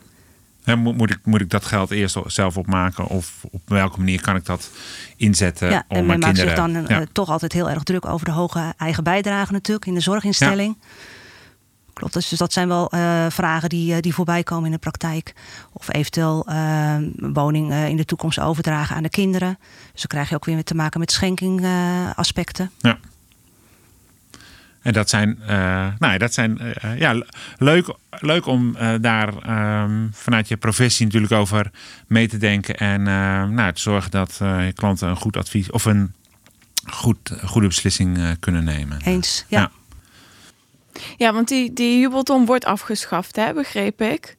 He, 0.63 0.77
moet, 0.77 0.97
moet, 0.97 1.11
ik, 1.11 1.19
moet 1.25 1.41
ik 1.41 1.51
dat 1.51 1.65
geld 1.65 1.91
eerst 1.91 2.17
zelf 2.27 2.57
opmaken? 2.57 3.07
Of 3.07 3.45
op 3.51 3.61
welke 3.65 3.99
manier 3.99 4.21
kan 4.21 4.37
ik 4.37 4.45
dat 4.45 4.71
inzetten? 5.17 5.71
Ja, 5.71 5.85
om 5.89 5.97
en 5.97 6.07
men 6.07 6.19
maakt 6.19 6.37
kinderen... 6.37 6.71
zich 6.71 6.87
dan 6.87 6.97
ja. 6.97 7.01
uh, 7.01 7.07
toch 7.13 7.29
altijd 7.29 7.53
heel 7.53 7.71
erg 7.71 7.83
druk 7.83 8.07
over 8.07 8.27
de 8.27 8.33
hoge 8.33 8.75
eigen 8.77 9.05
bijdrage 9.05 9.53
natuurlijk 9.53 9.87
in 9.87 9.95
de 9.95 10.01
zorginstelling. 10.01 10.77
Ja. 10.81 10.87
Klopt, 11.93 12.13
dus 12.13 12.29
dat 12.29 12.53
zijn 12.53 12.69
wel 12.69 12.95
uh, 12.95 13.27
vragen 13.29 13.69
die, 13.69 14.01
die 14.01 14.15
voorbij 14.15 14.43
komen 14.43 14.67
in 14.67 14.73
de 14.73 14.79
praktijk. 14.79 15.35
Of 15.73 15.93
eventueel 15.93 16.47
woning 17.17 17.75
in 17.75 17.97
de 17.97 18.05
toekomst 18.05 18.39
overdragen 18.39 18.97
aan 18.97 19.03
de 19.03 19.09
kinderen. 19.09 19.59
Dus 19.93 20.01
dan 20.01 20.11
krijg 20.11 20.29
je 20.29 20.35
ook 20.35 20.45
weer 20.45 20.65
te 20.65 20.75
maken 20.75 21.01
met 21.01 21.13
schenkingaspecten. 21.13 22.71
ja. 22.79 22.99
En 24.87 24.93
dat 24.93 25.09
zijn, 25.09 25.39
uh, 25.43 25.87
nou, 25.99 26.19
dat 26.19 26.35
zijn 26.35 26.61
uh, 26.63 26.99
ja, 26.99 27.23
leuk, 27.59 27.95
leuk 28.11 28.47
om 28.47 28.77
daar 29.01 29.29
um, 29.83 30.11
vanuit 30.13 30.49
je 30.49 30.57
professie 30.57 31.07
natuurlijk 31.07 31.33
over 31.33 31.71
mee 32.07 32.29
te 32.29 32.37
denken. 32.37 32.77
En 32.77 33.03
nou, 33.55 33.73
te 33.73 33.81
zorgen 33.81 34.11
dat 34.11 34.37
je 34.39 34.73
klanten 34.75 35.09
een 35.09 35.17
goed 35.17 35.37
advies 35.37 35.71
of 35.71 35.85
een 35.85 36.13
goed, 36.91 37.33
goede 37.45 37.67
beslissing 37.67 38.37
kunnen 38.41 38.65
nemen. 38.65 38.99
Eens, 39.05 39.45
ja. 39.49 39.61
Ja, 39.61 39.71
ja 41.17 41.33
want 41.33 41.49
die, 41.49 41.73
die 41.73 42.01
jubelton 42.01 42.45
wordt 42.45 42.65
afgeschaft, 42.65 43.37
hè, 43.37 43.53
begreep 43.53 44.01
ik. 44.01 44.37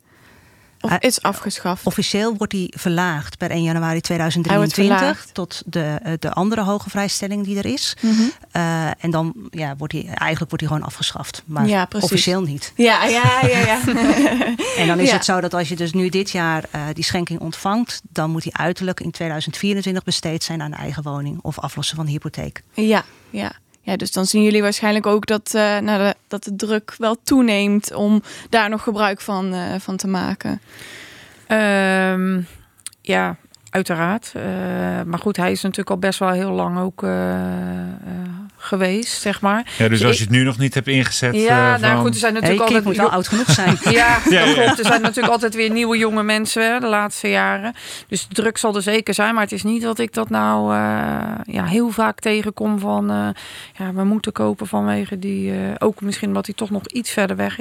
Of 0.82 0.98
is 1.00 1.22
afgeschaft? 1.22 1.86
Officieel 1.86 2.36
wordt 2.38 2.54
die 2.54 2.74
verlaagd 2.78 3.38
per 3.38 3.52
1 3.52 3.64
januari 3.64 4.02
2023 4.02 5.28
tot 5.34 5.62
de, 5.66 6.18
de 6.20 6.32
andere 6.32 6.62
hoge 6.62 6.90
vrijstelling 6.90 7.46
die 7.46 7.58
er 7.58 7.66
is. 7.66 7.96
Mhm. 8.02 8.14
Mm 8.14 8.18
-hmm. 8.18 8.32
uh, 8.62 9.04
en 9.04 9.12
dan 9.12 9.34
ja, 9.50 9.76
wordt 9.78 9.94
die, 9.94 10.04
eigenlijk 10.04 10.40
wordt 10.40 10.60
die 10.60 10.68
gewoon 10.68 10.84
afgeschaft. 10.84 11.44
Maar 11.46 11.68
ja, 11.68 11.88
officieel 12.00 12.42
niet. 12.42 12.74
Ja, 12.76 13.06
ja, 13.06 13.40
ja. 13.42 13.60
ja. 13.60 13.80
en 14.82 14.88
dan 14.88 15.00
is 15.00 15.08
Ja. 15.08 15.14
het 15.14 15.26
zo 15.26 15.42
dat 15.42 15.54
als 15.54 15.70
je 15.70 15.76
dus 15.76 15.94
nu 15.94 16.10
dit 16.10 16.30
jaar 16.30 16.64
uh, 16.76 16.82
die 16.94 17.04
schenking 17.04 17.40
ontvangt, 17.40 18.02
dan 18.10 18.30
moet 18.30 18.44
die 18.44 18.58
uiterlijk 18.58 19.00
in 19.00 19.12
2024 19.12 20.04
besteed 20.04 20.44
zijn 20.44 20.62
aan 20.62 20.72
de 20.72 20.78
eigen 20.78 21.04
woning 21.04 21.40
of 21.42 21.60
aflossen 21.60 21.96
van 21.96 22.06
de 22.06 22.12
hypotheek. 22.12 22.64
Ja, 22.74 23.04
ja. 23.30 23.52
Ja, 23.88 23.96
dus 23.96 24.12
dan 24.12 24.26
zien 24.26 24.44
jullie 24.44 24.62
waarschijnlijk 24.62 25.06
ook 25.06 25.26
dat, 25.26 25.54
uh, 25.56 25.78
nou, 25.78 26.00
de, 26.00 26.16
dat 26.28 26.44
de 26.44 26.56
druk 26.56 26.96
wel 26.98 27.18
toeneemt 27.24 27.94
om 27.94 28.22
daar 28.50 28.70
nog 28.70 28.84
gebruik 28.84 29.22
van, 29.22 29.54
uh, 29.54 29.62
van 29.80 29.98
te 29.98 30.08
maken. 30.08 30.62
Um, 31.48 32.48
ja, 33.02 33.38
Uiteraard. 33.70 34.34
Uh, 34.36 34.44
maar 35.06 35.20
goed, 35.20 35.38
hij 35.38 35.52
is 35.52 35.62
natuurlijk 35.62 35.90
al 35.90 35.98
best 35.98 36.20
wel 36.20 36.30
heel 36.30 36.52
lang 36.52 36.80
ook 36.80 37.02
geweest, 38.58 39.22
zeg 39.22 39.42
maar. 39.42 39.72
Ja, 39.78 39.88
dus 39.88 40.06
als 40.06 40.18
je 40.18 40.24
het 40.24 40.32
nu 40.32 40.44
nog 40.44 40.58
niet 40.58 40.74
hebt 40.74 40.88
ingezet. 40.88 41.36
Ja, 41.36 41.78
nou 41.78 42.00
goed, 42.00 42.14
er 42.14 42.20
zijn 42.20 42.34
natuurlijk 42.34 42.60
hey, 42.60 42.68
altijd. 42.68 42.84
moet 42.84 42.98
wel 42.98 43.12
oud 43.12 43.28
genoeg 43.28 43.52
zijn. 43.52 43.78
ja, 44.00 44.20
klopt. 44.20 44.80
Er 44.80 44.86
zijn 44.86 45.02
natuurlijk 45.02 45.34
altijd 45.34 45.56
weer 45.56 45.72
nieuwe 45.72 45.98
jonge 45.98 46.24
mensen 46.24 46.82
de 46.82 46.88
laatste 46.88 47.30
jaren. 47.30 47.74
Dus 48.08 48.28
de 48.28 48.34
druk 48.34 48.58
zal 48.58 48.76
er 48.76 48.82
zeker 48.82 49.14
zijn. 49.14 49.34
Maar 49.34 49.44
het 49.44 49.52
is 49.52 49.64
niet 49.64 49.82
dat 49.82 50.00
ik 50.00 50.14
dat 50.14 50.30
nou 50.30 50.74
ja, 51.44 51.66
heel 51.66 51.90
vaak 51.90 52.20
tegenkom 52.20 52.80
van. 52.80 53.08
ja, 53.78 53.94
we 53.94 54.04
moeten 54.04 54.32
kopen 54.32 54.68
vanwege 54.68 55.20
die. 55.20 55.54
ook 55.78 56.02
misschien 56.02 56.28
omdat 56.28 56.46
hij 56.46 56.56
toch 56.56 56.70
nog 56.70 56.88
iets 56.88 57.12
verder 57.12 57.36
weg 57.36 57.58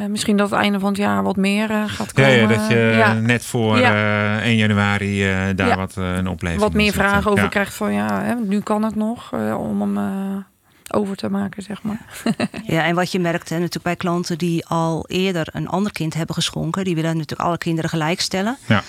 uh, 0.00 0.06
misschien 0.06 0.36
dat 0.36 0.50
het 0.50 0.60
einde 0.60 0.78
van 0.78 0.88
het 0.88 0.98
jaar 0.98 1.22
wat 1.22 1.36
meer 1.36 1.70
uh, 1.70 1.84
gaat 1.86 2.12
komen. 2.12 2.32
Ja, 2.32 2.38
ja 2.38 2.46
dat 2.46 2.68
je 2.68 2.94
ja. 2.96 3.12
net 3.12 3.44
voor 3.44 3.78
ja. 3.78 4.36
uh, 4.36 4.44
1 4.44 4.56
januari 4.56 5.20
daar 5.54 5.68
ja. 5.68 5.76
wat 5.76 5.96
een 5.96 6.28
opleving 6.28 6.60
Wat 6.60 6.72
meer 6.72 6.92
vragen 6.92 7.30
over 7.30 7.48
krijgt 7.48 7.74
van 7.74 7.92
ja, 7.92 8.22
hè, 8.22 8.34
nu 8.34 8.60
kan 8.60 8.82
het 8.82 8.94
nog 8.94 9.32
om 9.56 9.80
hem 9.80 10.44
over 10.92 11.16
te 11.16 11.28
maken, 11.28 11.62
zeg 11.62 11.82
maar. 11.82 12.00
ja, 12.64 12.84
en 12.84 12.94
wat 12.94 13.12
je 13.12 13.18
merkt 13.18 13.48
hè, 13.48 13.54
natuurlijk 13.54 13.84
bij 13.84 13.96
klanten 13.96 14.38
die 14.38 14.66
al 14.66 15.04
eerder 15.08 15.48
een 15.52 15.68
ander 15.68 15.92
kind 15.92 16.14
hebben 16.14 16.34
geschonken, 16.34 16.84
die 16.84 16.94
willen 16.94 17.16
natuurlijk 17.16 17.48
alle 17.48 17.58
kinderen 17.58 17.90
gelijk 17.90 18.20
stellen. 18.20 18.56
Ja. 18.66 18.82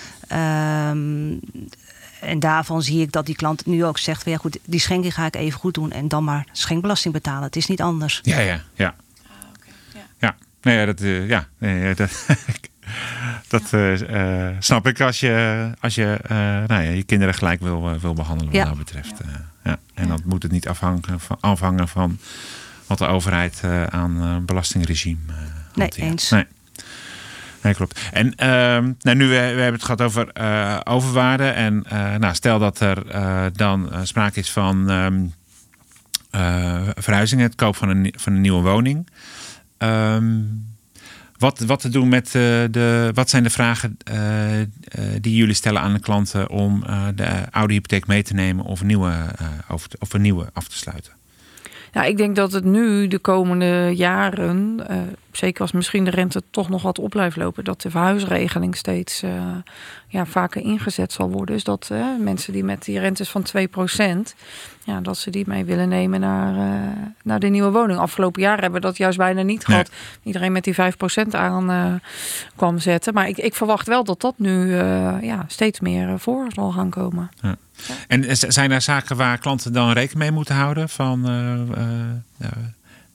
Um, 0.90 1.40
en 2.20 2.38
daarvan 2.38 2.82
zie 2.82 3.00
ik 3.00 3.12
dat 3.12 3.26
die 3.26 3.34
klant 3.34 3.66
nu 3.66 3.84
ook 3.84 3.98
zegt: 3.98 4.22
van 4.22 4.32
ja, 4.32 4.38
goed, 4.38 4.58
die 4.64 4.80
schenking 4.80 5.14
ga 5.14 5.26
ik 5.26 5.36
even 5.36 5.60
goed 5.60 5.74
doen 5.74 5.90
en 5.90 6.08
dan 6.08 6.24
maar 6.24 6.46
schenkbelasting 6.52 7.14
betalen. 7.14 7.42
Het 7.42 7.56
is 7.56 7.66
niet 7.66 7.82
anders. 7.82 8.20
Ja, 8.22 8.38
ja, 8.38 8.60
ja. 8.74 8.94
Nee, 10.62 10.78
ja, 10.78 10.84
dat, 10.84 11.00
uh, 11.00 11.28
ja, 11.28 11.46
nee, 11.58 11.94
dat, 11.94 12.26
dat 13.48 13.72
uh, 13.72 14.48
snap 14.58 14.86
ik 14.86 15.00
als 15.00 15.20
je, 15.20 15.70
als 15.80 15.94
je 15.94 16.18
nou 16.66 16.82
ja, 16.82 16.90
je 16.90 17.02
kinderen 17.02 17.34
gelijk 17.34 17.60
wil, 17.60 17.98
wil 18.00 18.14
behandelen 18.14 18.52
wat 18.52 18.62
ja. 18.62 18.68
dat 18.68 18.78
betreft. 18.78 19.20
ja. 19.64 19.78
En 19.94 20.08
dan 20.08 20.22
moet 20.24 20.42
het 20.42 20.52
niet 20.52 20.68
afhangen 20.68 21.20
van, 21.20 21.36
afhangen 21.40 21.88
van 21.88 22.18
wat 22.86 22.98
de 22.98 23.06
overheid 23.06 23.62
aan 23.90 24.42
belastingregime 24.46 25.18
Nee, 25.74 25.88
eens. 25.96 26.30
Nee. 26.30 26.46
Nee, 27.62 27.74
klopt. 27.74 28.00
En 28.12 28.26
uh, 28.26 28.36
nou, 28.98 29.16
nu 29.16 29.26
we, 29.26 29.34
we 29.34 29.36
hebben 29.36 29.72
het 29.72 29.84
gehad 29.84 30.02
over 30.02 30.26
overwaarde. 30.86 31.48
En 31.48 31.84
nou, 32.18 32.34
stel 32.34 32.58
dat 32.58 32.80
er 32.80 33.02
dan 33.52 33.90
sprake 34.02 34.40
is 34.40 34.50
van 34.50 34.90
um, 34.90 35.34
verhuizing, 36.96 37.40
het 37.40 37.54
koop 37.54 37.76
van 37.76 37.88
een, 37.88 38.14
van 38.16 38.32
een 38.32 38.40
nieuwe 38.40 38.62
woning. 38.62 39.06
Um, 39.82 40.70
wat, 41.38 41.58
wat 41.58 41.80
te 41.80 41.88
doen 41.88 42.08
met 42.08 42.26
uh, 42.26 42.32
de. 42.70 43.10
Wat 43.14 43.30
zijn 43.30 43.42
de 43.42 43.50
vragen 43.50 43.96
uh, 44.10 44.60
uh, 44.60 44.66
die 45.20 45.36
jullie 45.36 45.54
stellen 45.54 45.80
aan 45.80 45.92
de 45.92 46.00
klanten 46.00 46.50
om 46.50 46.84
de 47.14 47.50
oude 47.50 47.72
hypotheek 47.72 48.06
mee 48.06 48.22
te 48.22 48.34
nemen 48.34 48.64
of, 48.64 48.82
of 49.98 50.12
een 50.12 50.20
nieuwe 50.20 50.50
af 50.52 50.68
te 50.68 50.76
sluiten? 50.76 51.12
Ja, 51.92 52.02
ik 52.02 52.16
denk 52.16 52.36
dat 52.36 52.52
het 52.52 52.64
nu 52.64 53.08
de 53.08 53.18
komende 53.18 53.92
jaren, 53.94 54.80
uh, 54.90 54.96
zeker 55.32 55.60
als 55.60 55.72
misschien 55.72 56.04
de 56.04 56.10
rente 56.10 56.42
toch 56.50 56.68
nog 56.68 56.82
wat 56.82 56.98
op 56.98 57.10
blijft 57.10 57.36
lopen, 57.36 57.64
dat 57.64 57.80
de 57.80 57.90
verhuisregeling 57.90 58.76
steeds 58.76 59.22
uh, 59.22 59.30
ja, 60.08 60.26
vaker 60.26 60.62
ingezet 60.62 61.12
zal 61.12 61.30
worden. 61.30 61.54
Dus 61.54 61.64
dat 61.64 61.88
uh, 61.92 62.06
mensen 62.20 62.52
die 62.52 62.64
met 62.64 62.84
die 62.84 62.98
rentes 62.98 63.30
van 63.30 63.44
2%, 63.56 64.34
ja, 64.84 65.00
dat 65.00 65.18
ze 65.18 65.30
die 65.30 65.44
mee 65.46 65.64
willen 65.64 65.88
nemen 65.88 66.20
naar, 66.20 66.54
naar 67.22 67.40
de 67.40 67.48
nieuwe 67.48 67.70
woning. 67.70 67.98
Afgelopen 67.98 68.42
jaar 68.42 68.60
hebben 68.60 68.80
we 68.80 68.86
dat 68.86 68.96
juist 68.96 69.18
bijna 69.18 69.42
niet 69.42 69.64
gehad. 69.64 69.90
Nee. 69.90 70.22
Iedereen 70.22 70.52
met 70.52 70.64
die 70.64 70.74
5% 70.74 70.76
aan 71.30 72.00
kwam 72.56 72.78
zetten. 72.78 73.14
Maar 73.14 73.28
ik, 73.28 73.38
ik 73.38 73.54
verwacht 73.54 73.86
wel 73.86 74.04
dat 74.04 74.20
dat 74.20 74.34
nu 74.36 74.74
ja, 75.20 75.44
steeds 75.46 75.80
meer 75.80 76.18
voor 76.18 76.46
zal 76.48 76.70
gaan 76.70 76.90
komen. 76.90 77.30
Ja. 77.40 77.56
En 78.08 78.36
zijn 78.36 78.70
er 78.70 78.80
zaken 78.80 79.16
waar 79.16 79.38
klanten 79.38 79.72
dan 79.72 79.92
rekening 79.92 80.18
mee 80.18 80.30
moeten 80.30 80.54
houden? 80.54 80.88
Van 80.88 81.30
uh, 81.30 81.76
uh, 81.78 82.48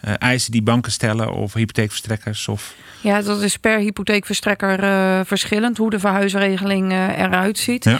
uh, 0.05 0.13
eisen 0.17 0.51
die 0.51 0.61
banken 0.61 0.91
stellen 0.91 1.33
of 1.33 1.53
hypotheekverstrekkers? 1.53 2.47
Of... 2.47 2.73
Ja, 3.01 3.21
dat 3.21 3.41
is 3.41 3.57
per 3.57 3.77
hypotheekverstrekker 3.77 4.79
verschillend 5.25 5.77
hoe 5.77 5.89
de 5.89 5.99
verhuisregeling 5.99 6.91
eruit 6.91 7.57
ziet. 7.57 7.83
Ja. 7.83 7.99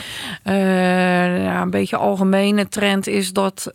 ja, 1.34 1.62
een 1.62 1.70
beetje 1.70 1.96
algemene 1.96 2.68
trend 2.68 3.06
is 3.06 3.32
dat 3.32 3.70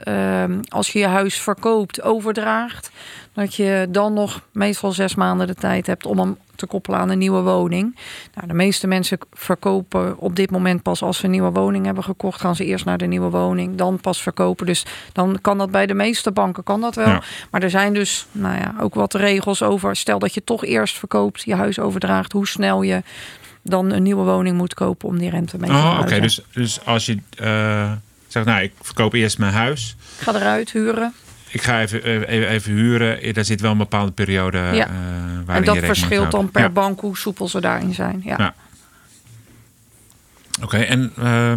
als 0.68 0.90
je 0.90 1.00
je 1.00 1.08
huis 1.08 1.36
verkoopt, 1.36 2.02
overdraagt, 2.02 2.92
dat 3.34 3.56
je 3.56 3.88
dan 3.90 4.14
nog 4.14 4.42
meestal 4.52 4.92
zes 4.92 5.16
maanden 5.16 5.48
de 5.48 5.56
tijd 5.56 5.88
hebt 5.88 6.06
om 6.06 6.20
hem 6.20 6.38
te 6.56 6.66
koppelen 6.66 7.00
aan 7.00 7.10
een 7.10 7.18
nieuwe 7.18 7.42
woning. 7.42 8.00
Nou, 8.36 8.48
de 8.48 8.54
meeste 8.54 8.88
mensen 8.88 9.18
verkopen 9.32 10.18
op 10.18 10.36
dit 10.36 10.52
moment 10.52 10.82
pas 10.82 11.02
als 11.02 11.18
ze 11.18 11.26
een 11.26 11.32
nieuwe 11.32 11.52
woning 11.52 11.86
hebben 11.86 12.04
gekocht. 12.04 12.42
Gaan 12.42 12.56
ze 12.56 12.66
eerst 12.66 12.86
naar 12.86 12.98
de 12.98 13.06
nieuwe 13.06 13.30
woning, 13.30 13.76
dan 13.76 14.00
pas 14.00 14.22
verkopen. 14.22 14.66
Dus 14.66 14.86
dan 15.12 15.38
kan 15.42 15.58
dat 15.58 15.72
bij 15.72 15.86
de 15.86 15.94
meeste 15.94 16.32
banken 16.32 16.64
kan 16.64 16.82
dat 16.82 16.96
wel. 16.96 17.08
Ja. 17.08 17.24
Maar 17.52 17.64
er 17.64 17.70
zijn 17.70 17.94
dus 17.94 18.26
nou 18.32 18.58
ja, 18.58 18.76
ook 18.80 18.94
wat 18.94 19.14
regels 19.14 19.64
over. 19.64 19.96
Stel 19.96 20.20
dat 20.20 20.34
je 20.34 20.44
toch 20.44 20.66
eerst 20.66 20.98
verkoopt, 20.98 21.44
je 21.44 21.56
huis 21.56 21.80
overdraagt, 21.80 22.32
hoe 22.32 22.48
snel 22.48 22.82
je 22.82 23.04
dan 23.62 23.92
een 23.92 24.04
nieuwe 24.04 24.24
woning 24.24 24.58
moet 24.58 24.74
kopen 24.74 25.08
om 25.08 25.18
die 25.18 25.30
rente 25.30 25.58
mee 25.58 25.70
te 25.70 25.76
oh, 25.76 25.92
Oké, 25.94 26.02
okay. 26.02 26.20
dus, 26.20 26.42
dus 26.54 26.86
als 26.86 27.06
je 27.06 27.18
uh, 27.42 27.92
zegt, 28.28 28.46
nou, 28.46 28.64
ik 28.64 28.74
verkoop 28.82 29.14
eerst 29.14 29.38
mijn 29.38 29.54
huis. 29.54 29.96
Ik 30.18 30.24
ga 30.24 30.36
eruit 30.36 30.72
huren 30.72 31.14
ik 31.54 31.62
ga 31.62 31.82
even, 31.82 32.04
even, 32.04 32.50
even 32.50 32.72
huren. 32.72 33.34
Daar 33.34 33.46
zit 33.46 33.62
wel 33.62 33.72
een 33.72 33.78
bepaalde 33.78 34.12
periode 34.12 34.58
ja. 34.58 34.90
uh, 34.90 34.94
waar 35.46 35.56
En 35.56 35.64
dat 35.64 35.78
verschilt 35.78 36.32
dan 36.32 36.52
per 36.52 36.62
ja. 36.62 36.70
bank 36.70 37.00
hoe 37.00 37.18
soepel 37.18 37.48
ze 37.48 37.62
daarin 37.62 37.94
zijn. 37.94 38.22
Ja. 38.24 38.36
ja. 38.38 38.56
Oké, 40.56 40.64
okay, 40.64 40.84
en 40.84 41.14
uh, 41.20 41.54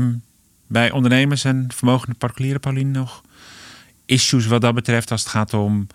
bij 0.67 0.91
ondernemers 0.91 1.45
en 1.45 1.69
vermogende 1.75 2.15
particulieren, 2.15 2.61
Paulien, 2.61 2.91
nog 2.91 3.23
issues 4.05 4.47
wat 4.47 4.61
dat 4.61 4.75
betreft 4.75 5.11
als 5.11 5.21
het 5.21 5.31
gaat 5.31 5.55
om 5.55 5.87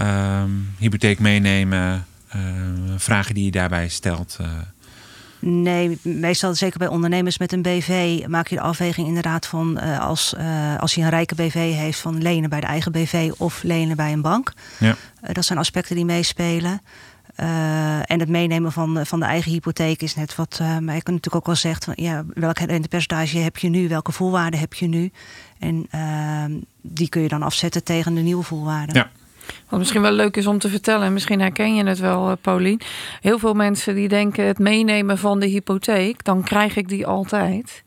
uh, 0.00 0.44
hypotheek 0.78 1.18
meenemen, 1.18 2.06
uh, 2.36 2.42
vragen 2.96 3.34
die 3.34 3.44
je 3.44 3.50
daarbij 3.50 3.88
stelt? 3.88 4.38
Uh, 4.40 4.46
Nee, 5.44 5.98
meestal 6.02 6.54
zeker 6.54 6.78
bij 6.78 6.88
ondernemers 6.88 7.38
met 7.38 7.52
een 7.52 7.62
BV 7.62 8.22
maak 8.28 8.46
je 8.46 8.54
de 8.54 8.60
afweging 8.60 9.06
inderdaad 9.06 9.46
van 9.46 9.78
uh, 9.82 10.00
als, 10.00 10.34
uh, 10.38 10.78
als 10.78 10.94
je 10.94 11.00
een 11.00 11.08
rijke 11.08 11.34
BV 11.34 11.74
heeft 11.74 12.00
van 12.00 12.22
lenen 12.22 12.50
bij 12.50 12.60
de 12.60 12.66
eigen 12.66 12.92
BV 12.92 13.32
of 13.38 13.62
lenen 13.62 13.96
bij 13.96 14.12
een 14.12 14.20
bank. 14.20 14.52
Ja. 14.78 14.96
Uh, 15.22 15.30
dat 15.32 15.44
zijn 15.44 15.58
aspecten 15.58 15.96
die 15.96 16.04
meespelen. 16.04 16.80
en 18.06 18.20
het 18.20 18.28
meenemen 18.28 18.72
van, 18.72 19.06
van 19.06 19.20
de 19.20 19.26
eigen 19.26 19.52
hypotheek 19.52 20.02
is 20.02 20.14
net 20.14 20.34
wat 20.34 20.58
uh, 20.62 20.78
maar 20.78 20.96
ik 20.96 21.04
kan 21.04 21.14
natuurlijk 21.14 21.34
ook 21.34 21.46
wel 21.46 21.54
zegt 21.54 21.84
van 21.84 21.94
ja, 21.96 22.24
welk 22.34 22.58
rentepercentage 22.58 23.38
heb 23.38 23.56
je 23.56 23.68
nu, 23.68 23.88
welke 23.88 24.12
voorwaarden 24.12 24.60
heb 24.60 24.74
je 24.74 24.86
nu. 24.86 25.10
En 25.58 25.86
die 26.80 27.08
kun 27.08 27.22
je 27.22 27.28
dan 27.28 27.42
afzetten 27.42 27.84
tegen 27.84 28.14
de 28.14 28.20
nieuwe 28.20 28.42
voorwaarden. 28.42 28.94
Ja. 28.94 29.10
Wat 29.72 29.80
misschien 29.80 30.02
wel 30.02 30.12
leuk 30.12 30.36
is 30.36 30.46
om 30.46 30.58
te 30.58 30.68
vertellen, 30.68 31.12
misschien 31.12 31.40
herken 31.40 31.74
je 31.74 31.84
het 31.84 31.98
wel, 31.98 32.28
uh, 32.28 32.32
Paulien. 32.40 32.80
Heel 33.20 33.38
veel 33.38 33.54
mensen 33.54 33.94
die 33.94 34.08
denken 34.08 34.44
het 34.44 34.58
meenemen 34.58 35.18
van 35.18 35.40
de 35.40 35.46
hypotheek, 35.46 36.24
dan 36.24 36.42
krijg 36.42 36.76
ik 36.76 36.88
die 36.88 37.06
altijd. 37.06 37.82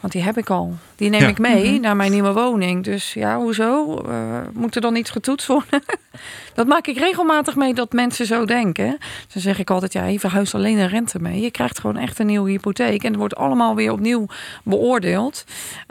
Want 0.00 0.12
die 0.12 0.22
heb 0.22 0.38
ik 0.38 0.50
al. 0.50 0.76
Die 0.96 1.10
neem 1.10 1.20
ja. 1.20 1.28
ik 1.28 1.38
mee 1.38 1.64
mm 1.64 1.72
-hmm. 1.72 1.80
naar 1.80 1.96
mijn 1.96 2.10
nieuwe 2.10 2.32
woning. 2.32 2.84
Dus 2.84 3.12
ja, 3.12 3.38
hoezo? 3.38 4.02
Uh, 4.08 4.38
moet 4.52 4.74
er 4.74 4.80
dan 4.80 4.96
iets 4.96 5.10
getoetst 5.10 5.46
worden? 5.46 5.82
dat 6.54 6.66
maak 6.66 6.86
ik 6.86 6.98
regelmatig 6.98 7.56
mee 7.56 7.74
dat 7.74 7.92
mensen 7.92 8.26
zo 8.26 8.44
denken. 8.44 8.98
Dan 9.32 9.42
zeg 9.42 9.58
ik 9.58 9.70
altijd, 9.70 9.92
ja, 9.92 10.04
je 10.04 10.20
verhuist 10.20 10.54
alleen 10.54 10.76
de 10.76 10.86
rente 10.86 11.18
mee. 11.20 11.40
Je 11.40 11.50
krijgt 11.50 11.78
gewoon 11.78 11.96
echt 11.96 12.18
een 12.18 12.26
nieuwe 12.26 12.50
hypotheek. 12.50 13.02
En 13.02 13.08
het 13.08 13.18
wordt 13.18 13.36
allemaal 13.36 13.74
weer 13.74 13.92
opnieuw 13.92 14.26
beoordeeld. 14.62 15.44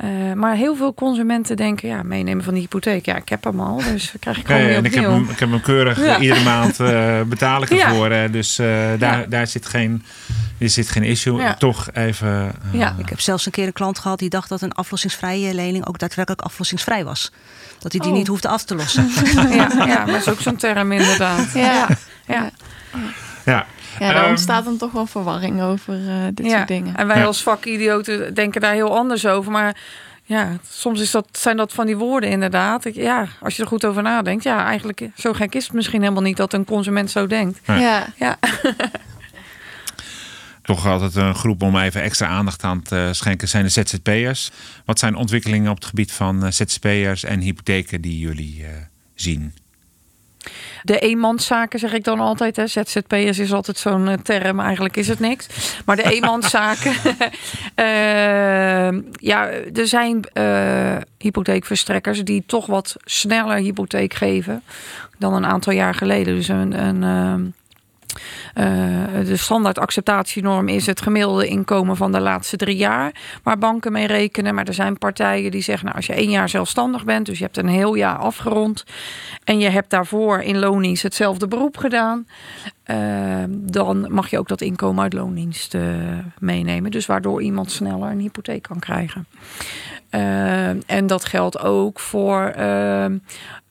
Uh, 0.03 0.34
maar 0.34 0.56
heel 0.56 0.75
veel 0.75 0.93
consumenten 0.93 1.56
denken, 1.56 1.89
ja, 1.89 2.03
meenemen 2.03 2.43
van 2.43 2.53
die 2.53 2.62
hypotheek. 2.62 3.06
Ja, 3.06 3.15
ik 3.15 3.29
heb 3.29 3.43
hem 3.43 3.60
al, 3.60 3.77
dus 3.77 4.13
krijg 4.19 4.38
ik 4.38 4.45
gewoon 4.45 4.62
ja, 4.62 4.67
weer 4.67 4.77
opnieuw. 4.77 5.25
Ik 5.34 5.39
heb 5.39 5.50
hem, 5.50 5.62
keurig 5.62 6.06
ja. 6.06 6.19
iedere 6.19 6.43
maand 6.43 6.80
uh, 6.80 7.22
betaal 7.22 7.62
ik 7.62 7.69
ervoor. 7.80 8.13
Ja. 8.13 8.28
Dus 8.28 8.56
daar, 8.98 9.30
daar 9.30 9.48
zit 9.48 9.65
geen... 9.65 10.04
Er 10.60 10.69
zit 10.69 10.89
geen 10.89 11.04
issue. 11.04 11.41
Ja. 11.41 11.54
Toch 11.54 11.89
even. 11.93 12.56
Uh... 12.74 12.80
Ja, 12.80 12.96
ik 12.98 13.10
heb 13.10 13.19
zelfs 13.19 13.46
een 13.46 13.52
keer 13.52 13.65
een 13.65 13.74
klant 13.74 14.00
gehad 14.00 14.19
die 14.19 14.30
dacht 14.30 14.50
dat 14.50 14.62
een 14.62 14.74
aflossingsvrije 14.74 15.54
lening 15.54 15.88
ook 15.88 16.00
daadwerkelijk 16.00 16.41
aflossingsvrij 16.41 17.06
was. 17.06 17.32
Dat 17.80 17.91
hij 17.91 18.02
die 18.02 18.12
oh. 18.12 18.17
niet 18.17 18.28
hoefde 18.28 18.48
af 18.48 18.63
te 18.63 18.76
lossen. 18.76 19.10
ja, 19.50 19.67
ja, 19.86 20.06
maar 20.06 20.15
is 20.15 20.30
ook 20.30 20.41
zo'n 20.41 20.56
term 20.56 20.91
inderdaad. 20.91 21.52
Ja. 21.54 21.88
ja. 22.28 22.52
ja. 23.46 23.65
Ja, 24.00 24.13
daar 24.13 24.30
ontstaat 24.30 24.65
dan 24.65 24.78
toch 24.78 24.91
wel 24.91 25.06
verwarring 25.06 25.62
over 25.62 26.00
uh, 26.00 26.13
dit 26.34 26.46
ja. 26.46 26.56
soort 26.56 26.67
dingen. 26.67 26.96
En 26.96 27.08
wij 27.08 27.26
als 27.26 27.43
vakidioten 27.43 28.34
denken 28.34 28.62
daar 28.62 28.74
heel 28.74 28.98
anders 28.98 29.26
over. 29.26 29.52
Maar 29.52 29.76
ja, 30.34 30.58
soms 30.69 31.00
is 31.00 31.12
dat, 31.12 31.28
zijn 31.32 31.58
dat 31.58 31.74
van 31.74 31.86
die 31.86 31.98
woorden 31.98 32.30
inderdaad. 32.30 32.89
Ja, 32.93 33.28
als 33.41 33.56
je 33.56 33.62
er 33.62 33.67
goed 33.67 33.86
over 33.86 34.02
nadenkt. 34.02 34.43
Ja, 34.43 34.65
eigenlijk 34.65 35.10
zo 35.15 35.34
gek 35.34 35.56
is 35.56 35.63
het 35.63 35.74
misschien 35.74 36.02
helemaal 36.02 36.24
niet 36.24 36.38
dat 36.38 36.54
een 36.54 36.65
consument 36.65 37.12
zo 37.12 37.28
denkt. 37.28 37.60
Ja. 37.65 38.08
ja. 38.15 38.38
toch 40.62 40.88
altijd 40.88 41.15
een 41.15 41.36
groep 41.36 41.62
om 41.62 41.78
even 41.78 42.02
extra 42.02 42.28
aandacht 42.28 42.63
aan 42.63 42.82
te 42.82 43.10
schenken, 43.12 43.48
zijn 43.48 43.63
de 43.63 43.69
ZZP'ers. 43.69 44.52
Wat 44.86 45.00
zijn 45.00 45.15
ontwikkelingen 45.15 45.72
op 45.72 45.76
het 45.76 45.86
gebied 45.86 46.12
van 46.12 46.54
ZZP'ers 46.54 47.24
en 47.24 47.39
hypotheken 47.39 48.02
die 48.02 48.19
jullie 48.19 48.65
zien? 49.15 49.54
De 50.84 50.99
eenmanszaken 50.99 51.79
zeg 51.79 51.93
ik 51.93 52.03
dan 52.03 52.19
altijd. 52.19 52.56
Hè. 52.56 52.67
ZZP'ers 52.67 53.39
is 53.39 53.53
altijd 53.53 53.77
zo'n 53.77 54.08
eh, 54.08 54.17
term. 54.23 54.60
Eigenlijk 54.60 54.97
is 54.97 55.08
het 55.08 55.19
niks. 55.19 55.47
Maar 55.86 55.95
de 55.95 56.12
eenmanszaken. 56.12 56.93
uh, 57.75 59.01
ja, 59.32 59.49
er 59.73 59.88
zijn 59.88 60.19
uh, 60.34 60.97
hypotheekverstrekkers 61.17 62.23
die 62.23 62.43
toch 62.45 62.65
wat 62.65 62.95
sneller 63.03 63.58
hypotheek 63.58 64.13
geven 64.13 64.63
dan 65.17 65.34
een 65.34 65.45
aantal 65.45 65.73
jaar 65.73 65.95
geleden. 65.95 66.36
Dus 66.36 66.47
een, 66.47 66.86
een 66.86 67.53
de 69.23 69.38
standaard 69.38 69.80
acceptatienorm 69.80 70.67
is 70.67 70.86
het 70.86 71.02
gemiddelde 71.02 71.47
inkomen 71.47 71.95
van 71.95 72.12
de 72.12 72.19
laatste 72.19 72.58
drie 72.58 72.78
jaar. 72.78 73.12
Waar 73.43 73.58
banken 73.58 73.91
mee 73.91 74.08
rekenen. 74.08 74.56
Maar 74.56 74.67
er 74.67 74.73
zijn 74.73 74.97
partijen 74.97 75.52
die 75.52 75.62
zeggen: 75.62 75.86
nou, 75.86 75.97
als 75.97 76.06
je 76.06 76.13
één 76.13 76.30
jaar 76.30 76.49
zelfstandig 76.49 77.04
bent, 77.04 77.26
dus 77.26 77.38
je 77.38 77.43
hebt 77.43 77.58
een 77.58 77.67
heel 77.67 77.95
jaar 77.95 78.17
afgerond. 78.17 78.84
En 79.43 79.60
je 79.60 79.69
hebt 79.69 79.89
daarvoor 79.89 80.41
in 80.41 80.60
loondienst 80.60 81.04
hetzelfde 81.04 81.47
beroep 81.47 81.78
gedaan. 81.78 82.28
Uh, 82.86 83.43
dan 83.49 84.13
mag 84.13 84.30
je 84.30 84.39
ook 84.39 84.47
dat 84.47 84.62
inkomen 84.62 85.04
uit 85.04 85.13
loondienst 85.13 85.73
uh, 85.73 85.82
meenemen. 86.39 86.91
Dus 86.91 87.06
waardoor 87.06 87.41
iemand 87.41 87.71
sneller 87.71 88.12
een 88.12 88.19
hypotheek 88.19 88.62
kan 88.62 88.80
krijgen. 88.80 89.28
en 90.86 91.08
dat 91.08 91.26
geldt 91.26 91.60
ook 91.60 91.99
voor 91.99 92.54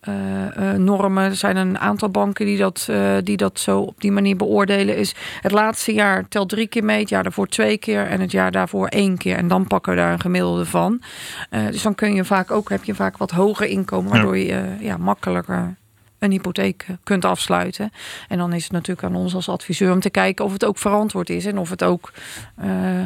uh, 0.08 0.72
normen. 0.72 1.24
Er 1.24 1.36
zijn 1.36 1.56
een 1.56 1.78
aantal 1.78 2.08
banken 2.08 2.46
die 2.46 2.58
dat, 2.58 2.86
uh, 2.90 3.16
die 3.22 3.36
dat 3.36 3.60
zo 3.60 3.80
op 3.80 4.00
die 4.00 4.12
manier 4.12 4.36
beoordelen. 4.36 4.96
Is 4.96 5.14
het 5.40 5.52
laatste 5.52 5.92
jaar 5.92 6.28
telt 6.28 6.48
drie 6.48 6.66
keer 6.66 6.84
mee, 6.84 7.00
het 7.00 7.08
jaar 7.08 7.22
daarvoor 7.22 7.48
twee 7.48 7.78
keer 7.78 8.06
en 8.06 8.20
het 8.20 8.30
jaar 8.30 8.50
daarvoor 8.50 8.86
één 8.86 9.16
keer. 9.16 9.36
En 9.36 9.48
dan 9.48 9.66
pakken 9.66 9.92
we 9.92 9.98
daar 9.98 10.12
een 10.12 10.20
gemiddelde 10.20 10.64
van. 10.64 11.02
dus 11.50 11.82
dan 11.82 11.94
kun 11.94 12.14
je 12.14 12.24
vaak 12.24 12.50
ook, 12.50 12.68
heb 12.68 12.84
je 12.84 12.94
vaak 12.94 13.16
wat 13.16 13.30
hoger 13.30 13.66
inkomen, 13.66 14.12
waardoor 14.12 14.38
je 14.38 14.76
ja, 14.80 14.96
makkelijker 14.96 15.74
een 16.18 16.30
hypotheek 16.30 16.86
kunt 17.02 17.24
afsluiten. 17.24 17.92
En 18.28 18.38
dan 18.38 18.52
is 18.52 18.62
het 18.62 18.72
natuurlijk 18.72 19.06
aan 19.06 19.14
ons 19.14 19.34
als 19.34 19.48
adviseur 19.48 19.92
om 19.92 20.00
te 20.00 20.10
kijken 20.10 20.44
of 20.44 20.52
het 20.52 20.64
ook 20.64 20.78
verantwoord 20.78 21.30
is 21.30 21.46
en 21.46 21.58
of 21.58 21.70
het 21.70 21.82
ook 21.82 22.12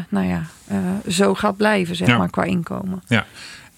nou 0.09 0.27
ja, 0.27 0.43
zo 1.09 1.35
gaat 1.35 1.57
blijven, 1.57 1.97
zeg 1.97 2.19
maar, 2.19 2.31
qua 2.31 2.43
inkomen. 2.43 3.03
Ja. 3.07 3.27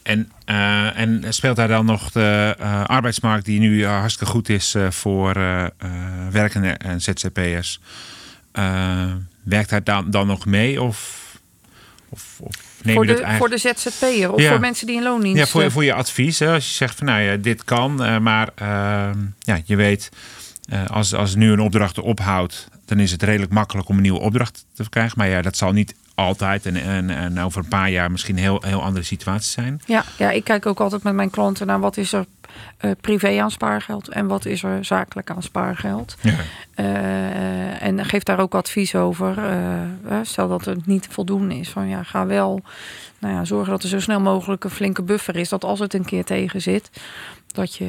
En, 0.08 0.32
uh, 0.46 0.98
en 0.98 1.24
speelt 1.28 1.56
daar 1.56 1.68
dan 1.68 1.84
nog 1.84 2.10
de 2.10 2.56
uh, 2.60 2.84
arbeidsmarkt, 2.84 3.44
die 3.44 3.60
nu 3.60 3.76
uh, 3.76 3.98
hartstikke 3.98 4.32
goed 4.32 4.48
is 4.48 4.76
voor 4.88 5.32
werkende 6.30 6.68
en 6.68 7.00
ZZP'ers? 7.00 7.80
werkt 9.42 9.70
daar 9.70 9.84
dan, 9.84 10.10
dan 10.10 10.26
nog 10.26 10.46
mee? 10.46 10.82
Of, 10.82 11.24
of, 12.08 12.36
of 12.40 12.56
voor, 12.84 13.06
de, 13.06 13.12
eigenlijk... 13.12 13.36
voor 13.36 13.48
de 13.48 13.58
ZZP'er 13.58 14.32
of 14.32 14.46
voor 14.46 14.60
mensen 14.60 14.86
die 14.86 14.96
in 14.96 15.02
loondienst... 15.02 15.38
Ja, 15.38 15.46
voor, 15.46 15.70
voor 15.70 15.84
je 15.84 15.92
advies. 15.92 16.38
Hè? 16.38 16.52
Als 16.52 16.68
je 16.68 16.74
zegt 16.74 16.98
van 16.98 17.06
nou 17.06 17.20
ja, 17.20 17.36
dit 17.36 17.64
kan, 17.64 18.22
maar 18.22 18.48
ehm, 18.54 19.18
ja, 19.38 19.60
je 19.64 19.76
weet... 19.76 20.08
als, 20.86 21.14
als 21.14 21.34
nu 21.34 21.52
een 21.52 21.60
opdracht 21.60 21.98
ophoudt, 21.98 22.68
dan 22.84 22.98
is 22.98 23.10
het 23.10 23.22
redelijk 23.22 23.52
makkelijk 23.52 23.88
om 23.88 23.96
een 23.96 24.02
nieuwe 24.02 24.20
opdracht 24.20 24.64
te 24.74 24.88
krijgen. 24.88 25.18
Maar 25.18 25.28
ja, 25.28 25.42
dat 25.42 25.56
zal 25.56 25.72
niet 25.72 25.94
altijd 26.18 26.66
en, 26.66 26.76
en, 26.76 27.10
en 27.10 27.40
over 27.40 27.62
een 27.62 27.68
paar 27.68 27.90
jaar 27.90 28.10
misschien 28.10 28.36
heel, 28.36 28.62
heel 28.66 28.82
andere 28.82 29.04
situaties 29.04 29.52
zijn. 29.52 29.80
Ja, 29.86 30.04
ja, 30.18 30.30
ik 30.30 30.44
kijk 30.44 30.66
ook 30.66 30.80
altijd 30.80 31.02
met 31.02 31.14
mijn 31.14 31.30
klanten 31.30 31.66
naar 31.66 31.80
wat 31.80 31.96
is 31.96 32.12
er 32.12 32.24
uh, 32.80 32.90
privé 33.00 33.40
aan 33.42 33.50
spaargeld 33.50 34.08
en 34.08 34.26
wat 34.26 34.44
is 34.44 34.62
er 34.62 34.84
zakelijk 34.84 35.30
aan 35.30 35.42
spaargeld. 35.42 36.16
Ja. 36.20 36.34
Uh, 36.76 37.82
en 37.82 38.04
geef 38.04 38.22
daar 38.22 38.40
ook 38.40 38.54
advies 38.54 38.94
over. 38.94 39.38
Uh, 40.08 40.18
stel 40.22 40.48
dat 40.48 40.64
het 40.64 40.86
niet 40.86 41.08
voldoende 41.10 41.54
is. 41.54 41.68
Van 41.68 41.88
ja, 41.88 42.02
ga 42.02 42.26
wel 42.26 42.62
nou 43.18 43.34
ja, 43.34 43.44
zorgen 43.44 43.72
dat 43.72 43.82
er 43.82 43.88
zo 43.88 44.00
snel 44.00 44.20
mogelijk 44.20 44.64
een 44.64 44.70
flinke 44.70 45.02
buffer 45.02 45.36
is. 45.36 45.48
Dat 45.48 45.64
als 45.64 45.78
het 45.78 45.94
een 45.94 46.04
keer 46.04 46.24
tegen 46.24 46.62
zit, 46.62 46.90
dat 47.52 47.74
je 47.74 47.84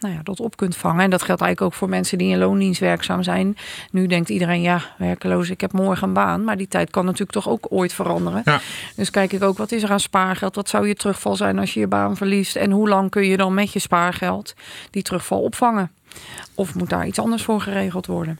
nou 0.00 0.14
ja, 0.14 0.20
dat 0.22 0.40
op 0.40 0.56
kunt 0.56 0.76
vangen. 0.76 1.04
En 1.04 1.10
dat 1.10 1.22
geldt 1.22 1.40
eigenlijk 1.40 1.72
ook 1.72 1.78
voor 1.78 1.88
mensen 1.88 2.18
die 2.18 2.32
in 2.32 2.38
loondienst 2.38 2.80
werkzaam 2.80 3.22
zijn. 3.22 3.56
Nu 3.90 4.06
denkt 4.06 4.28
iedereen, 4.28 4.62
ja, 4.62 4.82
werkeloos, 4.98 5.50
ik 5.50 5.60
heb 5.60 5.72
morgen 5.72 6.08
een 6.08 6.14
baan. 6.14 6.44
Maar 6.44 6.56
die 6.56 6.68
tijd 6.68 6.90
kan 6.90 7.04
natuurlijk 7.04 7.32
toch 7.32 7.48
ook 7.48 7.66
ooit 7.70 7.92
veranderen. 7.92 8.42
Ja. 8.44 8.60
Dus 8.96 9.10
kijk 9.10 9.32
ik 9.32 9.42
ook, 9.42 9.58
wat 9.58 9.72
is 9.72 9.82
er 9.82 9.90
aan 9.90 10.00
spaargeld? 10.00 10.54
Wat 10.54 10.68
zou 10.68 10.88
je 10.88 10.94
terugval 10.94 11.36
zijn 11.36 11.58
als 11.58 11.74
je 11.74 11.80
je 11.80 11.86
baan 11.86 12.16
verliest? 12.16 12.56
En 12.56 12.70
hoe 12.70 12.88
lang 12.88 13.10
kun 13.10 13.24
je 13.24 13.36
dan 13.36 13.54
met 13.54 13.72
je 13.72 13.78
spaargeld 13.78 14.54
die 14.90 15.02
terugval 15.02 15.40
opvangen? 15.40 15.90
Of 16.54 16.74
moet 16.74 16.90
daar 16.90 17.06
iets 17.06 17.18
anders 17.18 17.42
voor 17.42 17.60
geregeld 17.60 18.06
worden? 18.06 18.38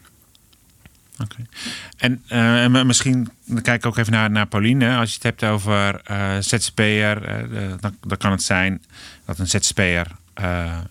En, 1.97 2.23
uh, 2.29 2.83
misschien 2.83 3.29
kijk 3.61 3.79
ik 3.79 3.85
ook 3.85 3.97
even 3.97 4.11
naar, 4.11 4.31
naar 4.31 4.47
Pauline. 4.47 4.97
Als 4.97 5.09
je 5.09 5.13
het 5.13 5.23
hebt 5.23 5.43
over 5.43 6.01
uh, 6.11 6.37
ZZP'er, 6.39 7.43
uh, 7.51 7.73
dan, 7.79 7.95
dan, 8.01 8.17
kan 8.17 8.31
het 8.31 8.43
zijn 8.43 8.83
dat 9.25 9.39
een 9.39 9.47
ZZP'er 9.47 10.07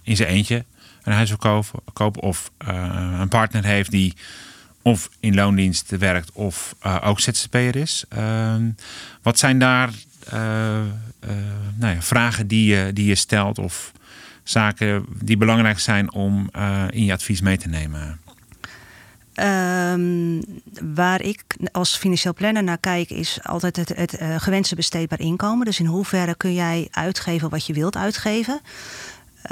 in 0.03 0.17
zijn 0.17 0.29
eentje 0.29 0.65
een 1.03 1.13
huis 1.13 1.29
wil 1.29 1.73
kopen, 1.93 2.23
of 2.23 2.51
een 3.19 3.29
partner 3.29 3.65
heeft 3.65 3.91
die 3.91 4.15
of 4.83 5.11
in 5.21 5.35
loondienst 5.35 5.91
werkt 5.99 6.33
of 6.33 6.75
ook 7.03 7.21
ZZP'er 7.21 7.77
is. 7.77 8.05
Ehm, 8.09 8.71
wat 9.23 9.39
zijn 9.39 9.59
daar 9.59 9.91
nou 11.75 11.95
ja, 11.95 12.03
vragen 12.03 12.47
die 12.47 12.75
je, 12.75 12.93
die 12.93 13.07
je 13.07 13.15
stelt 13.15 13.59
of 13.59 13.93
zaken 14.43 15.05
die 15.23 15.37
belangrijk 15.37 15.79
zijn 15.79 16.13
om 16.13 16.51
in 16.91 17.05
je 17.05 17.13
advies 17.13 17.41
mee 17.41 17.59
te 17.59 17.69
nemen? 17.69 18.21
Um, 19.41 20.43
waar 20.95 21.23
ik 21.23 21.43
als 21.73 21.97
financieel 21.97 22.35
planner 22.35 22.63
naar 22.63 22.79
kijk, 22.79 23.11
is 23.11 23.39
altijd 23.43 23.77
het, 23.77 23.89
het 23.89 24.21
uh, 24.21 24.35
gewenste 24.39 24.75
besteedbaar 24.75 25.21
inkomen. 25.21 25.67
Dus 25.67 25.81
in 25.81 25.87
hoeverre 25.87 26.35
kun 26.35 26.55
jij 26.55 26.89
uitgeven 26.91 27.49
wat 27.49 27.67
je 27.67 27.73
wilt 27.73 27.97
uitgeven. 27.97 28.61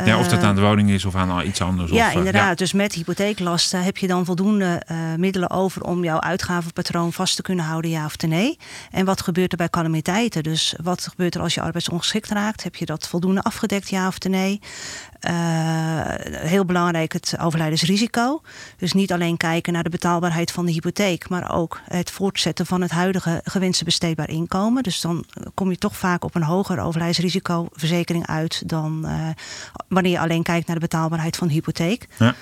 Ja, 0.05 0.18
of 0.18 0.29
dat 0.29 0.42
aan 0.42 0.55
de 0.55 0.61
woning 0.61 0.90
is 0.90 1.05
of 1.05 1.14
aan 1.14 1.46
iets 1.46 1.61
anders. 1.61 1.90
Ja, 1.90 2.07
of, 2.07 2.12
eh, 2.12 2.16
inderdaad. 2.16 2.59
Dus 2.59 2.72
met 2.72 2.92
hypotheeklasten 2.92 3.83
heb 3.83 3.96
je 3.96 4.07
dan 4.07 4.25
voldoende 4.25 4.83
uh, 4.90 4.96
middelen 5.16 5.51
over 5.51 5.83
om 5.83 6.05
jouw 6.05 6.20
uitgavenpatroon 6.20 7.12
vast 7.12 7.37
te 7.37 7.42
kunnen 7.42 7.64
houden, 7.64 7.90
ja 7.90 8.05
of 8.05 8.18
nee. 8.18 8.59
En 8.90 9.05
wat 9.05 9.22
gebeurt 9.22 9.53
er 9.53 9.59
bij 9.59 9.68
calamiteiten? 9.68 10.42
Dus 10.42 10.75
wat 10.83 11.07
gebeurt 11.09 11.35
er 11.35 11.40
als 11.40 11.55
je 11.55 11.61
arbeidsongeschikt 11.61 12.29
raakt? 12.29 12.62
Heb 12.62 12.75
je 12.75 12.87
dat 12.87 13.09
voldoende 13.09 13.42
afgedekt, 13.42 13.88
ja 13.88 14.07
of 14.07 14.18
nee? 14.18 14.61
Uh, 15.28 15.32
heel 16.30 16.64
belangrijk 16.64 17.12
het 17.12 17.34
overlijdensrisico. 17.40 18.40
Dus 18.76 18.92
niet 18.92 19.12
alleen 19.12 19.36
kijken 19.36 19.72
naar 19.72 19.82
de 19.82 19.90
betaalbaarheid 19.90 20.50
van 20.50 20.66
de 20.66 20.72
hypotheek, 20.72 21.28
maar 21.28 21.54
ook 21.54 21.80
het 21.84 22.10
voortzetten 22.10 22.66
van 22.66 22.82
het 22.82 22.90
huidige 22.90 23.40
gewenste 23.44 23.84
besteedbaar 23.84 24.30
inkomen. 24.30 24.82
Dus 24.82 25.00
dan 25.00 25.24
kom 25.54 25.70
je 25.70 25.78
toch 25.78 25.96
vaak 25.96 26.24
op 26.24 26.34
een 26.34 26.42
hoger 26.42 26.80
overlijdensrisicoverzekering 26.80 28.26
uit 28.26 28.68
dan 28.68 29.02
uh, 29.04 29.28
wanneer 29.88 30.12
je 30.12 30.20
alleen 30.20 30.42
kijkt 30.42 30.66
naar 30.66 30.76
de 30.76 30.82
betaalbaarheid 30.82 31.36
van 31.36 31.46
de 31.46 31.54
hypotheek. 31.54 32.08
Ja. 32.18 32.34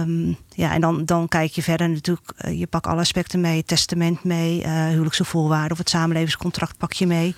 Um, 0.00 0.36
ja, 0.48 0.72
en 0.72 0.80
dan, 0.80 1.04
dan 1.04 1.28
kijk 1.28 1.52
je 1.52 1.62
verder 1.62 1.88
natuurlijk, 1.88 2.32
uh, 2.44 2.58
je 2.58 2.66
pakt 2.66 2.86
alle 2.86 3.00
aspecten 3.00 3.40
mee, 3.40 3.64
testament 3.64 4.24
mee, 4.24 4.60
uh, 4.60 4.86
huwelijkse 4.86 5.24
voorwaarden 5.24 5.72
of 5.72 5.78
het 5.78 5.88
samenlevingscontract 5.88 6.76
pak 6.76 6.92
je 6.92 7.06
mee. 7.06 7.34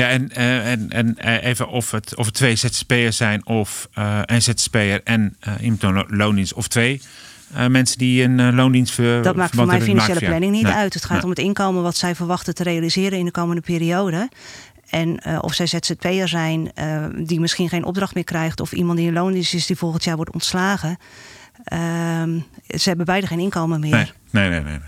Ja, 0.00 0.08
en, 0.08 0.30
uh, 0.36 0.70
en, 0.70 0.88
en 0.90 1.18
even 1.40 1.68
of 1.68 1.90
het, 1.90 2.16
of 2.16 2.26
het 2.26 2.34
twee 2.34 2.56
ZZP'ers 2.56 3.16
zijn 3.16 3.46
of 3.46 3.88
een 4.24 4.42
ZZP'er 4.42 5.00
en 5.04 5.36
iemand 5.60 6.10
loondienst 6.10 6.54
of 6.54 6.68
twee 6.68 7.00
mensen 7.68 7.98
die 7.98 8.22
een 8.22 8.54
loondienst... 8.54 8.94
Voor, 8.94 9.22
dat 9.22 9.36
maakt 9.36 9.54
voor 9.54 9.66
mij 9.66 9.80
financiële 9.80 10.20
planning 10.20 10.52
niet 10.52 10.66
uit. 10.66 10.94
Het 10.94 11.04
gaat 11.04 11.24
om 11.24 11.30
het 11.30 11.38
inkomen 11.38 11.82
wat 11.82 11.96
zij 11.96 12.14
verwachten 12.14 12.54
te 12.54 12.62
realiseren 12.62 13.18
in 13.18 13.24
de 13.24 13.30
komende 13.30 13.60
periode. 13.60 14.28
En 14.90 15.20
uh, 15.26 15.38
of 15.40 15.54
zij 15.54 15.66
ZZP'er 15.66 16.28
zijn 16.28 16.70
uh, 16.78 17.06
die 17.26 17.40
misschien 17.40 17.68
geen 17.68 17.84
opdracht 17.84 18.14
meer 18.14 18.24
krijgt... 18.24 18.60
of 18.60 18.72
iemand 18.72 18.98
die 18.98 19.06
in 19.06 19.12
loondienst 19.12 19.54
is 19.54 19.66
die 19.66 19.76
volgend 19.76 20.04
jaar 20.04 20.16
wordt 20.16 20.32
ontslagen. 20.32 20.98
Uh, 21.72 21.78
ze 22.66 22.88
hebben 22.88 23.06
beide 23.06 23.26
geen 23.26 23.38
inkomen 23.38 23.80
meer. 23.80 24.14
Nee, 24.30 24.48
nee, 24.48 24.60
nee. 24.60 24.60
nee. 24.60 24.78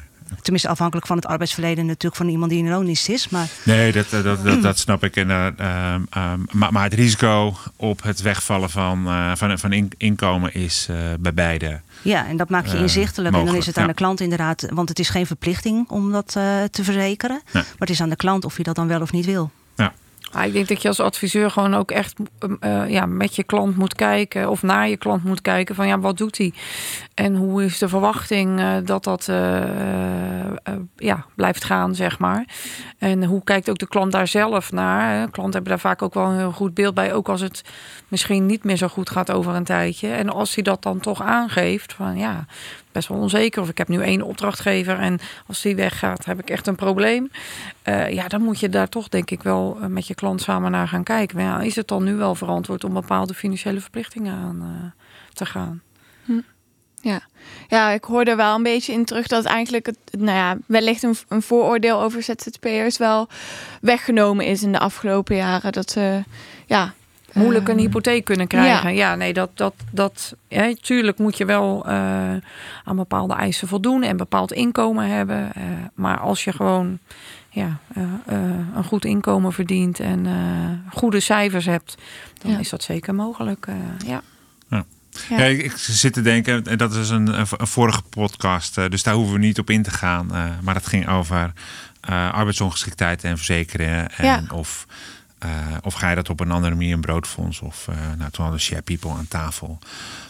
Tenminste, 0.41 0.69
afhankelijk 0.69 1.07
van 1.07 1.17
het 1.17 1.27
arbeidsverleden 1.27 1.87
natuurlijk 1.87 2.17
van 2.17 2.29
iemand 2.29 2.51
die 2.51 2.65
in 2.65 2.71
loondienst 2.71 3.09
is. 3.09 3.29
Maar... 3.29 3.49
Nee, 3.63 3.93
dat, 3.93 4.11
dat, 4.11 4.45
dat, 4.45 4.63
dat 4.63 4.79
snap 4.87 5.05
ik. 5.05 5.17
En, 5.17 5.31
ehm, 5.31 6.03
ehm, 6.11 6.41
maar, 6.51 6.73
maar 6.73 6.85
het 6.85 6.95
risico 6.95 7.57
op 7.77 8.03
het 8.03 8.23
wegvallen 8.23 8.71
van, 8.71 9.09
van, 9.37 9.59
van 9.59 9.91
inkomen 9.97 10.55
is 10.55 10.89
bij 11.21 11.35
beide... 11.35 11.81
Ja, 12.03 12.27
en 12.27 12.37
dat 12.37 12.49
maak 12.49 12.67
je 12.67 12.79
inzichtelijk. 12.79 13.35
en 13.35 13.45
dan 13.45 13.55
is 13.57 13.67
het 13.67 13.79
aan 13.79 13.87
de 13.87 13.95
klant 13.95 14.21
inderdaad... 14.21 14.67
want 14.71 14.89
het 14.89 14.99
is 14.99 15.09
geen 15.09 15.27
verplichting 15.27 15.89
om 15.89 16.13
dat 16.13 16.33
te 16.71 16.85
verzekeren. 16.85 17.41
Maar 17.53 17.65
het 17.79 17.91
is 17.91 18.01
aan 18.01 18.09
de 18.09 18.17
klant 18.17 18.45
of 18.45 18.57
je 18.57 18.63
dat 18.63 18.75
dan 18.75 18.89
wel 18.89 19.01
of 19.01 19.13
niet 19.13 19.27
wil. 19.27 19.51
Ah, 20.33 20.45
ik 20.45 20.53
denk 20.53 20.69
dat 20.69 20.83
je 20.83 20.89
als 20.89 21.01
adviseur 21.01 21.51
gewoon 21.51 21.75
ook 21.75 21.91
echt 21.91 22.15
uh, 22.61 22.91
ja, 22.91 23.07
met 23.07 23.37
je 23.37 23.45
klant 23.45 23.77
moet 23.77 23.95
kijken 23.95 24.51
of 24.51 24.63
naar 24.63 24.89
je 24.89 24.97
klant 24.97 25.25
moet 25.25 25.41
kijken 25.41 25.75
van 25.75 25.87
ja, 25.87 25.99
wat 25.99 26.17
doet 26.17 26.39
hij? 26.39 26.53
En 27.15 27.35
hoe 27.35 27.65
is 27.65 27.79
de 27.79 27.89
verwachting 27.89 28.61
uh, 28.61 28.73
dat 28.85 29.05
dat 29.05 29.27
uh, 29.31 29.63
ja, 30.97 31.25
blijft 31.35 31.65
gaan, 31.65 31.95
zeg 31.95 32.19
maar. 32.19 32.45
En 32.99 33.25
hoe 33.25 33.45
kijkt 33.45 33.71
ook 33.71 33.79
de 33.79 33.89
klant 33.89 34.13
daar 34.13 34.29
zelf 34.29 34.73
naar? 34.73 35.31
Klanten 35.31 35.53
hebben 35.53 35.71
daar 35.71 35.81
vaak 35.91 36.03
ook 36.03 36.15
wel 36.15 36.25
een 36.25 36.39
heel 36.39 36.53
goed 36.53 36.75
beeld 36.75 36.95
bij, 36.95 37.15
ook 37.15 37.29
als 37.29 37.41
het 37.41 37.63
misschien 38.09 38.47
niet 38.47 38.65
meer 38.65 38.77
zo 38.77 38.89
goed 38.89 39.11
gaat 39.11 39.31
over 39.31 39.55
een 39.55 39.65
tijdje. 39.65 40.09
En 40.09 40.29
als 40.29 40.55
hij 40.55 40.65
dat 40.65 40.83
dan 40.83 41.01
toch 41.01 41.23
aangeeft, 41.23 41.93
van 41.93 42.17
ja, 42.17 42.47
best 42.93 43.09
wel 43.09 43.19
onzeker. 43.19 43.63
Of 43.63 43.69
ik 43.69 43.79
heb 43.79 43.89
nu 43.89 44.03
één 44.03 44.23
opdrachtgever 44.23 44.99
en 44.99 45.19
als 45.47 45.63
die 45.63 45.77
weggaat, 45.77 46.25
heb 46.25 46.39
ik 46.39 46.51
echt 46.51 46.67
een 46.67 46.77
probleem. 46.77 47.31
Uh, 47.89 48.11
ja, 48.11 48.29
dan 48.29 48.43
moet 48.43 48.61
je 48.61 48.69
daar 48.69 48.89
toch 48.89 49.09
denk 49.09 49.31
ik 49.31 49.43
wel 49.43 49.79
eh, 49.81 49.87
met 49.87 50.07
je 50.07 50.15
klant 50.15 50.41
samen 50.41 50.71
naar 50.71 50.89
gaan 50.89 51.03
kijken. 51.03 51.37
Maar 51.37 51.47
ja, 51.47 51.61
is 51.61 51.77
het 51.77 51.89
dan 51.89 52.05
nu 52.05 52.15
wel 52.15 52.35
verantwoord 52.35 52.85
om 52.85 52.93
bepaalde 52.93 53.35
financiële 53.35 53.81
verplichtingen 53.81 54.35
aan 54.35 54.63
uh, 54.63 55.03
te 55.33 55.47
gaan? 55.47 55.83
Hm. 56.25 56.41
Ja. 57.01 57.21
ja, 57.69 57.91
ik 57.91 58.05
hoorde 58.05 58.35
wel 58.35 58.55
een 58.55 58.63
beetje 58.63 58.93
in 58.93 59.05
terug 59.05 59.27
dat 59.27 59.45
eigenlijk 59.45 59.87
het, 59.87 59.99
nou 60.11 60.37
ja, 60.37 60.57
wellicht 60.67 61.03
een, 61.03 61.17
een 61.29 61.43
vooroordeel 61.43 62.01
over 62.01 62.23
ZZP'ers 62.23 62.99
wel 62.99 63.29
weggenomen 63.81 64.47
is 64.47 64.63
in 64.63 64.73
de 64.73 64.79
afgelopen 64.79 65.37
jaren. 65.37 65.73
Dat 65.73 65.91
ze, 65.91 66.23
ja, 66.67 66.95
moeilijk 67.35 67.69
een 67.69 67.79
hypotheek 67.79 68.25
kunnen 68.25 68.47
krijgen. 68.47 68.95
Ja, 68.95 69.15
nee, 69.15 69.33
dat, 69.33 69.51
dat, 69.55 69.75
dat, 69.91 70.35
ja, 70.49 70.75
tuurlijk 70.81 71.19
moet 71.19 71.37
je 71.37 71.45
wel 71.45 71.85
uh, 71.87 71.93
aan 72.85 72.97
bepaalde 72.97 73.35
eisen 73.35 73.69
voldoen 73.69 74.03
en 74.03 74.17
bepaald 74.17 74.53
inkomen 74.53 75.09
hebben. 75.09 75.53
Uh, 75.59 75.65
maar 75.95 76.19
als 76.19 76.45
je 76.45 76.53
gewoon 76.53 76.99
ja, 77.49 77.79
uh, 77.97 78.05
een 78.75 78.85
goed 78.85 79.05
inkomen 79.05 79.53
verdient 79.53 80.01
en 80.01 80.27
goede 80.91 81.21
cijfers 81.21 81.67
hebt, 81.67 81.97
dan 82.43 82.51
ja. 82.51 82.59
is 82.59 82.69
dat 82.69 82.83
zeker 82.83 83.15
mogelijk. 83.15 83.67
ja. 84.07 84.23
Ja. 84.69 84.85
ja. 85.29 85.45
ik, 85.45 85.73
zit 85.77 86.13
te 86.13 86.23
denken, 86.23 86.65
en 86.65 86.79
dat 86.79 86.95
is 86.95 87.11
een, 87.11 87.39
een, 87.39 87.47
vorige 87.67 88.03
podcast, 88.03 88.75
dus 88.75 89.03
daar 89.03 89.15
hoeven 89.15 89.35
we 89.35 89.41
niet 89.41 89.59
op 89.59 89.71
in 89.71 89.83
te 89.83 89.91
gaan. 89.91 90.27
maar 90.63 90.75
dat 90.75 90.87
ging 90.87 91.09
over 91.09 91.53
arbeidsongeschiktheid 92.33 93.25
en 93.25 93.37
verzekeren. 93.37 94.17
En 94.17 94.25
ja. 94.25 94.43
Of 94.53 94.87
uh, 95.45 95.77
of 95.83 95.95
ga 95.95 96.09
je 96.09 96.15
dat 96.15 96.31
op 96.31 96.41
een 96.41 96.51
andere 96.51 96.75
manier, 96.75 96.95
een 96.95 97.01
broodfonds? 97.01 97.61
Of 97.61 97.87
uh, 97.91 97.97
nou, 98.19 98.31
toen 98.31 98.45
hadden 98.45 98.61
share 98.61 98.83
people 98.83 99.11
aan 99.11 99.29
tafel. 99.29 99.79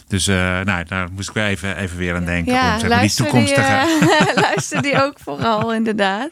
Dus 0.07 0.27
uh, 0.27 0.35
nou, 0.35 0.83
daar 0.83 1.07
moest 1.11 1.29
ik 1.29 1.35
wel 1.35 1.45
even, 1.45 1.77
even 1.77 1.97
weer 1.97 2.15
aan 2.15 2.25
denken. 2.25 2.53
Ja, 2.53 2.73
om, 2.73 2.79
zeg 2.79 2.89
maar, 2.89 3.01
die 3.01 3.13
toekomstige... 3.13 3.99
Die, 4.33 4.41
luister 4.41 4.81
die 4.81 5.01
ook 5.03 5.15
vooral, 5.19 5.73
inderdaad. 5.73 6.29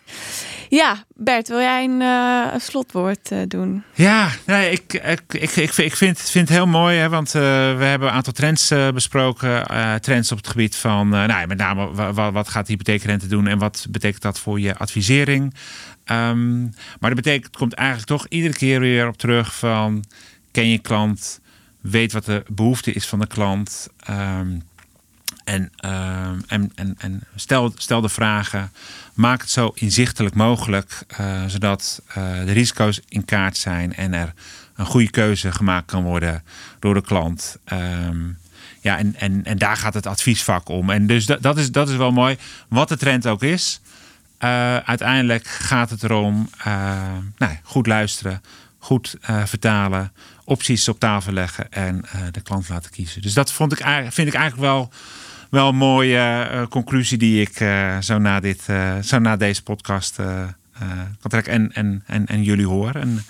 Ja, 0.70 1.04
Bert, 1.16 1.48
wil 1.48 1.60
jij 1.60 1.84
een, 1.84 2.62
slotwoord 2.62 3.32
doen? 3.48 3.84
Ja, 3.94 4.30
nee, 4.46 4.72
ik, 4.72 4.94
ik, 4.94 5.22
ik, 5.28 5.56
ik, 5.56 5.78
ik 5.78 5.96
vind, 5.96 6.20
vind 6.20 6.48
het 6.48 6.58
heel 6.58 6.68
mooi, 6.68 6.98
hè, 6.98 7.10
want 7.10 7.32
we 7.32 7.40
hebben 7.80 8.08
een 8.08 8.14
aantal 8.14 8.34
trends 8.34 8.74
besproken. 8.94 9.66
trends 10.02 10.32
op 10.32 10.38
het 10.38 10.48
gebied 10.48 10.76
van, 10.76 11.10
nou, 11.10 11.48
met 11.48 11.58
name 11.58 11.92
wat, 12.14 12.32
wat 12.32 12.50
gaat 12.50 12.66
de 12.66 12.72
hypotheekrente 12.72 13.28
doen 13.28 13.48
en 13.48 13.58
wat 13.58 13.86
betekent 13.90 14.22
dat 14.22 14.40
voor 14.40 14.60
je 14.60 14.78
advisering? 14.78 15.54
Um, 16.12 16.62
maar 16.99 17.09
dat 17.09 17.16
betekent, 17.16 17.45
het 17.45 17.57
komt 17.57 17.74
eigenlijk 17.74 18.07
toch 18.07 18.26
iedere 18.28 18.53
keer 18.53 18.80
weer 18.80 19.07
op 19.07 19.18
terug 19.18 19.55
van 19.55 20.03
ken 20.51 20.68
je 20.68 20.78
klant, 20.78 21.39
weet 21.82 22.12
wat 22.12 22.26
de 22.26 22.43
behoefte 22.47 22.91
is 22.91 23.07
van 23.07 23.20
de 23.20 23.28
klant. 23.28 23.89
Um, 24.09 24.64
en, 25.43 25.72
um, 25.86 26.43
en, 26.47 26.72
en, 26.76 26.95
en 26.97 27.24
stel, 27.36 27.74
stel 27.76 28.01
de 28.01 28.09
vragen. 28.09 28.72
Maak 29.14 29.41
het 29.41 29.49
zo 29.49 29.72
inzichtelijk 29.76 30.36
mogelijk, 30.36 31.03
uh, 31.20 31.45
zodat 31.47 32.01
uh, 32.07 32.16
de 32.45 32.51
risico's 32.51 33.01
in 33.07 33.26
kaart 33.26 33.57
zijn 33.57 33.95
en 33.95 34.14
er 34.14 34.34
een 34.76 34.86
goede 34.86 35.09
keuze 35.09 35.51
gemaakt 35.51 35.86
kan 35.86 36.03
worden 36.03 36.43
door 36.80 36.93
de 36.93 37.01
klant. 37.01 37.57
Ja, 38.82 38.97
en, 38.97 39.16
en, 39.16 39.45
en 39.45 39.57
daar 39.57 39.78
gaat 39.78 39.93
het 39.93 40.05
adviesvak 40.05 40.70
om. 40.70 40.89
En 40.89 41.07
dus 41.07 41.26
dat, 41.26 41.41
dat, 41.41 41.57
is, 41.57 41.72
dat 41.72 41.89
is 41.89 41.95
wel 41.95 42.12
mooi. 42.12 42.38
Wat 42.68 42.89
de 42.89 42.97
trend 42.97 43.28
ook 43.28 43.43
is. 43.43 43.82
Uh, 44.44 44.78
uiteindelijk 44.78 45.48
gaat 45.48 45.89
het 45.89 46.04
erom 46.04 46.50
uh, 46.68 46.94
nou, 47.38 47.58
goed 47.64 47.88
luisteren, 47.88 48.42
goed 48.78 49.16
uh, 49.30 49.46
vertalen, 49.46 50.12
opties 50.46 50.88
op 50.88 51.00
tafel 51.00 51.34
leggen 51.34 51.72
en 51.72 52.06
de 52.32 52.42
klant 52.42 52.70
laten 52.70 52.92
kiezen. 52.92 53.22
Dus 53.22 53.34
dat 53.34 53.52
vond 53.52 53.72
ik, 53.72 53.86
vind 54.10 54.28
ik 54.28 54.34
eigenlijk 54.34 54.56
wel, 54.72 54.92
wel 55.50 55.68
een 55.68 55.76
mooie 55.76 56.48
conclusie 56.70 57.18
die 57.18 57.42
ik 57.42 57.58
zo, 58.04 58.18
na 58.18 58.39
dit, 58.39 58.62
zo 59.02 59.20
na 59.20 59.38
deze 59.38 59.64
podcast 59.64 60.16
kan 61.20 61.30
trekken 61.30 61.54
en, 61.54 61.74
en, 61.74 62.04
en, 62.06 62.26
en 62.26 62.44
jullie 62.44 62.68
horen. 62.68 63.02
En 63.02 63.24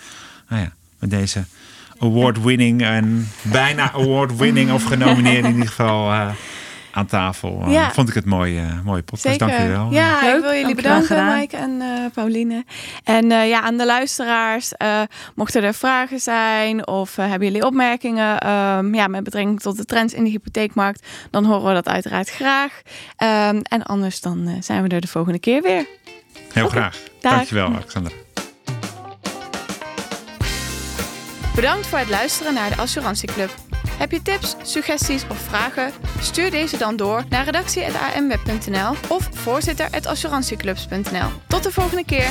nou 0.49 0.61
ja, 0.61 0.71
met 0.99 1.09
deze 1.09 1.43
award-winning 1.99 2.81
en 2.81 3.27
bijna 3.41 3.91
award-winning 3.91 4.71
of 4.71 4.83
genomineerd 4.83 5.45
in 5.45 5.51
ieder 5.51 5.67
geval 5.67 6.33
aan 6.91 7.05
tafel. 7.05 7.63
Eh, 7.67 7.89
vond 7.89 8.09
ik 8.09 8.15
het 8.15 8.25
mooi, 8.25 8.61
uh, 8.61 8.81
mooie 8.83 9.01
podcast. 9.01 9.39
Dank 9.39 9.51
je 9.51 9.67
wel. 9.67 9.91
Ja, 9.91 10.33
ik 10.35 10.41
wil 10.41 10.53
jullie 10.53 10.75
bedanken, 10.75 11.25
Maaike 11.25 11.57
en 11.57 11.71
uh, 11.71 12.05
Pauline. 12.13 12.65
En 13.03 13.29
ja, 13.29 13.61
aan 13.61 13.77
de 13.77 13.85
luisteraars, 13.85 14.71
mochten 15.35 15.63
er 15.63 15.73
vragen 15.73 16.19
zijn 16.19 16.87
of 16.87 17.15
hebben 17.15 17.47
jullie 17.47 17.65
opmerkingen 17.65 18.49
um, 18.49 18.95
ja, 18.95 19.07
met 19.07 19.23
betrekking 19.23 19.59
tot 19.59 19.77
de 19.77 19.85
trends 19.85 20.13
in 20.13 20.23
de 20.23 20.29
hypotheekmarkt, 20.29 21.07
dan 21.31 21.45
horen 21.45 21.67
we 21.67 21.73
dat 21.73 21.87
uiteraard 21.87 22.29
graag. 22.29 22.81
Um, 23.17 23.61
en 23.61 23.83
anders 23.83 24.21
dan 24.21 24.57
zijn 24.59 24.83
we 24.83 24.89
er 24.89 25.01
de 25.01 25.07
volgende 25.07 25.39
keer 25.39 25.61
weer. 25.61 25.85
Heel 26.53 26.65
okay. 26.65 26.79
graag. 26.79 26.97
Dag. 27.19 27.33
Dankjewel, 27.33 27.67
Alexander. 27.67 28.11
Bedankt 31.55 31.87
voor 31.87 31.99
het 31.99 32.09
luisteren 32.09 32.53
naar 32.53 32.69
de 32.69 32.77
Assurantieclub. 32.77 33.70
Heb 34.01 34.11
je 34.11 34.21
tips, 34.21 34.55
suggesties 34.61 35.23
of 35.29 35.37
vragen? 35.37 35.91
Stuur 36.19 36.51
deze 36.51 36.77
dan 36.77 36.95
door 36.95 37.23
naar 37.29 37.45
redactie.amweb.nl 37.45 38.95
of 39.07 39.29
voorzitter.assurantieclubs.nl. 39.31 41.29
Tot 41.47 41.63
de 41.63 41.71
volgende 41.71 42.05
keer! 42.05 42.29